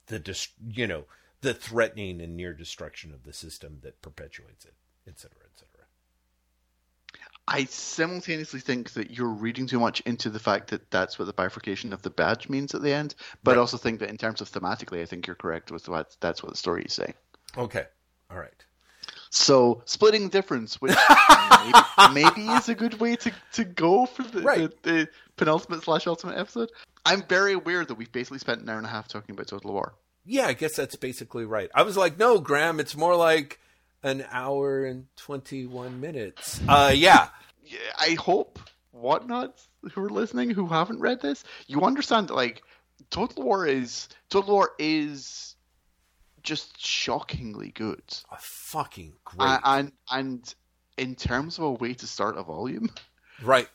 [0.07, 1.05] the you know
[1.41, 4.73] the threatening and near destruction of the system that perpetuates it
[5.07, 5.85] etc etc
[7.49, 11.33] I simultaneously think that you're reading too much into the fact that that's what the
[11.33, 13.57] bifurcation of the badge means at the end, but Right.
[13.57, 16.51] also think that in terms of thematically, I think you're correct with what that's what
[16.51, 17.13] the story is saying.
[17.55, 17.85] Okay
[18.31, 18.65] all right
[19.29, 20.95] So splitting the difference, which
[21.63, 24.71] maybe, maybe is a good way to, to go for the, Right.
[24.83, 26.71] the, the penultimate slash ultimate episode.
[27.05, 29.71] I'm very aware that we've basically spent an hour and a half talking about Total
[29.71, 29.93] War.
[30.25, 31.69] Yeah, I guess that's basically right.
[31.75, 33.59] I was like, no, Graham, it's more like
[34.03, 36.59] an hour and 21 minutes.
[36.67, 37.29] Uh, yeah.
[37.63, 38.59] Yeah, I hope
[38.93, 42.63] whatnots who are listening who haven't read this, you understand that like
[43.09, 45.55] Total War is Total War is
[46.47, 48.01] just shockingly good.
[48.31, 49.45] Oh, fucking great.
[49.45, 50.55] A- and and
[50.97, 52.89] in terms of a way to start a volume,
[53.43, 53.67] right.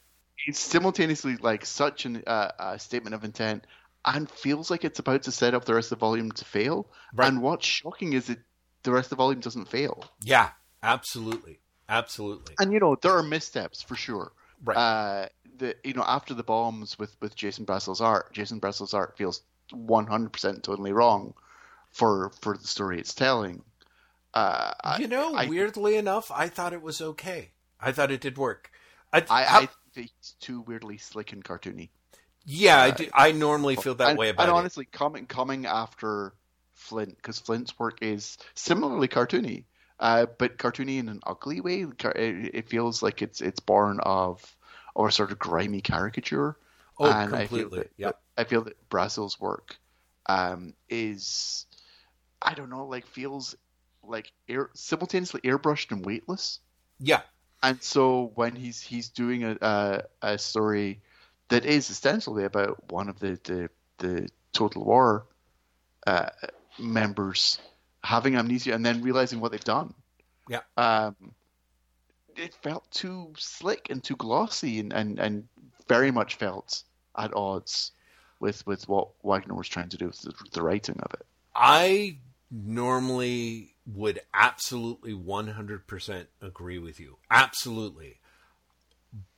[0.46, 3.66] it's simultaneously like such an, uh, a statement of intent
[4.06, 6.90] and feels like it's about to set up the rest of the volume to fail.
[7.14, 7.28] Right.
[7.28, 8.38] And what's shocking is that
[8.84, 10.04] the rest of the volume doesn't fail.
[10.24, 10.48] Yeah,
[10.82, 11.60] absolutely.
[11.90, 12.54] Absolutely.
[12.58, 14.32] And you know there are missteps for sure.
[14.64, 14.76] Right.
[14.76, 15.28] Uh,
[15.58, 19.42] the you know after the bombs with with Jason Brashill's art, Jason Brashill's art feels
[19.74, 21.34] 100% totally wrong
[21.92, 23.62] for for the story it's telling.
[24.34, 27.50] Uh, you know, I- weirdly enough, I thought it was okay.
[27.80, 28.70] I thought it did work.
[29.12, 31.90] I, I, how- I think it's too weirdly slick and cartoony.
[32.46, 34.58] yeah, I, do, I normally feel that and, way about and it.
[34.58, 36.32] honestly, coming coming after
[36.74, 39.64] Flint because Flint's work is similarly cartoony,
[40.00, 41.82] uh, but cartoony in an ugly way.
[41.82, 44.40] It, it feels like it's it's born of
[44.94, 46.56] or a sort of grimy caricature.
[46.98, 47.78] Oh, and I feel completely.
[47.80, 48.20] that, Yep.
[48.38, 49.76] I feel that Brashill's work
[50.26, 51.66] um, is
[52.44, 53.56] I don't know, like feels
[54.02, 56.60] like air, simultaneously airbrushed and weightless.
[56.98, 57.22] Yeah.
[57.62, 61.00] And so when he's he's doing a a, a story
[61.48, 65.26] that is ostensibly about one of the the, the Total War
[66.06, 66.30] uh,
[66.78, 67.58] members
[68.02, 69.94] having amnesia and then realizing what they've done,
[70.48, 70.60] Yeah.
[70.76, 71.14] um,
[72.34, 75.48] it felt too slick and too glossy and, and, and
[75.88, 76.82] very much felt
[77.16, 77.92] at odds
[78.40, 81.24] with with what Wagner was trying to do with the, the writing of it.
[81.54, 82.18] I
[82.52, 87.16] normally would absolutely 100% agree with you.
[87.30, 88.20] Absolutely.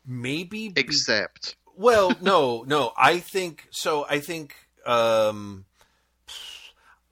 [0.05, 2.93] Maybe be- Except well, no, no.
[2.97, 4.07] I think so.
[4.09, 4.55] I think
[4.87, 5.65] um,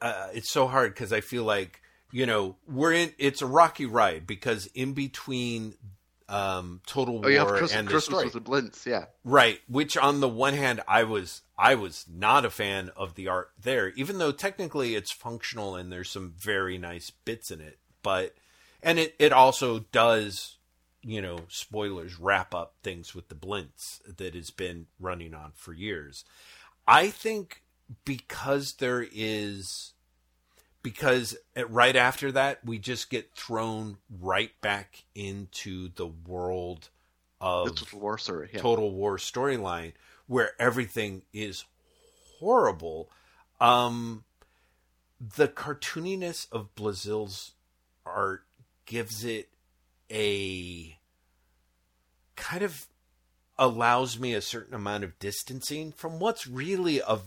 [0.01, 1.81] uh, it's so hard because I feel like
[2.13, 3.13] you know, we're in.
[3.19, 5.75] It's a rocky ride because in between
[6.33, 9.07] um, Total War Oh, have Christmas, and the Christmas story, with the Blintz, yeah.
[9.25, 9.61] right?
[9.69, 13.51] Which on the one hand, I was I was not a fan of the art
[13.61, 17.79] there, even though technically it's functional and there's some very nice bits in it.
[18.03, 18.35] But
[18.83, 20.57] and it it also does,
[21.03, 25.73] you know, spoilers wrap up things with the Blintz that has been running on for
[25.73, 26.25] years.
[26.87, 27.63] I think
[28.05, 29.93] because there is
[30.83, 31.37] because
[31.69, 36.89] right after that we just get thrown right back into the world
[37.41, 38.61] of The Total War story, yeah.
[38.61, 39.93] Total War storyline
[40.27, 41.65] where everything is
[42.39, 43.11] horrible.
[43.61, 44.25] Um,
[45.21, 47.53] the cartooniness of Brashill's
[48.05, 48.45] art
[48.87, 49.49] gives it
[50.11, 50.99] a
[52.37, 52.87] kind of
[53.59, 57.21] allows me a certain amount of distancing from what's really a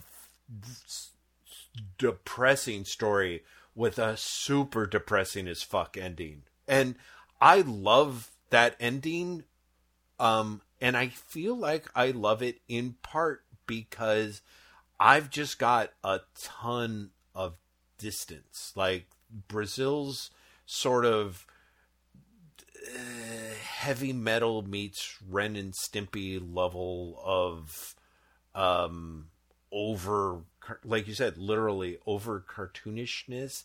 [1.98, 3.44] depressing story
[3.74, 6.44] with a super depressing as fuck ending.
[6.68, 6.96] And
[7.42, 9.44] I love that ending
[10.20, 14.42] um, and I feel like I love it in part because
[15.00, 17.56] I've just got a ton of
[17.98, 18.72] distance.
[18.76, 19.08] Like
[19.50, 20.32] Brashill's
[20.66, 21.46] sort of
[22.16, 27.96] uh, heavy metal meets Ren and Stimpy level of
[28.54, 29.28] um,
[29.72, 30.42] over,
[30.84, 33.64] like you said, literally over cartoonishness.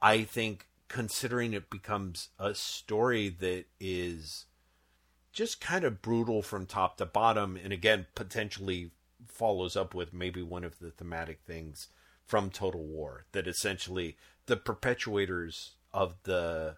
[0.00, 4.46] I think considering it becomes a story that is
[5.32, 8.90] just kind of brutal from top to bottom and again potentially
[9.26, 11.88] follows up with maybe one of the thematic things
[12.26, 14.16] from total war that essentially
[14.46, 16.76] the perpetuators of the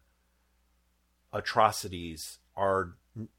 [1.32, 2.94] atrocities are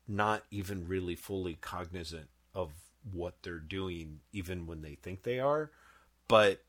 [0.07, 2.71] not even really fully cognizant of
[3.11, 5.71] what they're doing even when they think they are
[6.31, 6.61] but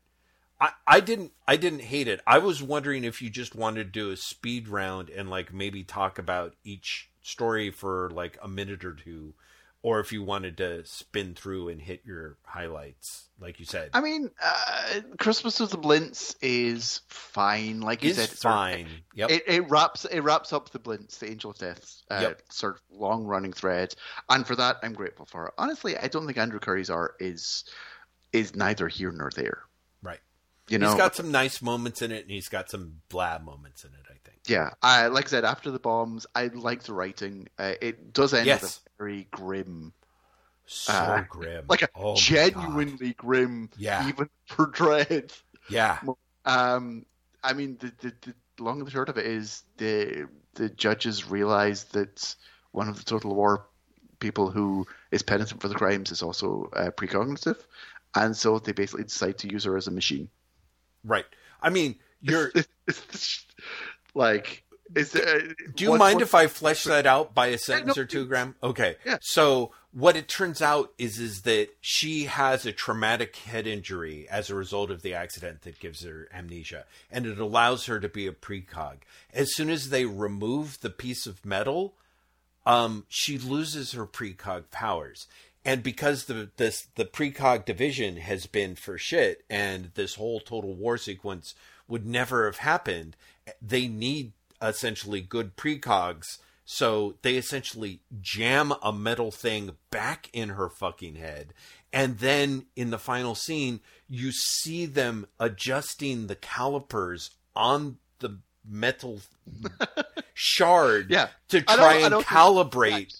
[0.61, 2.21] I, I didn't I didn't hate it.
[2.27, 5.83] I was wondering if you just wanted to do a speed round and like maybe
[5.83, 9.33] talk about each story for like a minute or two,
[9.81, 13.89] or if you wanted to spin through and hit your highlights, like you said.
[13.93, 17.81] I mean, uh, Christmas with the Blintz is fine.
[17.81, 18.87] Like you is said, it's sort of- fine.
[19.15, 19.31] yep.
[19.31, 22.41] It, it wraps it wraps up the Blintz, the Angel of Death, uh, Yep.
[22.49, 23.95] sort of long running thread,
[24.29, 25.53] and for that I'm grateful for it.
[25.57, 27.65] Honestly, I don't think Andrew Currie's art is
[28.33, 29.59] is neither here nor there.
[30.01, 30.19] right.
[30.69, 33.83] You know, he's got some nice moments in it, and he's got some blab moments
[33.83, 34.05] in it.
[34.09, 34.39] I think.
[34.47, 34.69] yeah.
[34.81, 37.47] I like I said, after the bombs, I like the writing.
[37.59, 39.93] Uh, it does end with a very grim,
[40.65, 41.65] So Uh, grim.
[41.67, 44.07] like a Oh genuinely grim, Yeah.
[44.07, 45.31] even for Dredd.
[45.69, 45.99] Yeah.
[46.45, 47.05] Um,
[47.43, 51.29] I mean, the, the the long and the short of it is the the judges
[51.29, 52.35] realize that
[52.71, 53.65] one of the Total War
[54.19, 57.57] people who is penitent for the crimes is also uh, precognitive,
[58.15, 60.29] and so they basically decide to use her as a machine.
[61.03, 61.25] Right.
[61.61, 62.51] I mean, you're.
[64.13, 64.63] like,
[64.95, 65.41] is there,
[65.75, 68.05] Do you what- mind what- if I flesh that out by a sentence no, or
[68.05, 68.55] two, Graham?
[68.61, 68.95] Okay.
[69.05, 69.17] Yeah.
[69.21, 74.49] So what it turns out is is that she has a traumatic head injury as
[74.49, 78.27] a result of the accident that gives her amnesia, and it allows her to be
[78.27, 78.97] a precog.
[79.33, 81.95] As soon as they remove the piece of metal,
[82.65, 85.27] um, she loses her precog powers.
[85.65, 90.73] And because the this the precog division has been for shit, and this whole total
[90.75, 91.55] war sequence
[91.87, 93.15] would never have happened,
[93.61, 96.37] they need essentially good precogs.
[96.65, 101.53] So they essentially jam a metal thing back in her fucking head.
[101.91, 109.19] And then in the final scene, you see them adjusting the calipers on the metal
[110.33, 111.27] shard Yeah.
[111.49, 113.13] to try and calibrate.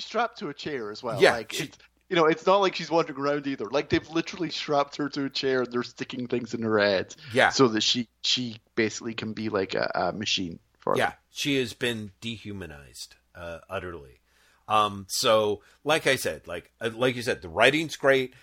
[0.00, 1.20] She's- strapped to a chair as well.
[1.20, 3.66] Yeah, like she- it's, you know, it's not like she's wandering around either.
[3.66, 7.14] Like they've literally strapped her to a chair and they're sticking things in her head.
[7.34, 7.50] Yeah.
[7.50, 11.00] so that she she basically can be like a, a machine for them.
[11.00, 14.20] Yeah, she has been dehumanized uh, utterly.
[14.68, 18.34] Um, so, like I said, like uh, like you said, the writing's great.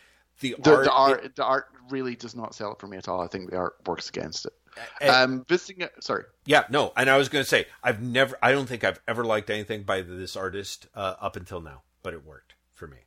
[0.41, 3.07] The, The, art, the art, the art really does not sell it for me at
[3.07, 3.21] all.
[3.21, 4.53] I think the art works against it.
[5.01, 8.51] It- Um, visiting, sorry, yeah, no, and I was going to say, I've never, I
[8.51, 12.23] don't think I've ever liked anything by this artist uh, up until now, but it
[12.25, 12.97] worked for me.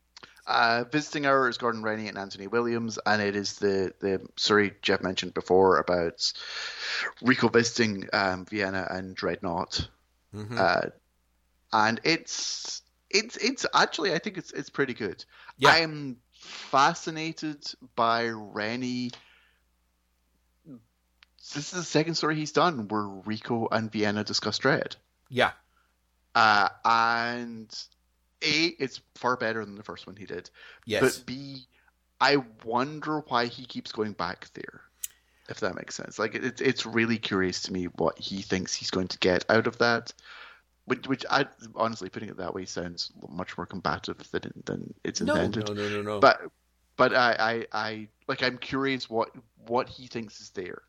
[0.46, 4.72] uh, visiting hour is Gordon Rennie and Anthony Williams, and it is the the story
[4.80, 6.32] Jeff mentioned before about
[7.20, 9.88] Rico visiting um, Vienna and Dreadnought,
[10.34, 10.58] Mhm.
[10.58, 10.88] uh,
[11.72, 12.80] and it's
[13.10, 15.22] it's it's actually I think it's it's pretty good.
[15.58, 15.70] Yeah.
[15.70, 17.64] I am fascinated
[17.94, 19.10] by Rennie.
[21.54, 24.96] This is the second story he's done where Rico and Vienna discuss Dredd.
[25.28, 25.52] yeah,
[26.34, 27.74] Uh, and
[28.42, 30.50] A, it's far better than the first one he did.
[30.84, 31.66] yes, But B,
[32.20, 34.82] I wonder why he keeps going back there.
[35.48, 36.18] if that makes sense.
[36.18, 39.66] Like it's it's really curious to me what he thinks he's going to get out
[39.66, 40.12] of that.
[40.84, 45.20] Which, which I honestly putting it that way sounds much more combative than than it's
[45.22, 45.68] No, intended.
[45.68, 46.20] no, no, no, no.
[46.20, 46.42] But
[46.96, 49.30] but I, I I like I'm curious what
[49.66, 50.82] what he thinks is there.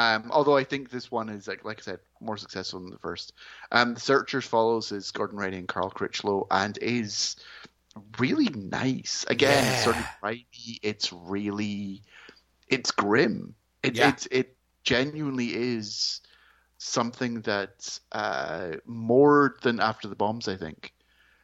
[0.00, 2.98] Um, although I think this one is like like I said more successful than the
[2.98, 3.32] first.
[3.72, 7.36] Um, the Searchers follows is Gordon Rennie and Carl Critchlow and is
[8.18, 9.24] really nice.
[9.28, 10.08] Again, it's sort of Yeah.
[10.20, 10.78] grimy.
[10.82, 12.02] It's really
[12.68, 13.54] it's grim.
[13.82, 14.08] It Yeah.
[14.10, 16.20] it it genuinely is
[16.78, 20.92] something that uh, more than After the Bombs, I think,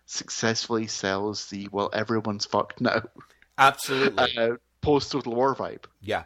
[0.07, 3.03] successfully sells the well everyone's fucked now
[3.59, 4.37] Absolutely.
[4.39, 5.85] uh, post Total War vibe.
[6.01, 6.25] yeah.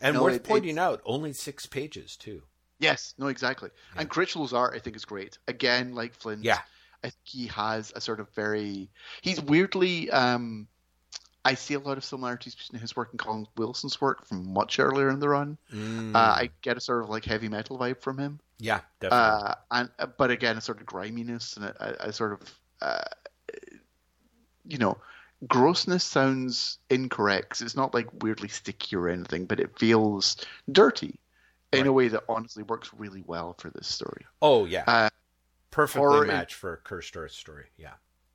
[0.00, 2.42] And no, worth it- pointing out, only six pages too.
[2.78, 3.68] Yes, no, exactly.
[3.96, 5.36] And Critchlow's art, I think, is great.
[5.48, 6.60] Again, like Flint, Yeah.
[7.04, 8.90] I think he has a sort of very.
[9.22, 10.10] He's weirdly.
[10.10, 10.66] Um,
[11.44, 14.78] I see a lot of similarities between his work and Colin Wilson's work from much
[14.78, 15.56] earlier in the run.
[15.72, 18.40] Mm, Uh, I get a sort of like heavy metal vibe from him.
[18.58, 19.48] yeah, definitely.
[19.48, 22.54] Uh, and uh, but again, a sort of griminess and a, a, a sort of,
[22.82, 23.00] uh,
[24.66, 24.98] you know,
[25.48, 27.60] grossness sounds incorrect.
[27.60, 30.36] it's not like weirdly sticky or anything, but it feels
[30.70, 31.18] dirty
[31.72, 34.26] in a way that honestly works really well for this story.
[34.42, 35.08] oh yeah, uh,
[35.70, 37.66] perfectly match in- for a cursed earth story.
[37.76, 37.92] Yeah.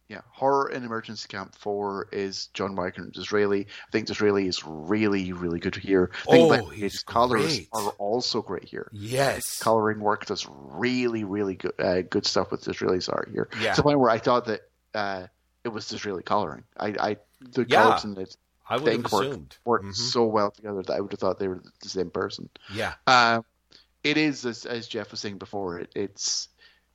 [0.08, 3.66] Yeah, horror in Emergency Camp Four is John Wagner D'Israeli.
[3.66, 6.12] I think D'Israeli is really, really good here.
[6.30, 8.88] I think Oh, his colors are also great here.
[8.94, 9.58] Yes.
[9.58, 13.50] coloring work does really, really good, uh, good stuff with D'Israeli's art here.
[13.60, 13.72] Yeah.
[13.74, 14.62] To the point where I thought that
[14.94, 15.26] uh,
[15.66, 16.64] it was just really coloring.
[16.78, 17.84] I, I the Yeah.
[17.84, 18.34] colors and the
[18.70, 19.58] I would have assumed.
[19.66, 19.96] worked Mhm.
[19.96, 22.50] so well together that I would have thought they were the same person.
[22.74, 22.94] Yeah.
[23.08, 23.44] Um,
[24.04, 26.48] it is, as, as Jeff was saying before, it, it's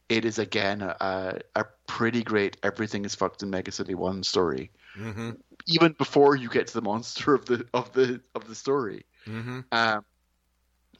[0.08, 4.70] it is again a, a pretty great everything is fucked in Mega City One story.
[4.94, 5.30] hmm
[5.66, 9.60] Even before you get to the monster of the of the of the story, hmm
[9.72, 10.04] um,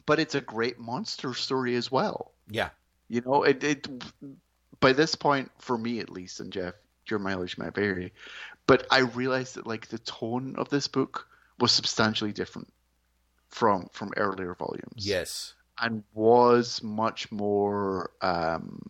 [0.06, 2.32] but it's a great monster story as well.
[2.48, 2.70] Yeah.
[3.08, 3.88] You know, it, it
[4.80, 6.74] by this point, for me at least, and Jeff,
[7.08, 8.12] your mileage might vary,
[8.66, 11.26] but I realized that like the tone of this book
[11.58, 12.72] was substantially different
[13.48, 15.06] from from earlier volumes.
[15.06, 15.54] Yes.
[15.82, 18.80] and was much more um,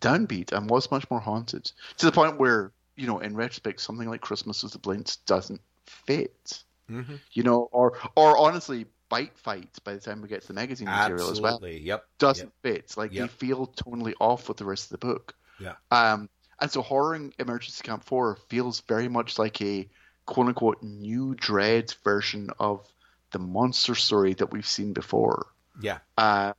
[0.00, 4.08] downbeat and was much more haunted to the point where you know, in retrospect, something
[4.08, 6.62] like Christmas with the Blintz doesn't fit.
[6.88, 10.54] hmm You know, or or honestly, Bite Fight by the time we get to the
[10.54, 12.04] magazine material as well Yep.
[12.18, 12.94] doesn't fit.
[12.96, 13.22] Like Yep.
[13.22, 15.34] they feel totally off with the rest of the book.
[15.58, 15.74] Yeah.
[15.90, 16.28] Um,
[16.62, 19.88] and so Horror in Emergency Camp Four feels very much like a
[20.26, 22.86] quote unquote new Dredd version of
[23.32, 25.48] the monster story that we've seen before.
[25.80, 25.98] Yeah.
[26.16, 26.52] Uh,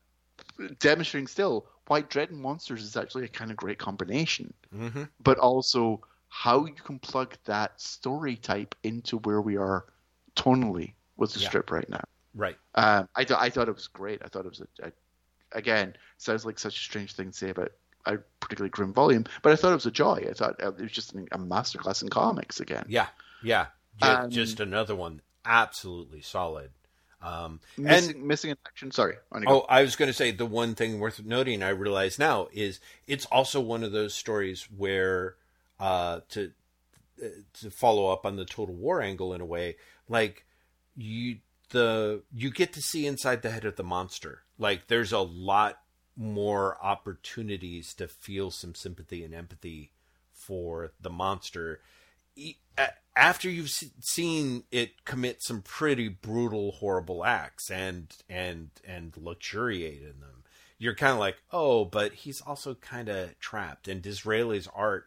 [0.79, 5.37] demonstrating still why Dredd and monsters is actually a kind of great combination, hmm but
[5.37, 9.85] also how you can plug that story type into where we are
[10.35, 11.47] tonally with the Yeah.
[11.47, 12.03] strip right now.
[12.35, 12.57] Right.
[12.75, 14.21] Um, I, th- I thought it was great.
[14.23, 14.91] I thought it was a, a
[15.53, 17.71] again sounds like such a strange thing to say about
[18.05, 20.25] a particularly grim volume, but I thought it was a joy.
[20.29, 22.85] I thought uh, it was just an, a masterclass in comics again.
[22.87, 23.07] Yeah.
[23.43, 23.67] Yeah.
[24.01, 25.21] Ju- Um, just another one.
[25.45, 26.71] Absolutely solid.
[27.21, 28.91] Um, Missing, and missing in action.
[28.91, 29.15] Sorry.
[29.47, 32.81] Oh, I was going to say the one thing worth noting I realize now is
[33.07, 35.35] it's also one of those stories where
[35.79, 36.51] uh, to
[37.23, 37.27] uh,
[37.61, 39.77] to follow up on the total war angle in a way,
[40.09, 40.45] like
[40.97, 41.37] you
[41.69, 44.41] the you get to see inside the head of the monster.
[44.57, 45.79] Like there's a lot
[46.15, 49.91] more opportunities to feel some sympathy and empathy
[50.31, 51.79] for the monster.
[53.15, 53.71] After you've
[54.01, 60.43] seen it commit some pretty brutal horrible acts and and and luxuriate in them
[60.79, 63.87] you're kind of like oh but he's also kind of trapped.
[63.87, 65.05] And D'Israeli's art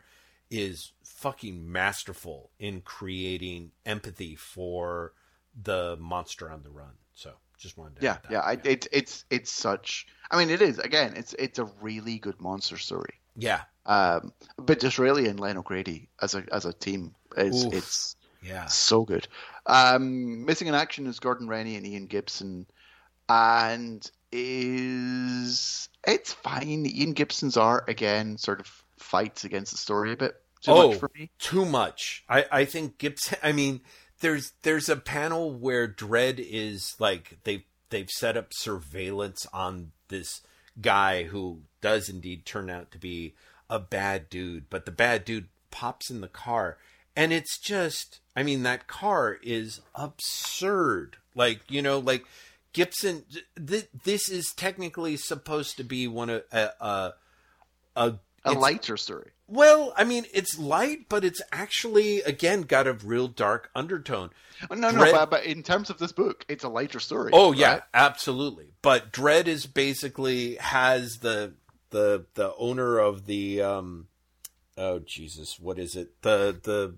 [0.50, 5.12] is fucking masterful in creating empathy for
[5.60, 8.40] the monster on the run so just wanted to yeah, yeah.
[8.40, 10.06] I, it's it's it's such.
[10.30, 11.14] I mean, it is again.
[11.16, 13.14] It's it's a really good monster story.
[13.36, 17.72] yeah Um, but D'Israeli and Len O'Grady as a as a team is Oof.
[17.74, 19.26] it's yeah so good.
[19.66, 22.66] Um, missing in action is Gordon Rennie and Ian Gibson,
[23.28, 26.86] and is it's fine.
[26.86, 28.66] Ian Gibson's art again sort of
[28.98, 30.88] fights against the story a bit too Oh.
[30.90, 31.30] much for me.
[31.38, 32.24] too much.
[32.28, 33.38] I, I think Gibson.
[33.42, 33.80] I mean,
[34.20, 40.42] there's there's a panel where Dredd is like they they've set up surveillance on this
[40.80, 43.34] guy who does indeed turn out to be
[43.68, 46.78] a bad dude, but the bad dude pops in the car,
[47.14, 48.20] and it's just.
[48.38, 51.16] I mean, that car is absurd.
[51.34, 52.24] Like you know, like
[52.72, 53.24] Gibson.
[53.56, 56.70] Th- this is technically supposed to be one of a.
[56.80, 57.14] a
[57.96, 59.32] a A It's- lighter story.
[59.48, 64.30] Well, I mean, it's light, but it's actually again got a real dark undertone.
[64.70, 67.30] Oh, no, no, Dredd- but, but in terms of this book, it's a lighter story.
[67.32, 68.72] Oh yeah, absolutely.
[68.82, 71.54] But Dredd is basically has the
[71.90, 74.08] the the owner of the um
[74.76, 76.22] oh Jesus, what is it?
[76.22, 76.96] The the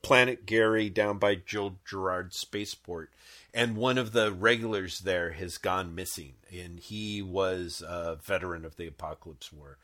[0.00, 3.10] Planet Gary down by Jill Gerard Spaceport.
[3.52, 8.76] And one of the regulars there has gone missing, and he was a veteran of
[8.76, 9.78] the Apocalypse War.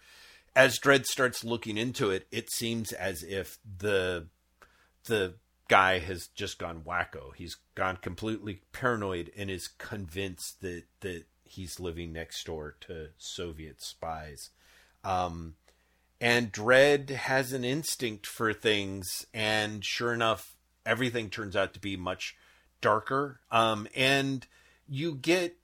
[0.56, 4.26] As Dredd starts looking into it, it seems as if the
[5.06, 5.34] the
[5.68, 7.34] guy has just gone wacko.
[7.34, 13.82] He's gone completely paranoid and is convinced that that he's living next door to Soviet
[13.82, 14.50] spies.
[15.02, 15.54] Um,
[16.20, 20.56] and Dredd has an instinct for things, and sure enough,
[20.86, 22.36] everything turns out to be much
[22.80, 23.40] darker.
[23.50, 24.46] Um, and
[24.88, 25.56] you get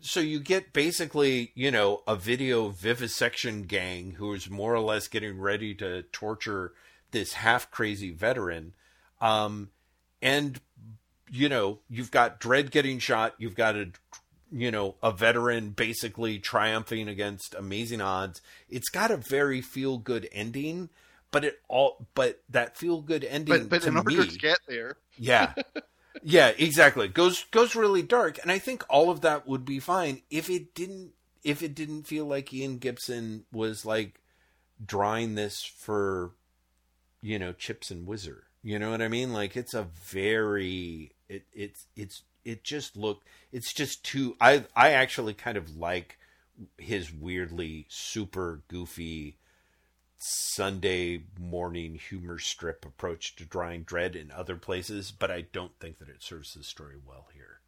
[0.00, 5.08] so you get basically, you know, a video vivisection gang who is more or less
[5.08, 6.72] getting ready to torture
[7.10, 8.74] this half crazy veteran.
[9.20, 9.70] Um,
[10.22, 10.60] and
[11.30, 13.90] you know, you've got Dredd getting shot, you've got a
[14.52, 18.40] you know, a veteran basically triumphing against amazing odds.
[18.68, 20.88] It's got a very feel good ending,
[21.30, 24.38] but it all but that feel good ending But but to in order me, to
[24.38, 25.54] get there, yeah.
[26.22, 27.08] Yeah, exactly.
[27.08, 30.74] Goes goes really dark and I think all of that would be fine if it
[30.74, 31.12] didn't
[31.44, 34.20] if it didn't feel like Ian Gibson was like
[34.84, 36.32] drawing this for
[37.22, 38.44] you know, Chips and Whizzer.
[38.62, 39.32] You know what I mean?
[39.32, 43.22] Like it's a very it it's it's it just look
[43.52, 46.18] it's just too I I actually kind of like
[46.78, 49.38] his weirdly super goofy
[50.18, 55.98] Sunday morning humor strip approach to drawing Dredd in other places, but I don't think
[55.98, 57.60] that it serves the story well here.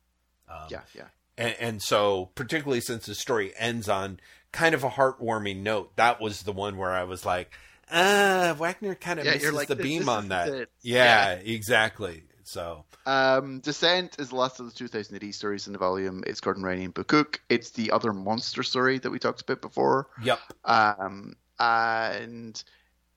[0.48, 1.04] Um, yeah, yeah.
[1.36, 4.18] and, and so, particularly since the story ends on
[4.52, 7.52] kind of a heartwarming note, that was the one where I was like,
[7.92, 10.48] ah, Wagner kind of Yeah, misses like, the beam on that.
[10.48, 10.70] it.
[10.80, 12.22] Yeah, exactly.
[12.44, 16.24] So, Um, Descent is the last of the 2000 AD stories in the volume.
[16.26, 17.42] It's Gordon Rennie and Boo Cook.
[17.50, 20.08] It's the other monster story that we talked about before.
[20.22, 20.40] yep.
[20.64, 22.62] Um, and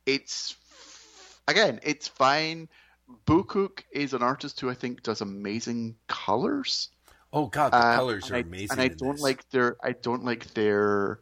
[0.05, 0.55] it's
[1.47, 2.69] again, it's fine.
[3.25, 6.89] Boo Cook is an artist who I think does amazing colors.
[7.33, 8.71] Oh God, the Uh, colors are I, amazing.
[8.71, 9.21] And I don't this.
[9.21, 11.19] like their I don't like their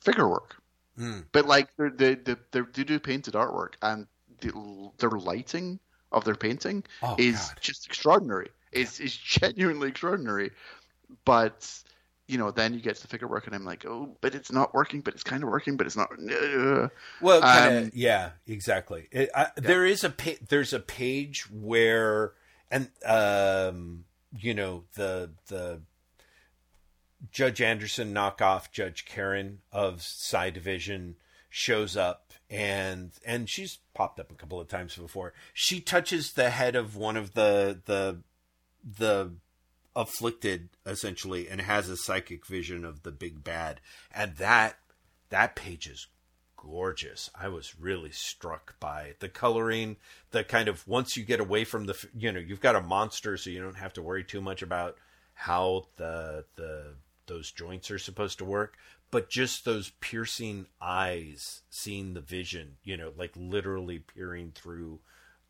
[0.00, 0.56] figure work.
[0.98, 1.26] Mm.
[1.32, 4.06] But like they they they do do painted artwork and
[4.40, 5.78] the, their lighting
[6.12, 7.58] of their painting Oh, is God.
[7.60, 8.48] just extraordinary.
[8.72, 10.50] Is is genuinely extraordinary.
[11.24, 11.82] But
[12.26, 14.50] you know, then you get to the figure work, and I'm like, oh, but it's
[14.50, 15.00] not working.
[15.00, 15.76] But it's kind of working.
[15.76, 16.10] But it's not.
[16.12, 16.88] Uh,
[17.20, 19.08] Well, kind of, Um, yeah, exactly.
[19.12, 22.32] It, I, There is a pa- there's a page where,
[22.70, 24.04] and um,
[24.38, 25.80] you know the the
[27.30, 31.16] Judge Anderson knockoff Judge Karyn of Psi Division
[31.48, 35.32] shows up, and and she's popped up a couple of times before.
[35.54, 38.18] She touches the head of one of the the
[38.98, 39.32] the
[39.96, 43.80] afflicted essentially and has a psychic vision of the big bad.
[44.14, 44.76] And that
[45.30, 46.06] that page is
[46.56, 47.30] gorgeous.
[47.34, 49.96] I was really struck by the coloring
[50.30, 53.36] the kind of once you get away from the you know you've got a monster
[53.38, 54.96] so you don't have to worry too much about
[55.32, 56.94] how the the
[57.26, 58.76] those joints are supposed to work.
[59.10, 65.00] But just those piercing eyes seeing the vision you know like literally peering through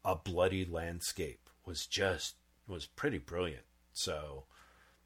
[0.04, 2.36] a bloody landscape was just
[2.68, 3.64] was pretty brilliant
[3.96, 4.44] so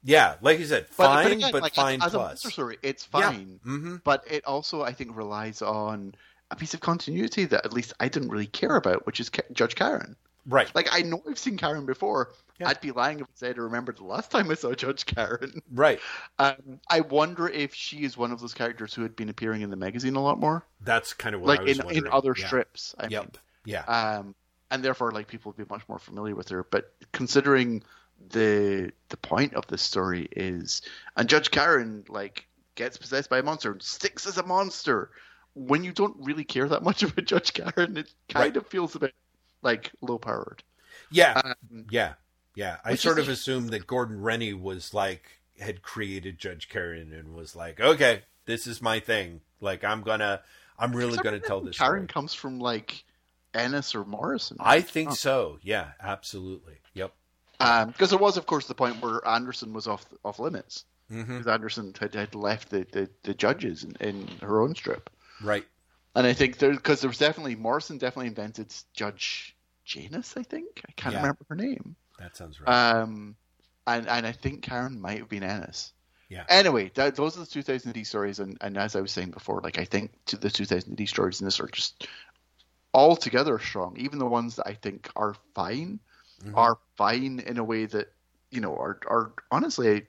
[0.03, 3.31] yeah like you said but, fine but, again, like, fine as, plus story, it's Yeah.
[3.31, 3.59] fine.
[3.63, 6.13] hmm But it also, I think, relies on
[6.49, 9.43] a piece of continuity that at least I didn't really care about, which is Ka-
[9.53, 10.15] Judge Karyn.
[10.45, 12.31] right Like I know I've seen Karyn before.
[12.59, 12.67] Yeah.
[12.69, 15.61] I'd be lying if I said I remembered the last time I saw Judge Karyn.
[15.71, 15.99] right
[16.39, 19.69] Um, I wonder if she is one of those characters who had been appearing in
[19.69, 22.35] the magazine a lot more, that's kind of what I like was in, in other
[22.37, 22.47] Yeah.
[22.47, 22.95] strips.
[22.99, 23.83] I yep yeah.
[23.83, 24.35] Um,
[24.71, 26.63] and therefore, like people would be much more familiar with her.
[26.63, 27.83] But considering
[28.29, 30.81] the the point of this story is,
[31.17, 35.11] and Judge Karyn like gets possessed by a monster and sticks as a monster.
[35.53, 38.57] When you don't really care that much about Judge Karyn, it kind Right.
[38.57, 39.13] of feels a bit
[39.61, 40.63] like low powered.
[41.11, 42.13] yeah Um, Yeah,
[42.55, 42.77] yeah.
[42.85, 45.23] I sort is- of assumed that Gordon Rennie was like
[45.59, 49.41] had created Judge Karyn and was like, okay, this is my thing.
[49.59, 50.41] Like I'm gonna,
[50.79, 51.77] I'm really gonna tell this.
[51.77, 52.07] Karyn story.
[52.07, 53.03] comes from like
[53.53, 54.55] Ennis or Morrison.
[54.61, 55.13] I think Oh.
[55.15, 55.59] so.
[55.61, 56.77] Yeah, absolutely.
[56.93, 57.13] Yep.
[57.85, 61.93] Because there was, of course, the point where Anderson was off off limits because Anderson
[61.99, 65.09] had, had left the, the, the judges in, in her own strip,
[65.41, 65.65] Right.
[66.15, 70.35] and I think there because there was definitely Morrison definitely invented Judge Janus.
[70.37, 71.21] I think I can't Yeah.
[71.21, 71.95] remember her name.
[72.19, 72.69] That sounds right.
[72.99, 73.35] Um,
[73.87, 75.91] and and I think Karyn might have been Ennis.
[76.29, 76.45] Yeah.
[76.47, 79.59] Anyway, that, those are the 2000 AD stories, and, and as I was saying before,
[79.61, 82.07] like I think to the 2000 AD stories in this are just
[82.93, 83.97] altogether strong.
[83.97, 85.99] Even the ones that I think are fine
[86.43, 86.57] Mm-hmm.
[86.57, 88.11] are fine in a way that
[88.49, 90.07] you know are are honestly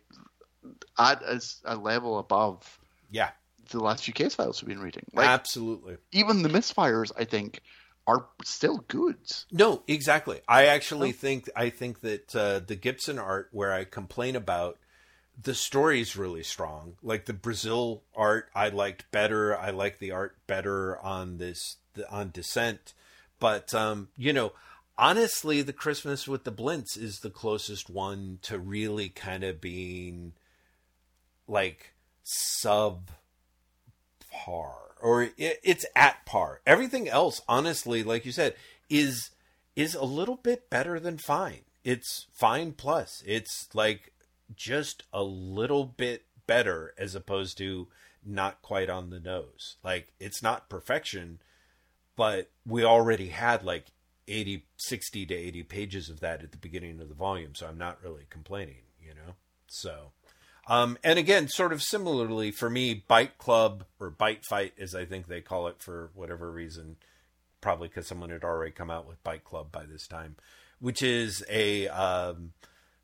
[0.98, 2.78] at as a level above
[3.10, 3.30] Yeah,
[3.70, 5.04] the last few case files we've been reading.
[5.12, 5.96] Like absolutely.
[6.12, 7.60] even the misfires, I think,
[8.06, 9.16] are still good.
[9.50, 10.40] No, exactly.
[10.48, 14.78] I actually think I think that uh, the Gibson art, where I complain about,
[15.40, 16.94] the story's really strong.
[17.02, 19.56] Like the Brazil art, I liked better.
[19.56, 21.76] I like the art better on this
[22.10, 22.94] on Descent,
[23.38, 24.52] but um, you know,
[24.98, 30.32] honestly, the Christmas with the Blintz is the closest one to really kind of being
[31.46, 33.10] like sub
[34.30, 36.60] par or it, it's at par.
[36.64, 38.54] Everything else, honestly, like you said,
[38.88, 39.30] is
[39.74, 41.62] is a little bit better than fine.
[41.84, 43.22] It's fine plus.
[43.26, 44.12] It's like
[44.54, 47.88] just a little bit better as opposed to
[48.24, 49.76] not quite on the nose.
[49.82, 51.40] Like it's not perfection,
[52.16, 53.86] but we already had like
[54.32, 57.78] 80 60 to 80 pages of that at the beginning of the volume, so I'm
[57.78, 59.34] not really complaining, you know.
[59.66, 60.12] So
[60.68, 65.04] um, and again, sort of similarly for me, Bite Club or Bite Fight, as I
[65.04, 66.96] think they call it for whatever reason,
[67.60, 70.36] probably because someone had already come out with Bite Club by this time,
[70.78, 72.52] which is a um,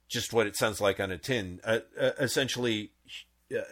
[0.08, 1.60] just what it sounds like on a tin.
[1.64, 2.92] Uh, uh, essentially,
[3.52, 3.62] uh,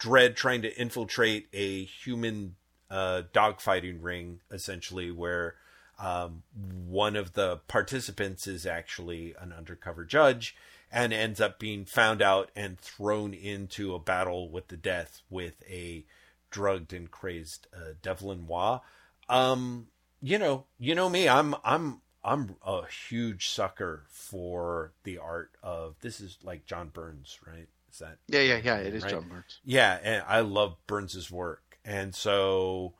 [0.00, 2.56] Dredd trying to infiltrate a human
[2.90, 5.56] uh, dogfighting ring, essentially, where
[6.00, 6.42] um,
[6.86, 10.56] one of the participants is actually an undercover judge
[10.90, 15.62] and ends up being found out and thrown into a battle with the death with
[15.68, 16.04] a
[16.50, 18.80] drugged and crazed uh, Devlin Waugh.
[19.28, 19.88] Um,
[20.20, 21.28] you know, you know me.
[21.28, 27.38] I'm I'm I'm a huge sucker for the art of this is like John Burns,
[27.46, 27.68] right?
[27.92, 28.76] Is that Yeah, yeah, yeah.
[28.78, 29.12] It is Right.
[29.12, 29.60] John Burns.
[29.64, 32.94] yeah, and I love Burns's work, and so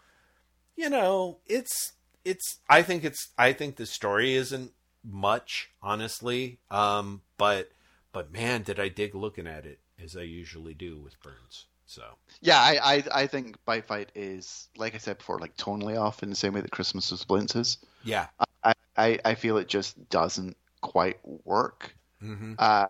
[0.76, 1.92] you know, it's
[2.24, 2.58] it's.
[2.68, 3.28] I think it's.
[3.38, 4.72] I think the story isn't
[5.04, 6.58] much, honestly.
[6.70, 7.70] Um, but
[8.12, 11.66] but man, did I dig looking at it as I usually do with Burns.
[11.86, 12.02] So
[12.40, 16.22] Yeah, I, I I think by Fight is like I said before, like tonally off
[16.22, 17.78] in the same way that Christmas with Blintz is.
[18.04, 18.26] yeah,
[18.62, 21.94] I, I, I feel it just doesn't quite work.
[22.20, 22.86] hmm Uh,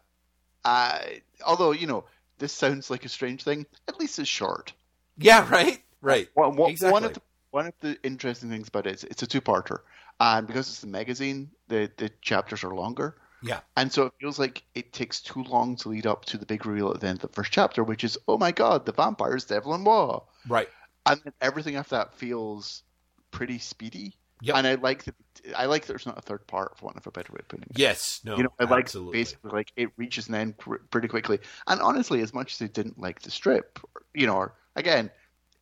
[0.64, 2.04] I, although you know
[2.38, 4.72] this sounds like a strange thing, at least it's short.
[5.16, 6.28] yeah, right, right.
[6.34, 6.92] One, one, Exactly.
[6.92, 9.78] one of the one of the interesting things about it is it's a two-parter,
[10.18, 13.16] and because it's a magazine, the the chapters are longer.
[13.42, 13.60] Yeah.
[13.76, 16.66] And so it feels like it takes too long to lead up to the big
[16.66, 19.44] reveal at the end of the first chapter, which is, oh my god, the vampire's
[19.44, 20.22] Devlin Waugh.
[20.46, 20.68] Right.
[21.06, 22.82] And then everything after that feels
[23.30, 24.14] pretty speedy.
[24.42, 24.56] Yep.
[24.56, 25.14] And I like that.
[25.56, 27.48] I like that there's not a third part, for want of a better way of
[27.48, 27.78] putting it.
[27.78, 28.20] Yes.
[28.24, 28.36] No.
[28.36, 29.18] you know, I like absolutely.
[29.18, 31.38] basically like it reaches an end pr- pretty quickly.
[31.66, 33.78] And honestly, as much as I didn't like the strip,
[34.12, 35.10] you know, or, again,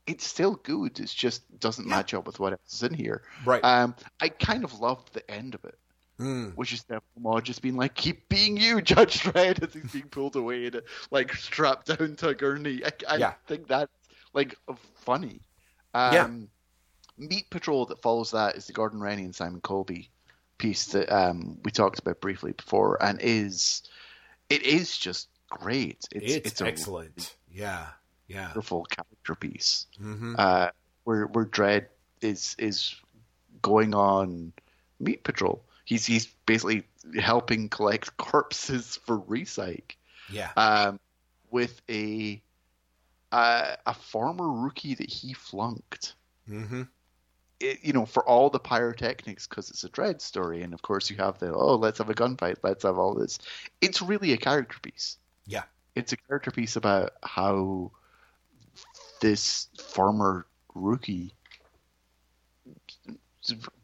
[0.08, 0.98] it's still good.
[0.98, 1.96] It just doesn't Yeah.
[1.96, 3.22] match up with what else is in here.
[3.44, 3.62] Right.
[3.62, 5.78] Um, I kind of loved the end of it,
[6.18, 6.54] Mm.
[6.56, 10.08] which is Devlin Waugh just being like, "Keep being you, Judge Dredd," as he's being
[10.08, 12.82] pulled away and like strapped down to a gurney.
[12.84, 13.34] I, I Yeah.
[13.46, 13.92] think that's
[14.32, 14.56] like
[14.96, 15.40] funny.
[15.94, 17.26] Um, Yeah.
[17.26, 20.08] Meat Patrol that follows that is the Gordon Rennie and Simon Coleby
[20.58, 23.82] piece that um, we talked about briefly before, and is
[24.48, 26.04] it is just great.
[26.12, 27.36] It's It's, a excellent.
[27.50, 27.88] Yeah.
[28.28, 28.48] Yeah.
[28.48, 30.70] wonderful character piece hmm uh,
[31.04, 31.86] where where Dredd
[32.20, 32.94] is is
[33.62, 34.52] going on
[35.00, 35.64] meat patrol.
[35.84, 36.84] He's he's basically
[37.18, 39.96] helping collect corpses for recyc
[40.28, 40.50] Yeah.
[40.56, 41.00] um,
[41.50, 42.42] with a
[43.32, 46.14] uh, a former rookie that he flunked.
[46.46, 46.82] hmm
[47.60, 51.10] It, you know, for all the pyrotechnics, because it's a Dredd story, and of course
[51.10, 53.38] you have the oh, let's have a gunfight, let's have all this.
[53.80, 55.18] It's really a character piece.
[55.46, 55.64] Yeah.
[55.94, 57.92] It's a character piece about how
[59.20, 61.32] this former rookie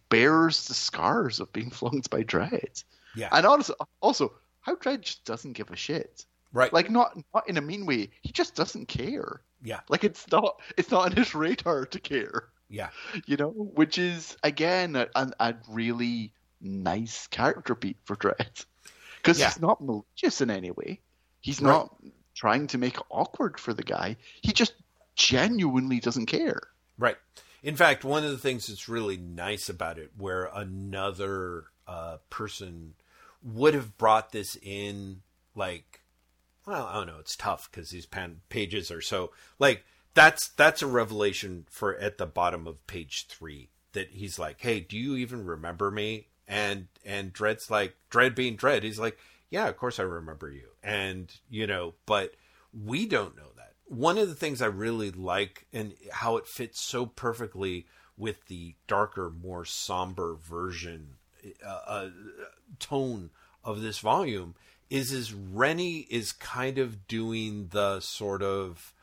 [0.09, 2.85] bears the scars of being flunked by Dredd.
[3.17, 3.29] Yeah.
[3.33, 6.27] And also, also how Dredd just doesn't give a shit.
[6.53, 6.73] Right.
[6.73, 8.11] Like not not in a mean way.
[8.23, 9.41] He just doesn't care.
[9.63, 9.81] Yeah.
[9.89, 12.45] Like it's not it's not on his radar to care.
[12.69, 12.91] Yeah.
[13.27, 18.67] You know, which is again a, a, a really nice character beat for Dredd
[19.17, 19.47] because Yeah.
[19.47, 21.01] he's not malicious in any way.
[21.41, 21.73] He's Right.
[21.73, 21.97] not
[22.35, 24.17] trying to make it awkward for the guy.
[24.43, 24.75] He just
[25.17, 26.61] genuinely doesn't care.
[26.99, 27.17] Right.
[27.63, 32.95] In fact, one of the things that's really nice about it, where another uh, person
[33.43, 35.23] would have brought this in,
[35.55, 36.03] like,
[36.67, 39.85] well, I don't know, it's tough because these pan- pages are so like
[40.15, 44.81] that's that's a revelation for at the bottom of page three that he's like, hey,
[44.81, 46.29] do you even remember me?
[46.49, 49.19] And and Dredd's like, Dredd being Dredd, he's like,
[49.51, 52.35] yeah, of course I remember you, and you know, but
[52.73, 53.54] we don't know.
[53.87, 57.87] One of the things I really like and how it fits so perfectly
[58.17, 61.17] with the darker, more somber version
[61.65, 62.09] uh, uh,
[62.79, 63.31] tone
[63.63, 64.55] of this volume
[64.91, 68.94] is is Rennie is kind of doing the sort of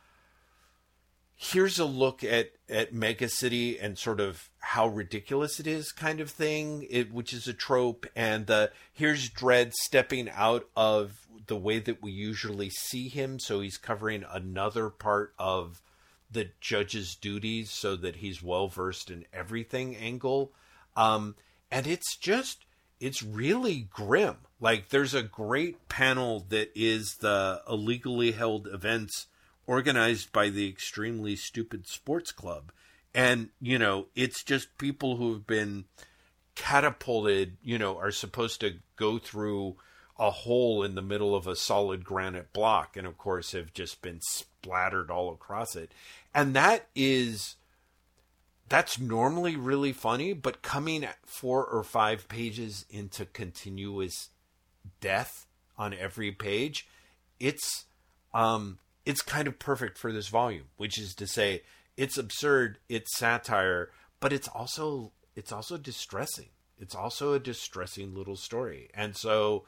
[1.36, 6.20] here's a look at at Mega City and sort of how ridiculous it is kind
[6.20, 11.56] of thing, it, which is a trope, and uh, here's Dredd stepping out of the
[11.56, 15.82] way that we usually see him, so he's covering another part of
[16.30, 20.52] the judge's duties, so that he's well versed in everything angle,
[20.96, 21.34] um,
[21.70, 22.64] and it's just
[23.00, 24.36] it's really grim.
[24.60, 29.26] Like there's a great panel that is the illegally held events
[29.66, 32.72] organized by the extremely stupid sports club.
[33.14, 35.84] And, you know, it's just people who have been
[36.54, 39.76] catapulted, you know, are supposed to go through
[40.18, 44.02] a hole in the middle of a solid granite block and of course have just
[44.02, 45.92] been splattered all across it.
[46.34, 47.56] And that is
[48.68, 54.30] that's normally really funny, but coming four or five pages into continuous
[55.00, 56.86] death on every page,
[57.40, 57.86] it's
[58.32, 61.62] um it's kind of perfect for this volume, which is to say,
[61.96, 66.50] it's absurd, it's satire, but it's also it's also distressing.
[66.78, 69.64] It's also a distressing little story, and so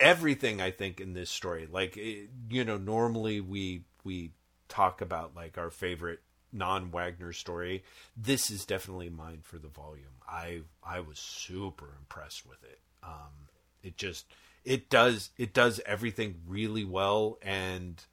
[0.00, 4.32] everything I think in this story, like eh, you know, normally we we
[4.68, 6.20] talk about like our favorite
[6.52, 7.84] non Wagner story.
[8.16, 10.22] This is definitely mine for the volume.
[10.28, 12.80] I I was super impressed with it.
[13.02, 13.48] Um,
[13.82, 14.26] it just
[14.66, 18.04] it does it does everything really well and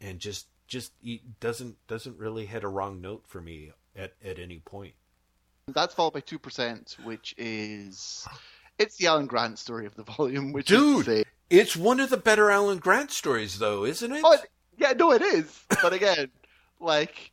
[0.00, 0.92] and just just
[1.38, 4.94] doesn't doesn't really hit a wrong note for me at at any point.
[5.68, 8.26] That's followed by two percent, which is
[8.78, 12.16] it's the Alan Grant story of the volume, which dude, is it's one of the
[12.16, 14.22] better Alan Grant stories, though, isn't it?
[14.24, 14.38] Oh,
[14.78, 15.64] yeah, no, it is.
[15.82, 16.30] But again,
[16.80, 17.30] like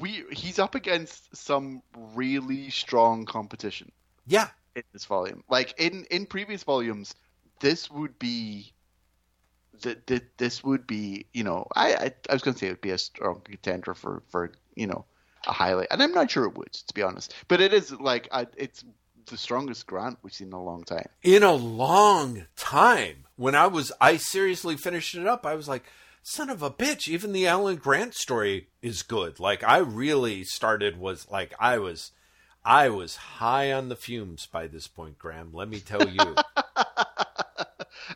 [0.00, 1.80] we, he's up against some
[2.12, 3.92] really strong competition.
[4.26, 7.14] Yeah, in this volume, like in in previous volumes,
[7.64, 8.74] this would be
[9.80, 12.80] that this would be you know I I, I was going to say it would
[12.82, 15.06] be a strong contender for for you know
[15.46, 18.28] a highlight and I'm not sure it would to be honest but it is like
[18.30, 18.84] I, it's
[19.26, 21.08] the strongest grant we've seen in a long time.
[21.22, 23.24] In a long time.
[23.36, 25.84] When I was I seriously finished it up I was like
[26.22, 29.40] son of a bitch even the Alan Grant story is good.
[29.40, 32.12] Like I really started was like I was
[32.62, 36.36] I was high on the fumes by this point Graham let me tell you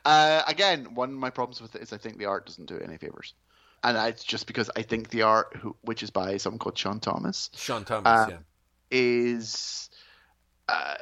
[0.05, 2.77] Uh, again, one of my problems with it is I think the art doesn't do
[2.77, 3.35] it any favors,
[3.83, 7.01] and it's just because I think the art, who, which is by someone called Sean
[7.01, 8.39] Thomas, Sean Thomas, uh, yeah,
[8.91, 9.91] is
[10.69, 10.97] uh,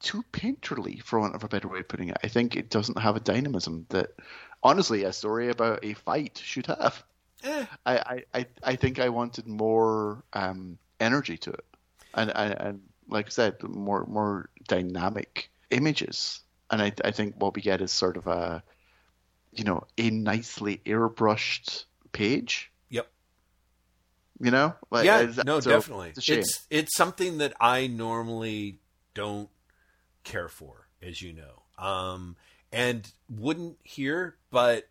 [0.00, 2.18] too painterly, for want of a better way of putting it.
[2.22, 4.10] I think it doesn't have a dynamism that,
[4.62, 7.02] honestly, a story about a fight should have.
[7.42, 7.66] Eh.
[7.86, 11.64] I, I, I think I wanted more um, energy to it,
[12.14, 16.40] and, and, and like I said, more more dynamic images
[16.70, 18.62] and I, I think what we get is sort of a,
[19.52, 22.70] you know, a nicely airbrushed page.
[22.90, 23.08] Yep.
[24.40, 26.10] You know, like, yeah, no, so definitely.
[26.16, 28.78] It's, it's it's something that I normally
[29.14, 29.48] don't
[30.24, 32.36] care for, as you know, um,
[32.72, 34.88] and wouldn't hear, but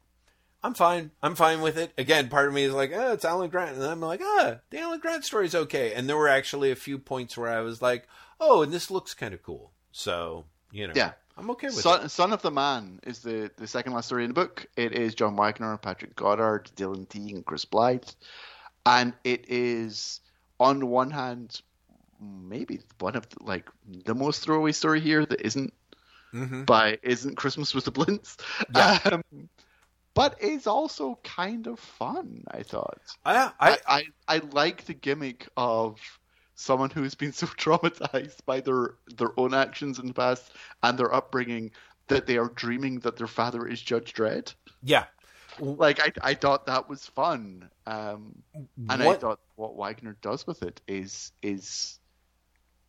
[0.63, 1.11] I'm fine.
[1.21, 1.93] I'm fine with it.
[1.97, 3.77] Again, part of me is like, oh, it's Alan Grant.
[3.77, 5.93] And I'm like, ah, the Alan Grant story's okay.
[5.93, 8.07] And there were actually a few points where I was like,
[8.39, 9.71] oh, and this looks kind of cool.
[9.91, 10.93] So, you know.
[10.95, 11.11] Yeah.
[11.37, 12.09] I'm okay with Son, it.
[12.09, 14.65] Son of the Man is the, the second last story in the book.
[14.75, 18.09] It is John Wagner, Patrick Goddard, Dylan Teague, and Chris Blythe.
[18.85, 20.21] And it is,
[20.59, 21.61] on the one hand,
[22.19, 23.69] maybe one of the, like
[24.05, 25.73] the most throwaway story here that isn't
[26.33, 26.63] mm-hmm.
[26.63, 28.37] by isn't Christmas with the Blintz.
[28.73, 28.99] Yeah.
[29.05, 29.49] Um,
[30.13, 32.43] but it's also kind of fun.
[32.49, 32.99] I thought.
[33.23, 35.99] I, I, I, I like the gimmick of
[36.57, 40.51] someone who's been so traumatized by their their own actions in the past
[40.83, 41.71] and their upbringing
[42.07, 44.53] that they are dreaming that their father is Judge Dredd.
[44.81, 45.05] Yeah.
[45.59, 49.17] Like I, I thought that was fun, um, and what?
[49.17, 51.99] I thought what Wagner does with it is is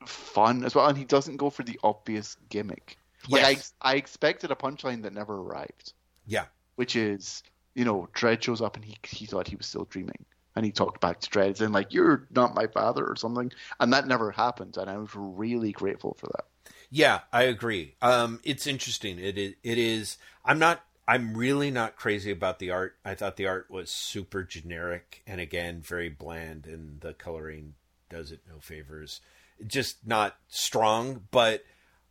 [0.05, 2.99] fun as well, and he doesn't go for the obvious gimmick.
[3.27, 3.73] Like yes.
[3.81, 5.95] I, I expected a punchline that never arrived.
[6.27, 6.45] Yeah,
[6.77, 7.43] which is
[7.75, 10.27] you know Dredd shows up and he he thought he was still dreaming,
[10.59, 13.93] and he talked back to Dredd and like you're not my father or something, and
[13.93, 16.47] that never happened, and I was really grateful for that.
[16.91, 17.95] Yeah, I agree.
[18.03, 19.21] Um, it's interesting.
[19.21, 19.55] It is.
[19.63, 20.19] It is.
[20.45, 20.83] I'm not.
[21.07, 22.97] I'm really not crazy about the art.
[23.05, 27.75] I thought the art was super generic and again very bland, and the coloring
[28.11, 29.21] does it no favors.
[29.65, 31.63] Just not strong, but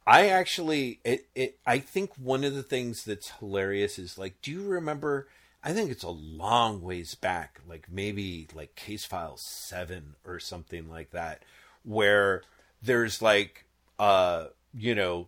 [0.06, 4.52] I actually it, it I think one of the things that's hilarious is like, do
[4.52, 5.28] you remember
[5.68, 10.90] I think it's a long ways back, like maybe like case file seven or something
[10.90, 11.44] like that,
[11.84, 12.44] where
[12.82, 13.66] there's like,
[14.00, 15.28] uh, you know,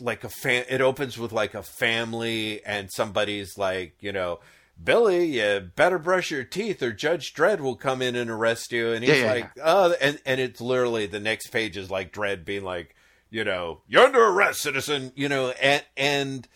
[0.00, 4.38] like a fan, it opens with like a family and somebody's like, you know,
[4.82, 8.92] Billy, you better brush your teeth or Judge Dredd will come in and arrest you.
[8.92, 9.62] And he's yeah, like, yeah.
[9.66, 12.94] oh, and, and it's literally the next page is like Dredd being like,
[13.28, 16.48] you know, you're under arrest, citizen, you know, and, and,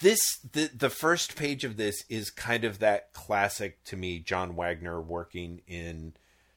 [0.00, 4.56] this the the first page of this is kind of that classic to me John
[4.56, 6.14] Wagner working in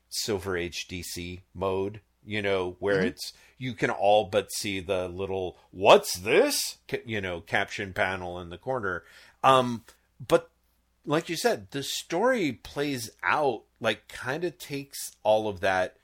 [0.09, 3.07] Silver Age DC mode, you know, where mm-hmm.
[3.07, 8.49] it's you can all but see the little what's this you know caption panel in
[8.49, 9.03] the corner.
[9.43, 9.83] Um
[10.25, 10.49] but
[11.05, 15.97] like you said, the story plays out like kind of takes all of that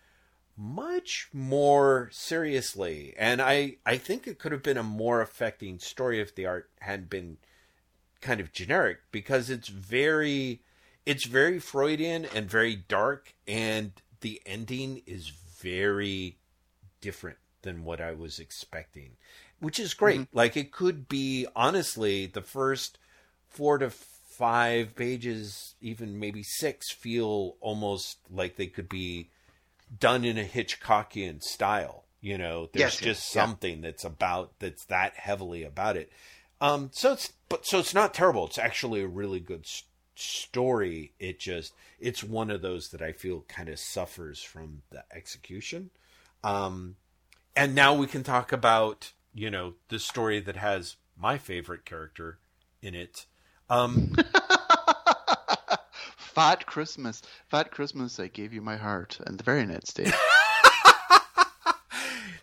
[0.57, 3.13] much more seriously.
[3.17, 6.69] And I, I think it could have been a more affecting story if the art
[6.79, 7.37] hadn't been
[8.21, 10.61] kind of generic because it's very
[11.05, 15.31] it's very Freudian and very dark and the ending is
[15.61, 16.37] very
[16.99, 19.11] different than what I was expecting.
[19.59, 20.21] Which is great.
[20.21, 20.37] Mm-hmm.
[20.37, 22.97] Like it could be honestly the first
[23.47, 29.29] four to five pages, even maybe six, feel almost like they could be
[29.99, 32.05] done in a Hitchcockian style.
[32.21, 33.43] You know, there's yes, just yeah.
[33.43, 36.11] something that's about that's that heavily about it.
[36.59, 38.47] Um, so it's but so it's not terrible.
[38.47, 39.83] It's actually a really good s-
[40.15, 41.13] story.
[41.19, 45.91] It just it's one of those that I feel kind of suffers from the execution.
[46.43, 46.95] Um,
[47.55, 52.39] and now we can talk about you know the story that has my favorite character
[52.81, 53.25] in it.
[53.69, 54.15] Um,
[56.37, 57.23] Fat Christmas.
[57.47, 59.17] Fat Christmas, I gave you my heart.
[59.25, 60.11] And the very next day.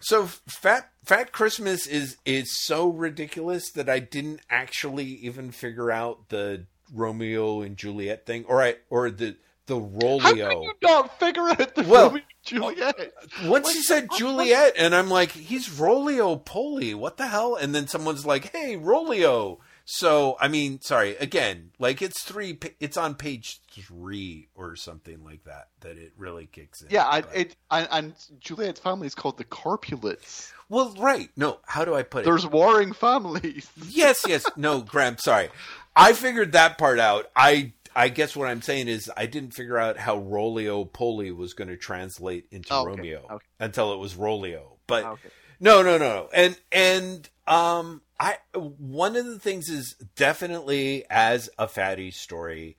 [0.00, 6.28] so fat fat christmas is is so ridiculous that i didn't actually even figure out
[6.28, 8.44] the romeo and juliet thing.
[8.48, 10.20] Or i or the the rolio.
[10.20, 13.14] how can you not figure out the well, romeo and juliet?
[13.44, 17.54] once like, said juliet and i'm like he's rolio poly what the hell?
[17.54, 22.97] And then someone's like hey rolio so, I mean, sorry, again, like it's three, it's
[22.97, 26.89] on page three or something like that, that it really kicks in.
[26.90, 30.52] Yeah, I, it, I, and Juliet's family is called the Corpulets.
[30.70, 31.28] Well, right.
[31.36, 32.24] No, how do I put it?
[32.24, 33.70] There's warring families.
[33.89, 34.47] yes, yes.
[34.56, 35.51] No, Graham, sorry.
[35.94, 37.27] I figured that part out.
[37.36, 41.52] I I guess what I'm saying is I didn't figure out how Rolio Poli was
[41.52, 42.90] going to translate into okay.
[42.90, 43.44] Romeo okay.
[43.61, 44.78] until it was Rolio.
[44.86, 45.28] But okay.
[45.61, 46.28] no, no, no.
[46.32, 52.76] And and um I one of the things is definitely as a fatty story,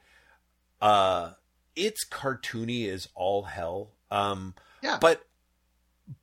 [0.82, 1.32] uh,
[1.76, 3.92] it's cartoony as all hell.
[4.12, 4.98] Um, yeah.
[5.00, 5.26] But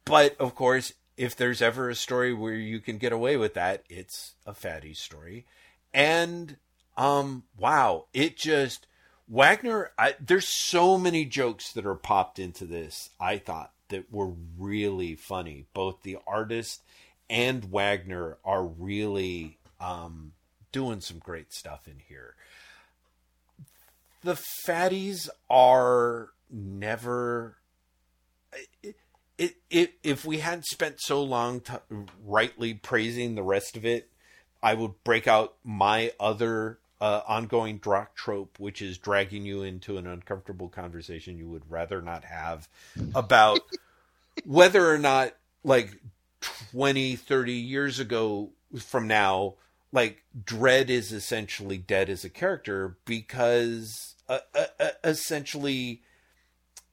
[0.04, 3.84] but of course, if there's ever a story where you can get away with that,
[3.88, 5.46] it's a fatty story.
[5.92, 6.56] And
[6.96, 8.86] um, wow, it just
[9.28, 9.92] Wagner.
[9.98, 13.10] I, there's so many jokes that are popped into this.
[13.20, 16.82] I thought that were really funny, both the artist
[17.32, 20.32] and Wagner are really um,
[20.70, 22.34] doing some great stuff in here.
[24.22, 24.38] The
[24.68, 27.56] fatties are never.
[28.82, 28.96] It,
[29.38, 31.72] it, it, if we hadn't spent so long t-
[32.24, 34.10] rightly praising the rest of it,
[34.62, 39.96] I would break out my other uh, ongoing drop trope, which is dragging you into
[39.96, 42.68] an uncomfortable conversation you would rather not have
[43.14, 43.60] about
[44.44, 45.32] whether or not
[45.64, 45.98] like
[46.42, 49.54] 20, 30 years ago from now,
[49.92, 56.02] like Dredd is essentially dead as a character because uh, uh, uh, essentially,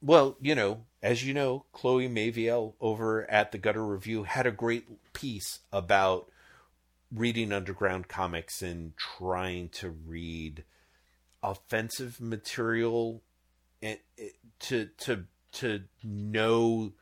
[0.02, 4.52] well, you know, as you know, Chloe Maveal over at the Gutter Review had a
[4.52, 6.30] great piece about
[7.12, 10.64] reading underground comics and trying to read
[11.42, 13.22] offensive material
[13.82, 13.98] and
[14.58, 16.92] to to to know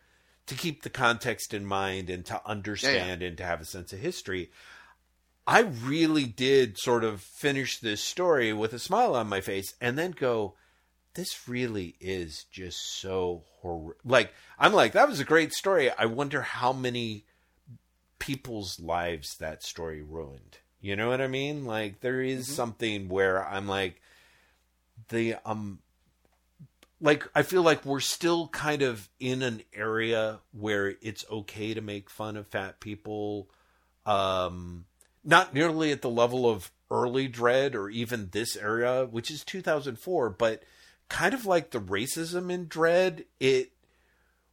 [0.48, 3.28] to keep the context in mind and to understand yeah, yeah.
[3.28, 4.50] and to have a sense of history.
[5.46, 9.96] I really did sort of finish this story with a smile on my face and
[9.96, 10.54] then go,
[11.14, 13.96] this really is just so horror.
[14.04, 15.90] Like, I'm like, that was a great story.
[15.90, 17.24] I wonder how many
[18.18, 20.58] people's lives that story ruined.
[20.80, 21.64] You know what I mean?
[21.64, 22.54] Like, there is mm-hmm.
[22.54, 24.00] something where I'm like,
[25.08, 25.78] the um
[27.00, 31.80] like I feel like we're still kind of in an area where it's okay to
[31.80, 33.48] make fun of fat people.
[34.04, 34.86] Um,
[35.24, 40.30] not nearly at the level of early Dredd or even this era, which is 2004,
[40.30, 40.62] but
[41.08, 43.72] kind of like the racism in Dredd, it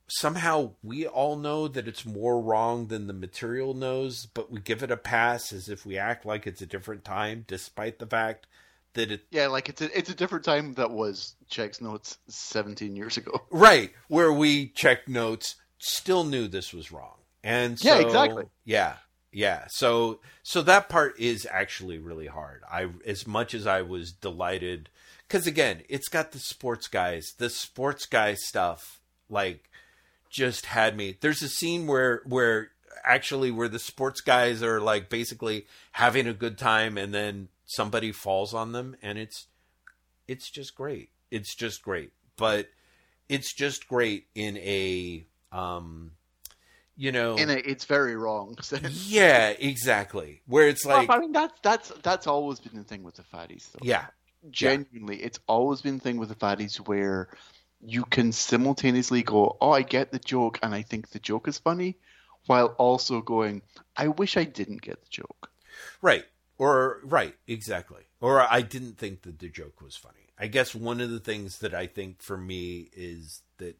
[0.08, 4.84] somehow we all know that it's more wrong than the material knows, but we give
[4.84, 8.48] it a pass as if we act like it's a different time, despite the fact
[8.96, 12.96] that it Yeah, like it's a it's a different time that was checks notes 17
[12.96, 13.42] years ago.
[13.52, 18.46] right where we checked notes, still knew this was wrong, and so, Yeah, exactly.
[18.66, 18.96] Yeah,
[19.32, 19.66] yeah.
[19.70, 22.64] So so that part is actually really hard.
[22.72, 24.90] I as much as I was delighted
[25.28, 29.00] because again, it's got the sports guys, the sports guy stuff,
[29.30, 29.70] like
[30.30, 31.18] just had me.
[31.20, 32.72] There's a scene where where
[33.04, 38.12] actually where the sports guys are like basically having a good time and then somebody
[38.12, 39.48] falls on them and it's
[40.28, 41.10] it's just great.
[41.32, 42.12] It's just great.
[42.38, 42.68] But
[43.30, 46.12] it's just great in a um
[46.96, 48.58] you know In a, it's very wrong.
[48.90, 50.42] Yeah, exactly.
[50.48, 53.72] Where it's like I mean that's that's that's always been the thing with the fatties
[53.72, 53.80] though.
[53.82, 54.06] yeah.
[54.52, 57.30] Genuinely, it's always been the thing with the fatties where
[57.82, 61.58] you can simultaneously go, "Oh, I get the joke and I think the joke is
[61.58, 61.98] funny,"
[62.46, 63.64] while also going,
[63.98, 65.50] "I wish I didn't get the joke."
[66.00, 66.26] Right.
[66.58, 68.04] Or right, exactly.
[68.22, 70.30] Or I didn't think that the joke was funny.
[70.38, 73.78] I guess one of the things that I think for me is that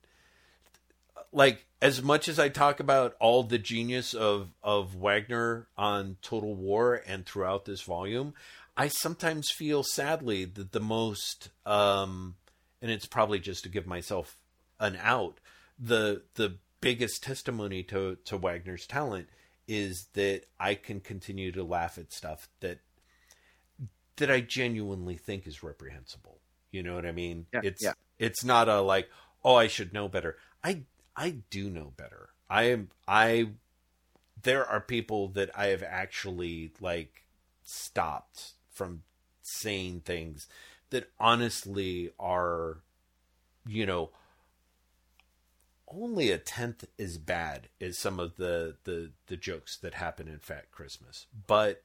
[1.32, 6.54] like as much as I talk about all the genius of of Wagner on Total
[6.56, 8.34] War and throughout this volume,
[8.78, 12.36] I sometimes feel sadly that the most um
[12.82, 14.38] and it's probably just to give myself
[14.80, 15.40] an out,
[15.80, 19.28] the the biggest testimony to to Wagner's talent
[19.68, 22.80] is that I can continue to laugh at stuff that
[24.18, 26.40] that I genuinely think is reprehensible.
[26.72, 27.48] You know what I mean?
[27.54, 27.94] Yeah, it's yeah.
[28.20, 29.10] it's not a like,
[29.44, 30.38] oh, I should know better.
[30.64, 30.84] I
[31.16, 32.30] I do know better.
[32.50, 33.50] I am I
[34.44, 37.24] there are people that I have actually like
[37.64, 39.02] stopped from
[39.42, 40.48] saying things
[40.90, 42.78] that honestly are
[43.68, 44.12] you know
[45.88, 50.40] only a tenth as bad as some of the the the jokes that happen in
[50.40, 51.28] Fat Christmas.
[51.48, 51.84] But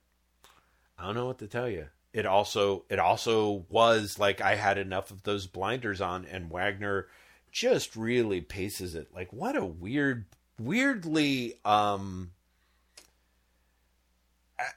[0.99, 1.87] I don't know what to tell you.
[2.13, 7.07] It also it also was like I had enough of those blinders on and Wagner
[7.53, 9.15] just really paces it.
[9.15, 10.27] Like what a weird
[10.59, 12.33] weirdly um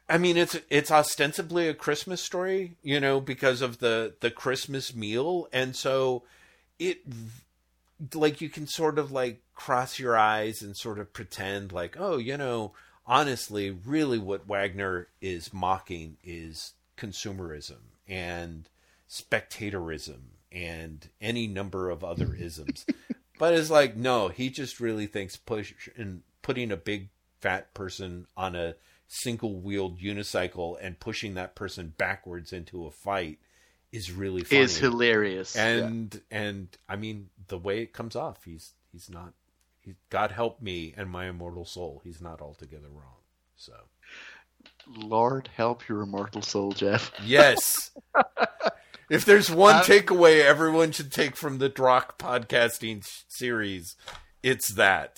[0.09, 4.93] I- mean it's it's ostensibly a Christmas story, you know, because of the the Christmas
[4.95, 6.23] meal and so
[6.79, 7.01] it
[8.13, 12.17] like you can sort of like cross your eyes and sort of pretend like oh
[12.17, 12.73] you know
[13.05, 18.69] honestly really what wagner is mocking is consumerism and
[19.07, 22.85] spectatorism and any number of other isms.
[23.39, 27.09] But it's like no he just really thinks push and putting a big
[27.41, 28.75] fat person on a
[29.07, 33.39] single wheeled unicycle and pushing that person backwards into a fight
[33.93, 35.55] is really funny Is hilarious.
[35.55, 39.33] and and I mean the way it comes off, he's he's not.
[39.79, 42.01] He, God help me and my immortal soul.
[42.03, 43.21] He's not altogether wrong.
[43.55, 43.73] So
[44.87, 47.11] Lord help your immortal soul, Jeff.
[47.23, 47.91] yes,
[49.09, 53.95] if there's one Um, takeaway everyone should take from the Drokk podcasting s- series,
[54.41, 55.17] it's that.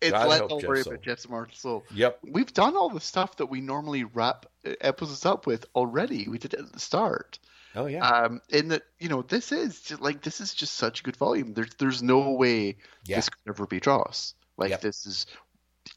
[0.00, 1.84] It's God not Jeff's worry about Jeff's immortal soul.
[1.92, 2.20] Yep.
[2.22, 4.46] We've done all the stuff that we normally wrap
[4.80, 6.28] episodes up with already.
[6.28, 7.40] We did it at the start.
[7.78, 8.06] Oh yeah.
[8.06, 11.16] Um, in that, you know, this is just like this is just such a good
[11.16, 11.54] volume.
[11.54, 13.16] There's there's no way Yeah.
[13.16, 14.34] this could ever be Dross.
[14.56, 14.80] Like Yep.
[14.80, 15.26] this is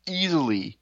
[0.08, 0.78] easily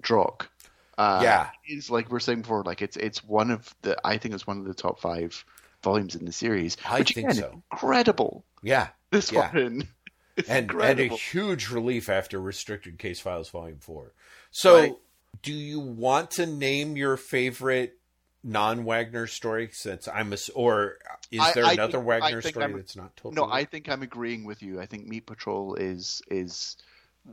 [0.00, 0.48] Drokk.
[0.96, 1.50] Uh, Yeah.
[1.64, 2.62] it's like we we're saying before.
[2.64, 5.44] Like it's it's one of the I think it's one of the top five
[5.82, 6.76] volumes in the series.
[6.88, 7.62] I which, think again, so.
[7.72, 8.44] Incredible.
[8.62, 8.88] yeah.
[9.10, 9.52] This Yeah.
[9.52, 9.88] one.
[10.48, 14.12] And and a huge relief after Restricted Case Files Volume Four.
[14.52, 14.92] So, Right.
[15.42, 17.97] do you want to name your favorite
[18.48, 19.68] non-Wagner story?
[19.72, 20.98] Since I'm a, or
[21.30, 23.34] is I- there I another Wagner story I'm- that's not totally?
[23.34, 24.80] No, I think I'm agreeing with you.
[24.80, 26.76] I think Meat Patrol is is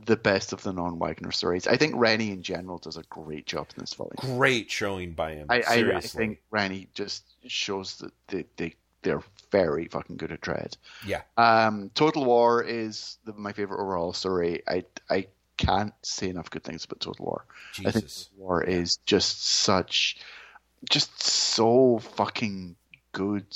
[0.04, 1.66] the best of the non-Wagner stories.
[1.66, 4.12] I think Rennie in general does a great job in this volume.
[4.18, 5.46] great showing by him.
[5.48, 9.22] I, I, I think Rennie just shows that they, they they're
[9.52, 10.76] very fucking good at Dredd.
[11.06, 14.62] yeah, Um, Total War is the, my favorite overall story.
[14.68, 17.44] I I can't say enough good things about Total War.
[17.78, 20.18] I think Total War is just such,
[20.90, 22.76] just so fucking
[23.12, 23.46] good.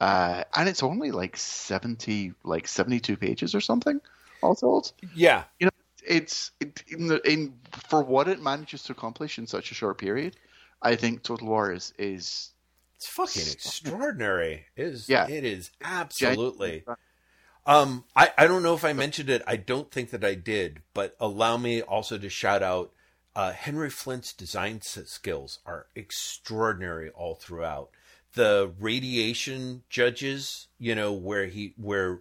[0.00, 4.00] Uh, and it's only like seventy, like seventy-two pages or something,
[4.42, 4.92] all told.
[5.14, 5.72] yeah, You know,
[6.06, 7.54] It's it, in the in
[7.88, 10.36] for what it manages to accomplish in such a short period.
[10.82, 12.52] I think Total War is is
[12.96, 14.66] it's fucking extraordinary.
[14.76, 15.26] It is Yeah.
[15.28, 16.84] it is absolutely.
[17.66, 19.42] Um, I, I don't know if I mentioned it.
[19.46, 22.92] I don't think that I did, but allow me also to shout out
[23.34, 27.90] uh, Henry Flint's design skills are extraordinary all throughout.
[28.34, 32.20] The radiation judges, you know, where he where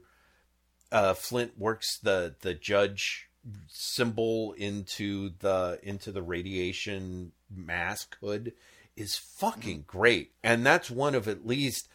[0.91, 3.29] uh, Flint works the the judge
[3.67, 8.53] symbol into the into the radiation mask hood
[8.95, 11.87] is fucking great, and that's one of at least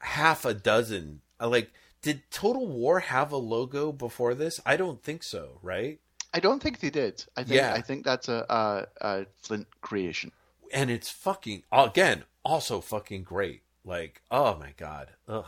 [0.00, 1.20] half a dozen.
[1.40, 1.72] Like,
[2.02, 4.60] did Total War have a logo before this?
[4.66, 5.58] I don't think so.
[5.62, 6.00] Right?
[6.32, 7.24] I don't think they did.
[7.36, 7.72] I think Yeah.
[7.74, 10.32] I think that's a, a, a Flint creation.
[10.72, 13.62] and it's fucking again also fucking great.
[13.84, 15.46] Like, oh my god, ugh.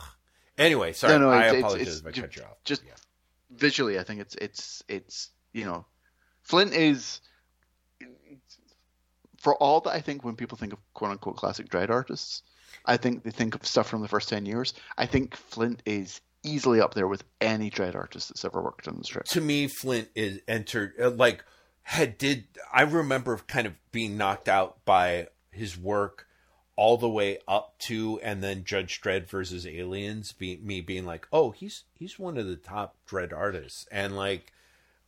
[0.59, 2.57] Anyway, sorry, No, no, I it's- apologize it's if I cut you off.
[2.65, 2.95] just- Yeah.
[3.51, 5.85] Visually, I think it's it's it's you know,
[6.43, 7.21] Flint is
[9.39, 12.43] for all that I think when people think of quote unquote classic Dredd artists,
[12.87, 14.75] I think they think of stuff from the first ten years.
[14.97, 18.97] I think Flint is easily up there with any Dredd artist that's ever worked on
[18.99, 19.25] the strip.
[19.27, 21.45] to me, Flint is entered uh, like
[21.83, 26.27] had did I remember kind of being knocked out by his work
[26.77, 30.33] all the way up to and then Judge Dredd versus Aliens.
[30.33, 34.53] Be, me being like, oh, he's he's one of the top Dredd artists, and like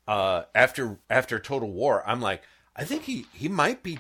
[0.07, 2.43] uh, after after Total War, I'm like,
[2.77, 3.99] I think he he might be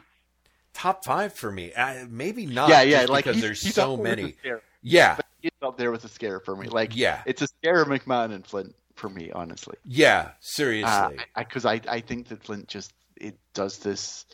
[0.72, 1.72] top five for me.
[1.72, 2.68] Uh, maybe not.
[2.68, 4.34] yeah, yeah, like because he's, there's he's so up there with many.
[4.82, 5.14] Yeah.
[5.14, 5.24] scare.
[5.44, 6.68] He's up there with a scare for me.
[6.68, 7.22] Like, Yeah.
[7.26, 9.76] it's a scare of McMahon and Flint for me, honestly.
[9.84, 11.18] yeah, seriously.
[11.36, 14.24] because I, I think that Flint just it does this.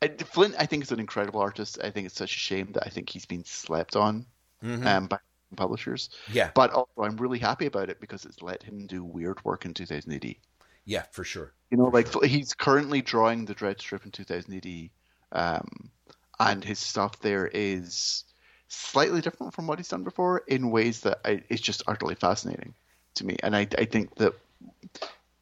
[0.00, 1.78] I, Flint, I think, is an incredible artist.
[1.82, 4.26] I think it's such a shame that I think he's been slept on
[4.62, 4.86] Mhm.
[4.86, 5.18] um, by
[5.56, 6.10] publishers.
[6.32, 9.64] yeah, But also, I'm really happy about it because it's let him do weird work
[9.64, 10.36] in 2000
[10.84, 11.52] yeah, for sure.
[11.70, 14.90] You know, like he's currently drawing the Dredd strip in 2000
[15.32, 15.90] um,
[16.38, 18.24] and his stuff there is
[18.68, 22.74] slightly different from what he's done before in ways that I, it's just utterly fascinating
[23.16, 23.36] to me.
[23.42, 24.34] And I, I think that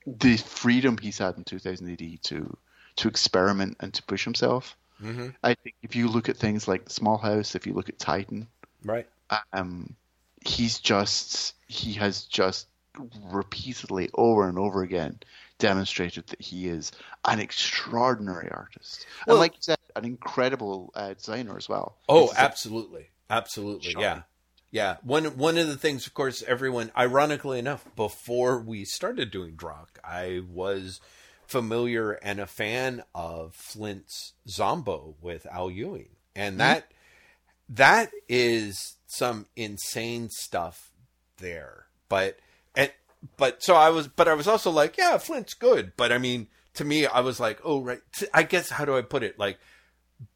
[0.07, 2.57] the freedom he's had in 2000 AD to
[2.97, 4.77] to experiment and to push himself.
[5.01, 7.99] hmm I think if you look at things like Small House, if you look at
[7.99, 8.47] Titan,
[8.85, 9.09] Right.
[9.53, 9.95] um,
[10.45, 12.67] he's just he has just
[13.31, 15.19] repeatedly over and over again
[15.59, 16.93] demonstrated that he is
[17.25, 22.31] an extraordinary artist Well- and like you said an incredible uh, designer as well Oh,
[22.37, 24.01] absolutely, absolutely, Sure.
[24.01, 24.23] yeah,
[24.71, 24.97] yeah.
[25.03, 26.93] One one of the things, of course, everyone.
[26.97, 31.01] Ironically enough, before we started doing Drokk, I was
[31.47, 36.59] familiar and a fan of Flint's Zombo with Al Ewing, and mm-hmm.
[36.59, 36.93] that
[37.69, 40.91] that is some insane stuff
[41.39, 41.87] there.
[42.09, 42.39] But
[42.75, 42.93] and
[43.37, 45.93] but so I was, but I was also like, yeah, Flint's good.
[45.97, 48.01] But I mean, to me, I was like, oh right.
[48.33, 49.39] I guess how do I put it?
[49.39, 49.59] Like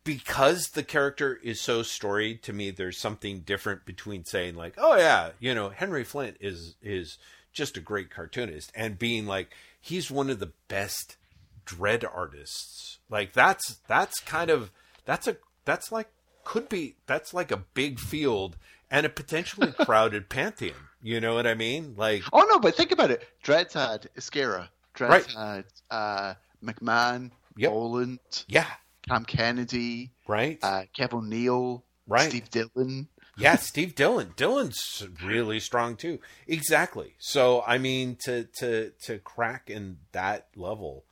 [0.05, 4.97] because the character is so storied to me there's something different between saying like oh
[4.97, 7.19] yeah you know henry flint is is
[7.53, 9.51] just a great cartoonist and being like
[9.81, 11.17] he's one of the best
[11.65, 12.99] Dredd artists.
[13.11, 14.71] Like that's that's kind of
[15.05, 16.09] that's a that's like
[16.45, 18.57] could be that's like a big field
[18.91, 20.77] and a potentially crowded pantheon.
[21.03, 21.95] You know what i mean?
[21.97, 23.27] Like oh no but think about it.
[23.43, 25.27] Dredd's had Ezquerra Dredd's Right.
[25.33, 26.35] had uh,
[26.65, 27.71] McMahon Yep.
[27.73, 28.21] Boland.
[28.47, 28.67] Yeah
[29.09, 32.29] Cam Kennedy right uh, Kevin O'Neill Right.
[32.31, 33.09] Steve Dillon
[33.39, 34.33] yeah, Steve Dillon.
[34.37, 36.21] Dillon's really strong too.
[36.47, 37.17] Exactly.
[37.19, 41.05] So I mean, to to to crack in that level,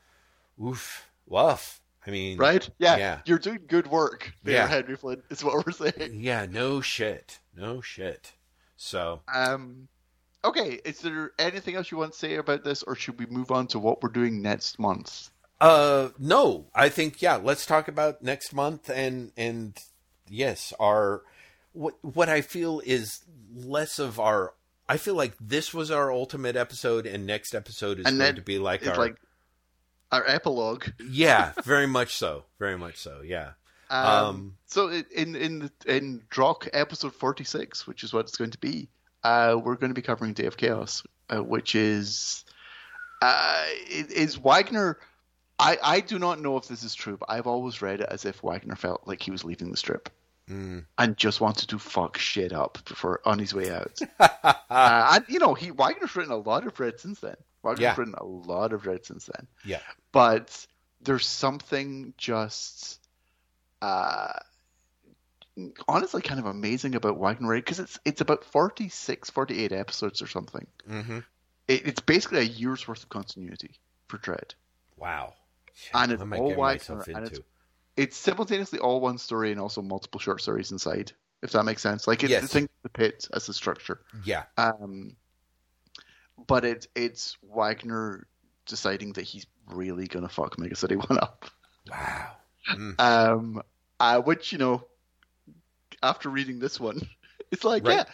[0.62, 1.81] oof, woof.
[2.07, 3.19] I mean, right yeah, Yeah.
[3.27, 4.66] you're doing good work there Yeah.
[4.69, 8.33] Henry Flint is what we're saying Yeah, no shit, no shit.
[8.77, 9.89] So Um,
[10.45, 13.51] okay, is there anything else you want to say about this, or should we move
[13.51, 15.31] on to what we're doing next month?
[15.60, 17.36] Uh, no, I think yeah.
[17.36, 19.76] Let's talk about next month and and
[20.28, 21.22] yes, our
[21.72, 23.20] what what I feel is
[23.55, 24.55] less of our.
[24.89, 28.43] I feel like this was our ultimate episode, and next episode is And going to
[28.43, 29.16] be like our like
[30.12, 30.86] our epilogue.
[31.09, 33.22] yeah, very much so, very much so.
[33.24, 33.52] Yeah,
[33.90, 38.51] Um, Um, so in in in Drokk episode forty six, which is what it's going
[38.51, 38.89] to be,
[39.22, 42.44] uh, we're going to be covering Day of Chaos, uh, which is
[43.22, 44.98] uh, is Wagner.
[45.65, 48.24] I, I do not know if this is true, but I've always read it as
[48.24, 50.09] if Wagner felt like he was leaving the strip
[50.51, 50.85] Mm.
[50.99, 53.99] and just wanted to fuck shit up before on his way out.
[54.20, 54.53] uh,
[55.15, 57.36] and you know, he Wagner's written a lot of Dredd since then.
[57.62, 57.95] Wagner's Yeah.
[57.97, 59.47] written a lot of Dredd since then.
[59.65, 59.81] yeah,
[60.12, 60.66] But
[61.01, 63.01] there's something just
[63.81, 64.35] uh,
[65.89, 70.66] honestly kind of amazing about Wagner because it's it's about 46, 48 episodes or something.
[70.86, 71.19] hmm
[71.69, 73.77] It, it's basically a year's worth of continuity
[74.09, 74.53] for Dredd.
[74.99, 75.32] wow.
[75.93, 77.41] And it's What am I all Wagner, and it's
[77.97, 81.13] it's simultaneously all one story and also multiple short stories inside.
[81.43, 82.51] If that makes sense, like it's Yes.
[82.53, 84.01] think of the pit as the structure.
[84.25, 85.17] Yeah, Um,
[86.47, 88.27] but it's it's Wagner
[88.67, 91.45] deciding that he's really gonna fuck Mega City One up.
[91.91, 92.31] wow.
[92.73, 92.99] Mm.
[93.01, 93.63] Um,
[94.01, 94.87] uh, which you know,
[96.03, 97.01] after reading this one,
[97.51, 97.97] it's like Right.
[97.99, 98.05] yeah,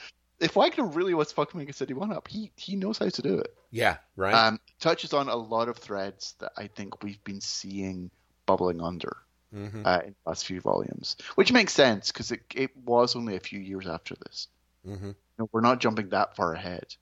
[0.41, 3.23] if Wagner really was to fuck Mega City One up, he he knows how to
[3.23, 3.55] do it.
[3.71, 4.35] Yeah, right.
[4.35, 8.11] Um, touches on a lot of threads that I think we've been seeing
[8.47, 9.17] bubbling under
[9.55, 9.85] Mhm.
[9.85, 13.41] uh, in the last few volumes, which makes sense because it it was only a
[13.41, 14.49] few years after this.
[14.87, 15.03] Mhm.
[15.09, 16.95] You know, we're not jumping that far ahead.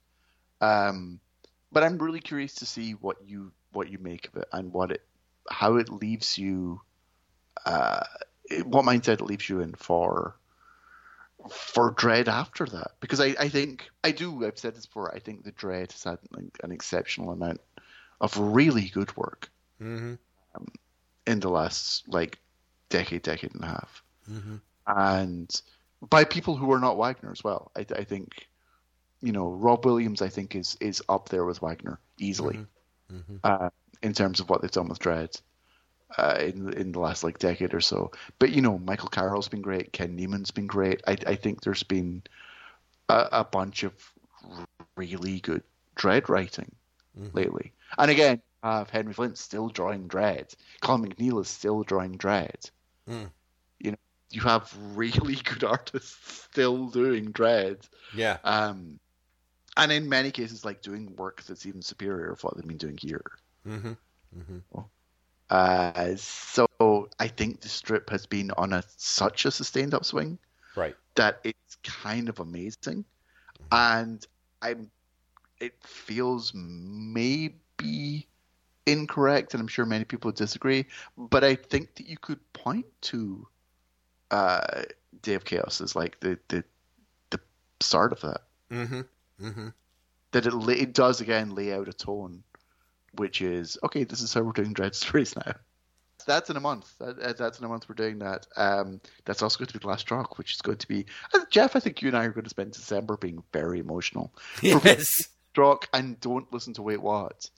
[0.61, 1.19] Um,
[1.71, 4.91] but I'm really curious to see what you what you make of it and what
[4.91, 5.05] it
[5.49, 6.81] how it leaves you,
[7.65, 8.03] uh,
[8.45, 10.35] it- what mindset it leaves you in for
[11.51, 12.91] for Dredd after that.
[12.99, 14.45] Because I, I think I do.
[14.45, 15.13] I've said this before.
[15.15, 17.61] I think the Dredd has had an, an exceptional amount
[18.21, 20.17] of really good work Mhm.
[21.25, 22.39] in the last like
[22.89, 24.61] decade, decade and a half, Mhm.
[24.87, 25.61] and
[26.01, 27.71] by people who are not Wagner as well.
[27.75, 28.47] I, I think,
[29.21, 32.65] you know, Rob Williams, I think is is up there with Wagner easily
[33.11, 33.39] Mhm.
[33.43, 33.69] uh,
[34.01, 35.41] in terms of what they've done with Dredd
[36.17, 38.11] uh, in in the last like decade or so.
[38.39, 39.91] But you know, Michael Carroll's been great.
[39.93, 41.01] Ken Niemand's been great.
[41.07, 42.23] I I think there's been
[43.09, 43.93] a, a bunch of
[44.95, 45.63] really good
[45.95, 46.75] Dredd writing
[47.19, 47.33] Mhm.
[47.33, 47.73] lately.
[47.97, 50.53] And again, you have Henry Flint still drawing Dredd.
[50.81, 52.71] Colin MacNeil is still drawing Dredd.
[53.07, 53.31] Mm.
[53.79, 53.97] You know,
[54.29, 57.87] you have really good artists still doing Dredd.
[58.13, 58.37] Yeah.
[58.43, 58.99] Um,
[59.77, 62.97] and in many cases, like doing work that's even superior of what they've been doing
[62.97, 63.23] here.
[63.65, 63.97] Mhm.
[64.37, 64.89] Mhm.
[65.49, 70.37] Uh, so I think the strip has been on a such a sustained upswing
[70.75, 70.95] Right.
[71.15, 73.03] that it's kind of amazing,
[73.71, 74.25] and
[74.61, 74.91] I'm.
[75.59, 78.27] It feels maybe
[78.85, 80.85] incorrect, and I'm sure many people disagree,
[81.17, 83.47] but I think that you could point to
[84.31, 84.83] uh,
[85.21, 86.63] Day of Chaos as like the the
[87.29, 87.39] the
[87.79, 88.41] start of that.
[88.71, 89.07] Mhm.
[89.41, 89.73] Mhm.
[90.31, 92.43] That it it does again lay out a tone,
[93.13, 94.03] which is okay.
[94.03, 95.53] This is how we're doing Dredd Stories now.
[96.25, 96.95] That's in a month.
[96.99, 97.89] That, uh, that's in a month.
[97.89, 98.45] We're doing that.
[98.55, 101.39] Um, that's also going to be the last drop, which is going to be uh,
[101.49, 101.75] Jeff.
[101.75, 104.33] I think you and I are going to spend December being very emotional.
[104.61, 105.29] Yes.
[105.93, 107.49] And don't listen to Wait What.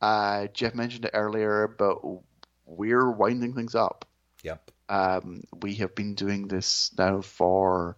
[0.00, 1.98] Uh, Jeff mentioned it earlier, but
[2.66, 4.04] we're winding things up.
[4.42, 4.70] Yep.
[4.88, 7.96] Um, we have been doing this now for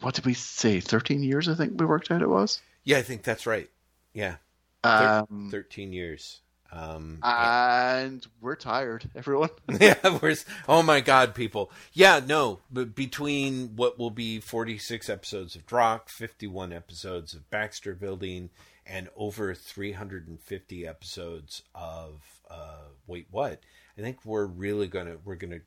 [0.00, 0.80] what did we say?
[0.80, 2.60] Thirteen years, I think we worked out it was.
[2.84, 3.68] Yeah, I think that's right.
[4.14, 4.36] Yeah.
[4.84, 6.40] Um, 13 years.
[6.72, 9.50] Um, and we're tired, everyone.
[9.80, 11.70] yeah, where's oh my god, people.
[11.92, 17.94] Yeah, no, but between what will be 46 episodes of Drokk, 51 episodes of Baxter
[17.94, 18.48] Building,
[18.86, 23.60] and over 350 episodes of uh, Wait What,
[23.98, 25.60] I think we're really gonna we're gonna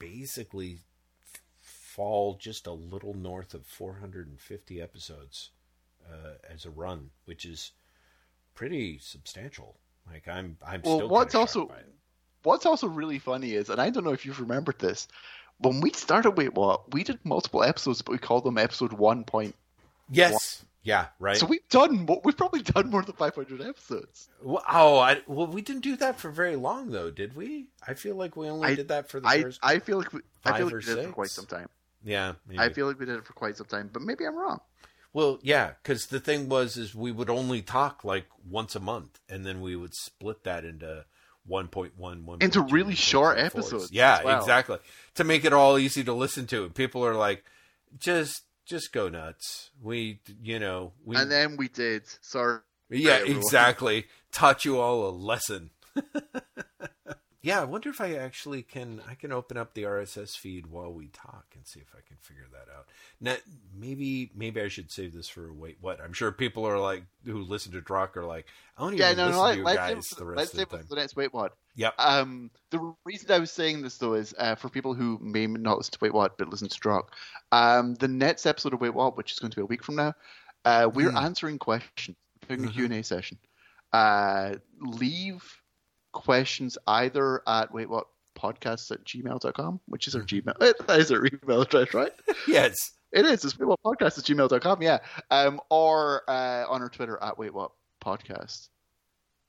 [0.00, 0.80] basically
[1.32, 5.50] f- fall just a little north of 450 episodes
[6.10, 7.70] uh, as a run, which is
[8.54, 9.76] pretty substantial.
[10.12, 11.94] Like I'm, I'm Well, still what's also shocked by it.
[12.42, 15.08] what's also really funny is, and I don't know if you've remembered this,
[15.58, 19.24] when we started Wait What, we did multiple episodes, but we called them episode one
[19.24, 19.54] point.
[20.10, 20.64] Yes.
[20.84, 21.06] Yeah.
[21.18, 21.36] Right.
[21.36, 24.28] So we've done, we've probably done more than five hundred episodes.
[24.42, 27.66] Well, oh, I, well, we didn't do that for very long, though, did we?
[27.86, 29.60] I feel like we only I- did that for the I, first.
[29.62, 31.68] I feel like we, I feel like we did it for quite some time.
[32.04, 32.60] yeah, maybe.
[32.60, 34.60] I feel like we did it for quite some time, but maybe I'm wrong.
[35.12, 39.20] Well, yeah, because the thing was, is we would only talk like once a month,
[39.28, 41.04] and then we would split that into
[41.48, 43.44] 1.1, 1.2, Into really short 1.4s.
[43.46, 44.38] episodes Yeah, well.
[44.38, 44.78] exactly.
[45.14, 47.44] To make it all easy to listen to, people are like,
[47.98, 49.70] just, just go nuts.
[49.82, 52.02] We, you know, we, And then we did.
[52.20, 52.60] Sorry.
[52.90, 53.38] Yeah, everyone.
[53.42, 54.06] exactly.
[54.32, 55.70] Taught you all a lesson.
[57.40, 59.00] yeah, I wonder if I actually can.
[59.08, 62.16] I can open up the RSS feed while we talk and see if I can
[62.20, 62.86] figure that out.
[63.20, 63.36] Now,
[63.72, 65.78] maybe, maybe I should save this for wait.
[65.80, 66.00] What?
[66.00, 68.46] I'm sure people are like who listen to Drokk are like,
[68.76, 69.52] I don't Yeah, even no, listen no.
[69.52, 70.86] to you guys the let's rest of save the time.
[70.86, 71.54] for the next Wait What.
[71.76, 71.94] Yep.
[71.98, 75.78] Um, the reason I was saying this though is uh, for people who may not
[75.78, 77.10] listen to Wait What but listen to Drokk.
[77.52, 79.94] Um, the next episode of Wait What, which is going to be a week from
[79.94, 80.12] now,
[80.64, 81.18] uh, we're Hmm.
[81.18, 82.16] answering questions,
[82.48, 82.72] doing a Mhm.
[82.72, 83.38] Q and A session.
[83.92, 85.44] Uh, leave
[86.12, 88.06] questions either at Wait What
[88.36, 90.48] podcasts at gmail.com, which is our Mm-hmm.
[90.50, 90.86] Gmail.
[90.86, 92.12] That is our email address, right?
[92.48, 92.74] yes.
[93.10, 93.44] It is.
[93.44, 94.98] It's wait waitwhatpodcast at gmail.com, yeah.
[95.30, 98.68] Um, or uh, on our Twitter at waitwhatpodcast.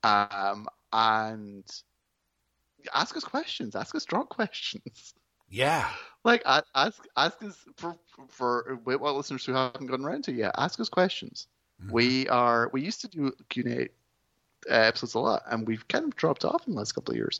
[0.04, 1.66] Um, and
[2.94, 3.76] ask us questions.
[3.76, 5.14] Ask us strong questions.
[5.50, 5.90] Yeah.
[6.26, 10.54] Like, ask ask us, for, for Wait What listeners who haven't gotten around to yet,
[10.58, 11.48] ask us questions.
[11.82, 11.92] Mhm.
[11.94, 13.86] We are, we used to do Q&A uh,
[14.68, 17.40] episodes a lot, and we've kind of dropped off in the last couple of years.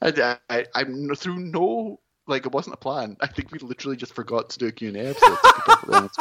[0.00, 3.16] I, I, I'm through no, like, it wasn't a plan.
[3.20, 5.36] I think we literally just forgot to do a Q&A episode.
[5.36, 6.20] to be perfectly honest.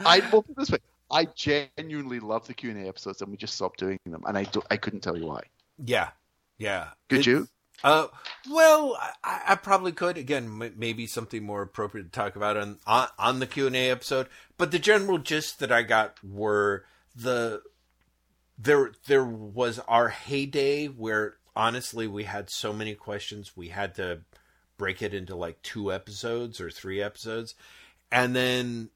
[0.00, 0.78] I will put it this way.
[1.10, 4.36] I genuinely love the Q and A episodes, and we just stopped doing them, and
[4.38, 5.42] I do, I couldn't tell you why.
[5.84, 6.08] yeah.
[6.58, 6.88] Yeah.
[7.08, 7.48] Could It's- you?
[7.82, 8.06] Uh,
[8.48, 10.16] well, I, I probably could.
[10.16, 13.74] Again, m- maybe something more appropriate to talk about on on, on the Q and
[13.74, 14.28] A episode.
[14.56, 16.84] But the general gist that I got were
[17.16, 17.62] the
[18.62, 24.20] there there was our heyday where honestly we had so many questions we had to
[24.82, 27.54] break it into like two episodes or three episodes.
[28.10, 28.90] And then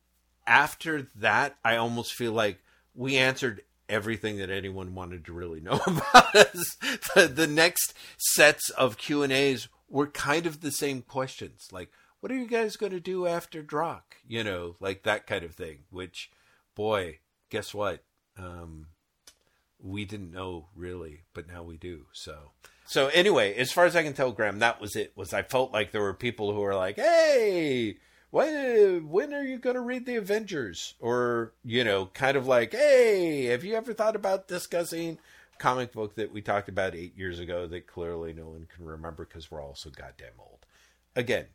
[0.45, 2.59] after that, I almost feel like
[2.93, 6.77] we answered everything that anyone wanted to really know about us.
[7.15, 11.93] The, the next sets of Q and A's were kind of the same questions, like,
[12.19, 15.55] "What are you guys going to do after Drokk?" You know, like that kind of
[15.55, 15.85] thing.
[15.91, 16.33] Which,
[16.75, 18.03] boy, guess what?
[18.37, 18.89] Um,
[19.87, 22.07] we didn't know really, but now we do.
[22.13, 22.51] So,
[22.85, 25.13] so anyway, as far as I can tell, Graeme, that was it.
[25.17, 27.99] Was I felt like there were people who were like, "Hey."
[28.31, 30.95] when when are you going to read the Avengers?
[31.01, 35.19] Or you know, kind of like, hey, have you ever thought about discussing
[35.59, 39.25] comic book that we talked about eight years ago that clearly no one can remember
[39.25, 40.67] because we're all so goddamn old.
[41.15, 41.47] Again,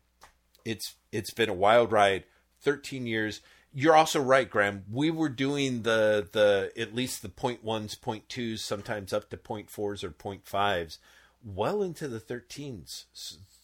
[0.66, 2.24] it's it's been a wild ride,
[2.62, 3.42] thirteen years.
[3.74, 4.84] You're also right, Graeme.
[4.92, 9.38] We were doing the the at least the point ones, point twos, sometimes up to
[9.38, 11.00] point fours or point fives,
[11.44, 13.06] well into the thirteens,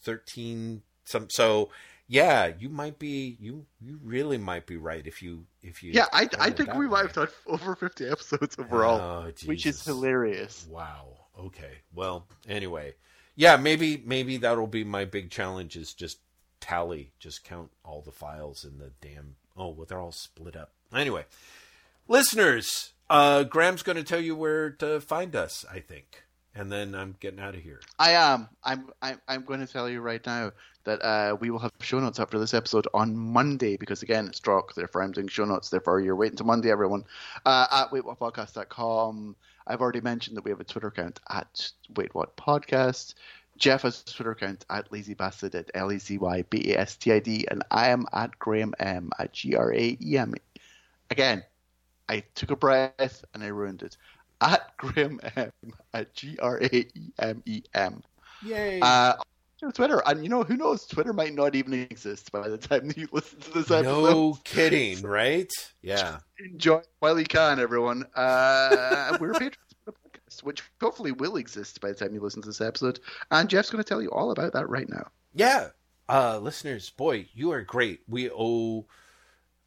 [0.02, 0.82] thirteen.
[1.04, 1.70] Some so
[2.06, 6.06] yeah, you might be you you really might be right if you if you Yeah,
[6.12, 10.66] I I think we might have done over 50 episodes overall, oh, which is hilarious.
[10.70, 11.08] Wow.
[11.38, 11.82] Okay.
[11.94, 12.94] Well, anyway.
[13.36, 16.18] Yeah, maybe maybe that'll be my big challenge is just
[16.60, 20.72] tally, just count all the files in the damn Oh, well they're all split up.
[20.94, 21.24] Anyway,
[22.06, 26.24] listeners, uh Graeme's going to tell you where to find us, I think
[26.58, 27.80] and then I'm getting out of here.
[27.98, 28.48] I am.
[28.64, 28.90] I'm.
[29.00, 29.20] I'm.
[29.28, 30.50] I'm going to tell you right now
[30.84, 34.26] that uh, we will have show notes up for this episode on Monday because again
[34.26, 34.74] it's Drokk.
[34.74, 35.70] Therefore, I'm doing show notes.
[35.70, 37.04] Therefore, you're waiting to Monday, everyone.
[37.46, 39.36] Uh, at waitwhatpodcast.com.
[39.68, 43.14] I've already mentioned that we have a Twitter account at Wait What Podcast.
[43.58, 46.80] Jeff has a Twitter account at Lazy Bastard at L E Z Y B A
[46.80, 50.18] S T I D, and I am at Graeme M at G R A E
[50.18, 50.34] M.
[51.10, 51.42] Again,
[52.08, 53.96] I took a breath and I ruined it
[54.40, 55.52] at Graeme M
[55.92, 58.02] at G R A E M E M.
[58.42, 58.80] Yay.
[58.80, 59.14] Uh,
[59.74, 60.86] Twitter, and you know who knows?
[60.86, 63.82] Twitter might not even exist by the time you listen to this episode.
[63.84, 65.52] No kidding, right?
[65.82, 66.18] Yeah.
[66.38, 68.06] Enjoy while you can, everyone.
[68.14, 69.67] Uh, we're patrons
[70.38, 73.00] podcast, which hopefully will exist by the time you listen to this episode.
[73.30, 75.08] And Jeff's going to tell you all about that right now.
[75.34, 75.68] Yeah,
[76.08, 78.00] uh, listeners, boy, you are great.
[78.08, 78.86] We owe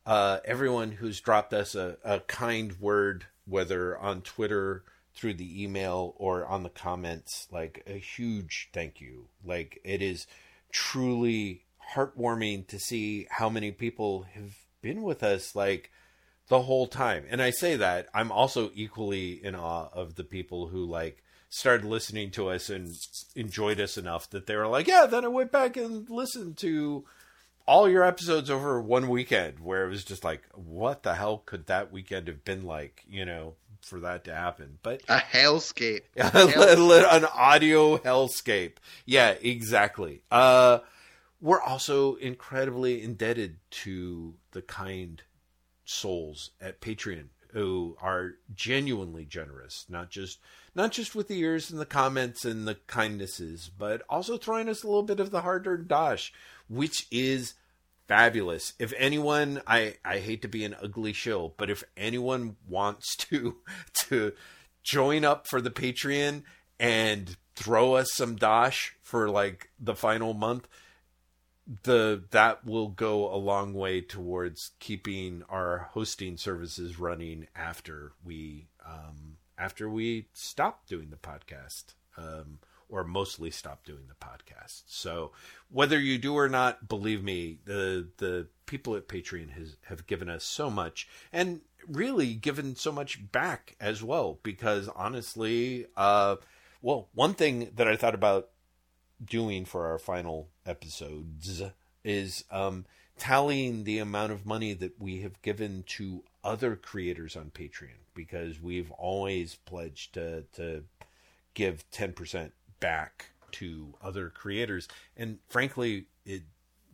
[0.06, 4.84] uh, everyone who's dropped us a, a kind word whether on Twitter
[5.14, 10.26] through the email or on the comments like a huge thank you like it is
[10.72, 15.92] truly heartwarming to see how many people have been with us like
[16.52, 17.24] the whole time.
[17.30, 21.86] And i say that i'm also equally in awe of the people who like started
[21.86, 22.94] listening to us and
[23.36, 27.06] enjoyed us enough that they were like yeah then i went back and listened to
[27.66, 31.68] all your episodes over one weekend where it was just like what the hell could
[31.68, 34.78] that weekend have been like you know for that to happen?
[34.84, 36.02] But a hellscape.
[36.16, 38.74] An audio hellscape.
[39.06, 40.22] Yeah exactly.
[40.30, 40.80] Uh
[41.42, 45.24] we're also incredibly indebted to the kind
[45.92, 50.40] souls at patreon who are genuinely generous not just
[50.74, 54.84] not just with the ears and the comments and the kindnesses but also throwing us
[54.84, 56.34] a little bit of the hard-earned dosh
[56.68, 57.54] which is
[58.12, 58.74] fabulous.
[58.78, 63.56] If anyone, I I hate to be an ugly shill, but if anyone wants to
[64.10, 64.34] to
[64.84, 66.44] join up for the Patreon
[66.78, 70.68] and throw us some dosh for like the final month,
[71.84, 78.68] the that will go a long way towards keeping our hosting services running after we
[78.86, 81.94] um after we stop doing the podcast.
[82.18, 82.60] Um,
[82.92, 84.84] or mostly stop doing the podcast.
[84.86, 85.32] So
[85.70, 90.30] whether you do or not, believe me, the the people at Patreon has have given
[90.30, 94.40] us so much and really given so much back as well.
[94.44, 96.36] Because honestly, uh,
[96.82, 98.50] well, one thing that I thought about
[99.24, 101.62] doing for our final episodes
[102.04, 102.86] is um,
[103.18, 108.62] tallying the amount of money that we have given to other creators on Patreon because
[108.62, 110.84] we've always pledged to to
[111.54, 114.88] give ten percent back to other creators.
[115.16, 116.44] And frankly, it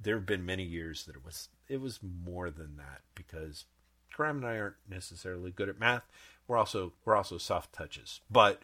[0.02, 3.66] there have been many years that it was it was more than that because
[4.14, 6.04] Graeme and I aren't necessarily good at math.
[6.48, 8.62] We're also we're also soft touches, but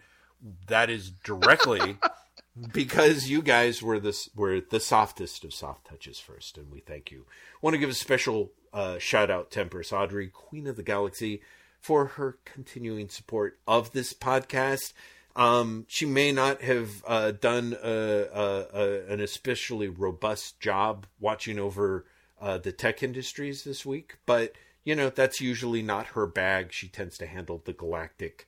[0.67, 1.97] that is directly
[2.71, 7.11] because you guys were this were the softest of soft touches first, and we thank
[7.11, 7.25] you.
[7.61, 11.41] Want to give a special uh, shout out to Empress Audrey, Queen of the Galaxy,
[11.79, 14.93] for her continuing support of this podcast.
[15.35, 21.57] Um, she may not have uh, done a, a, a, an especially robust job watching
[21.57, 22.05] over
[22.39, 24.53] uh, the tech industries this week, but
[24.83, 26.71] you know that's usually not her bag.
[26.71, 28.47] She tends to handle the galactic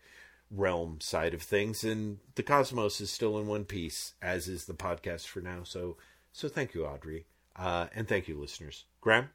[0.52, 4.74] realm side of things, and the cosmos is still in one piece, as is the
[4.74, 5.64] podcast for now.
[5.64, 5.98] So
[6.32, 8.86] So thank you, Audrey, uh, and thank you, listeners.
[9.02, 9.30] Graeme.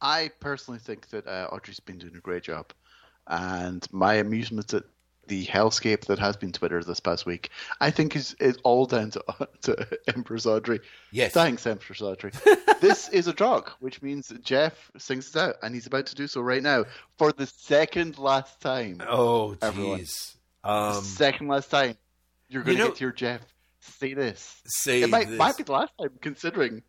[0.00, 2.72] I personally think that uh, Audrey's been doing a great job,
[3.26, 4.84] and my amusement at
[5.26, 9.10] the hellscape that has been Twitter this past week, I think is is all down
[9.12, 9.24] to,
[9.62, 10.80] to Empress Audrey.
[11.12, 11.32] Yes.
[11.32, 12.32] Thanks, Empress Audrey.
[12.80, 16.26] this is a drug, which means Jeff sings it out, and he's about to do
[16.26, 16.84] so right now
[17.18, 19.00] for the second last time.
[19.08, 20.34] Oh, jeez.
[20.64, 21.96] Um, second last time.
[22.48, 23.40] You're going to You know- get to your Jeff.
[23.82, 24.60] Say this.
[24.66, 25.38] say It might, this.
[25.38, 26.82] might be the last time, considering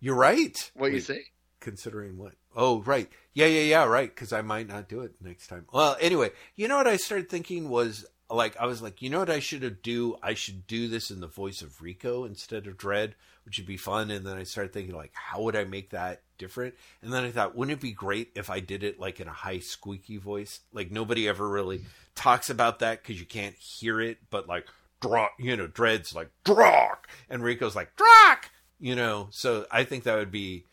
[0.00, 0.56] You're right.
[0.74, 1.20] what you say.
[1.60, 2.32] Considering what?
[2.56, 3.08] Oh, right.
[3.34, 4.14] Yeah, yeah, yeah, right.
[4.14, 5.66] Because I might not do it next time.
[5.72, 9.18] Well, anyway, you know what I started thinking was like I was like, you know
[9.18, 10.16] what I should do?
[10.22, 13.12] I should do this in the voice of Rico instead of Dredd,
[13.44, 14.10] which would be fun.
[14.10, 16.74] And then I started thinking like, how would I make that different?
[17.02, 19.32] And then I thought, wouldn't it be great if I did it like in a
[19.32, 20.60] high squeaky voice?
[20.72, 21.82] Like nobody ever really
[22.14, 24.66] talks about that because you can't hear it, but like.
[25.02, 29.26] Drokk, you know, Dredd's like Drokk, and Rico's like Drokk, you know.
[29.32, 30.66] So I think that would be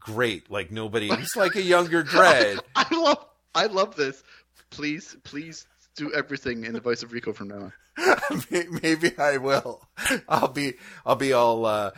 [0.00, 0.50] great.
[0.50, 2.60] Like nobody, he's like a younger Dredd.
[2.74, 4.22] I love, I love this.
[4.70, 5.66] Please, please
[5.96, 8.42] do everything in the voice of Rico from now on.
[8.82, 9.86] Maybe I will.
[10.28, 10.74] I'll be,
[11.04, 11.90] I'll be all, uh,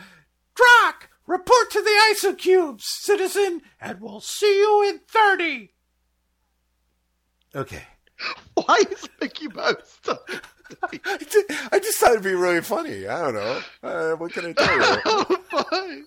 [0.55, 5.71] Drokk, report to the isocubes, citizen, and we'll see you in 30.
[7.55, 7.83] Okay.
[8.55, 9.99] Why is Mickey Mouse?
[10.81, 10.99] I
[11.71, 13.07] I just thought it'd be really funny.
[13.07, 13.61] I don't know.
[13.83, 15.01] Uh, what can I tell you?
[15.05, 16.05] oh, fine.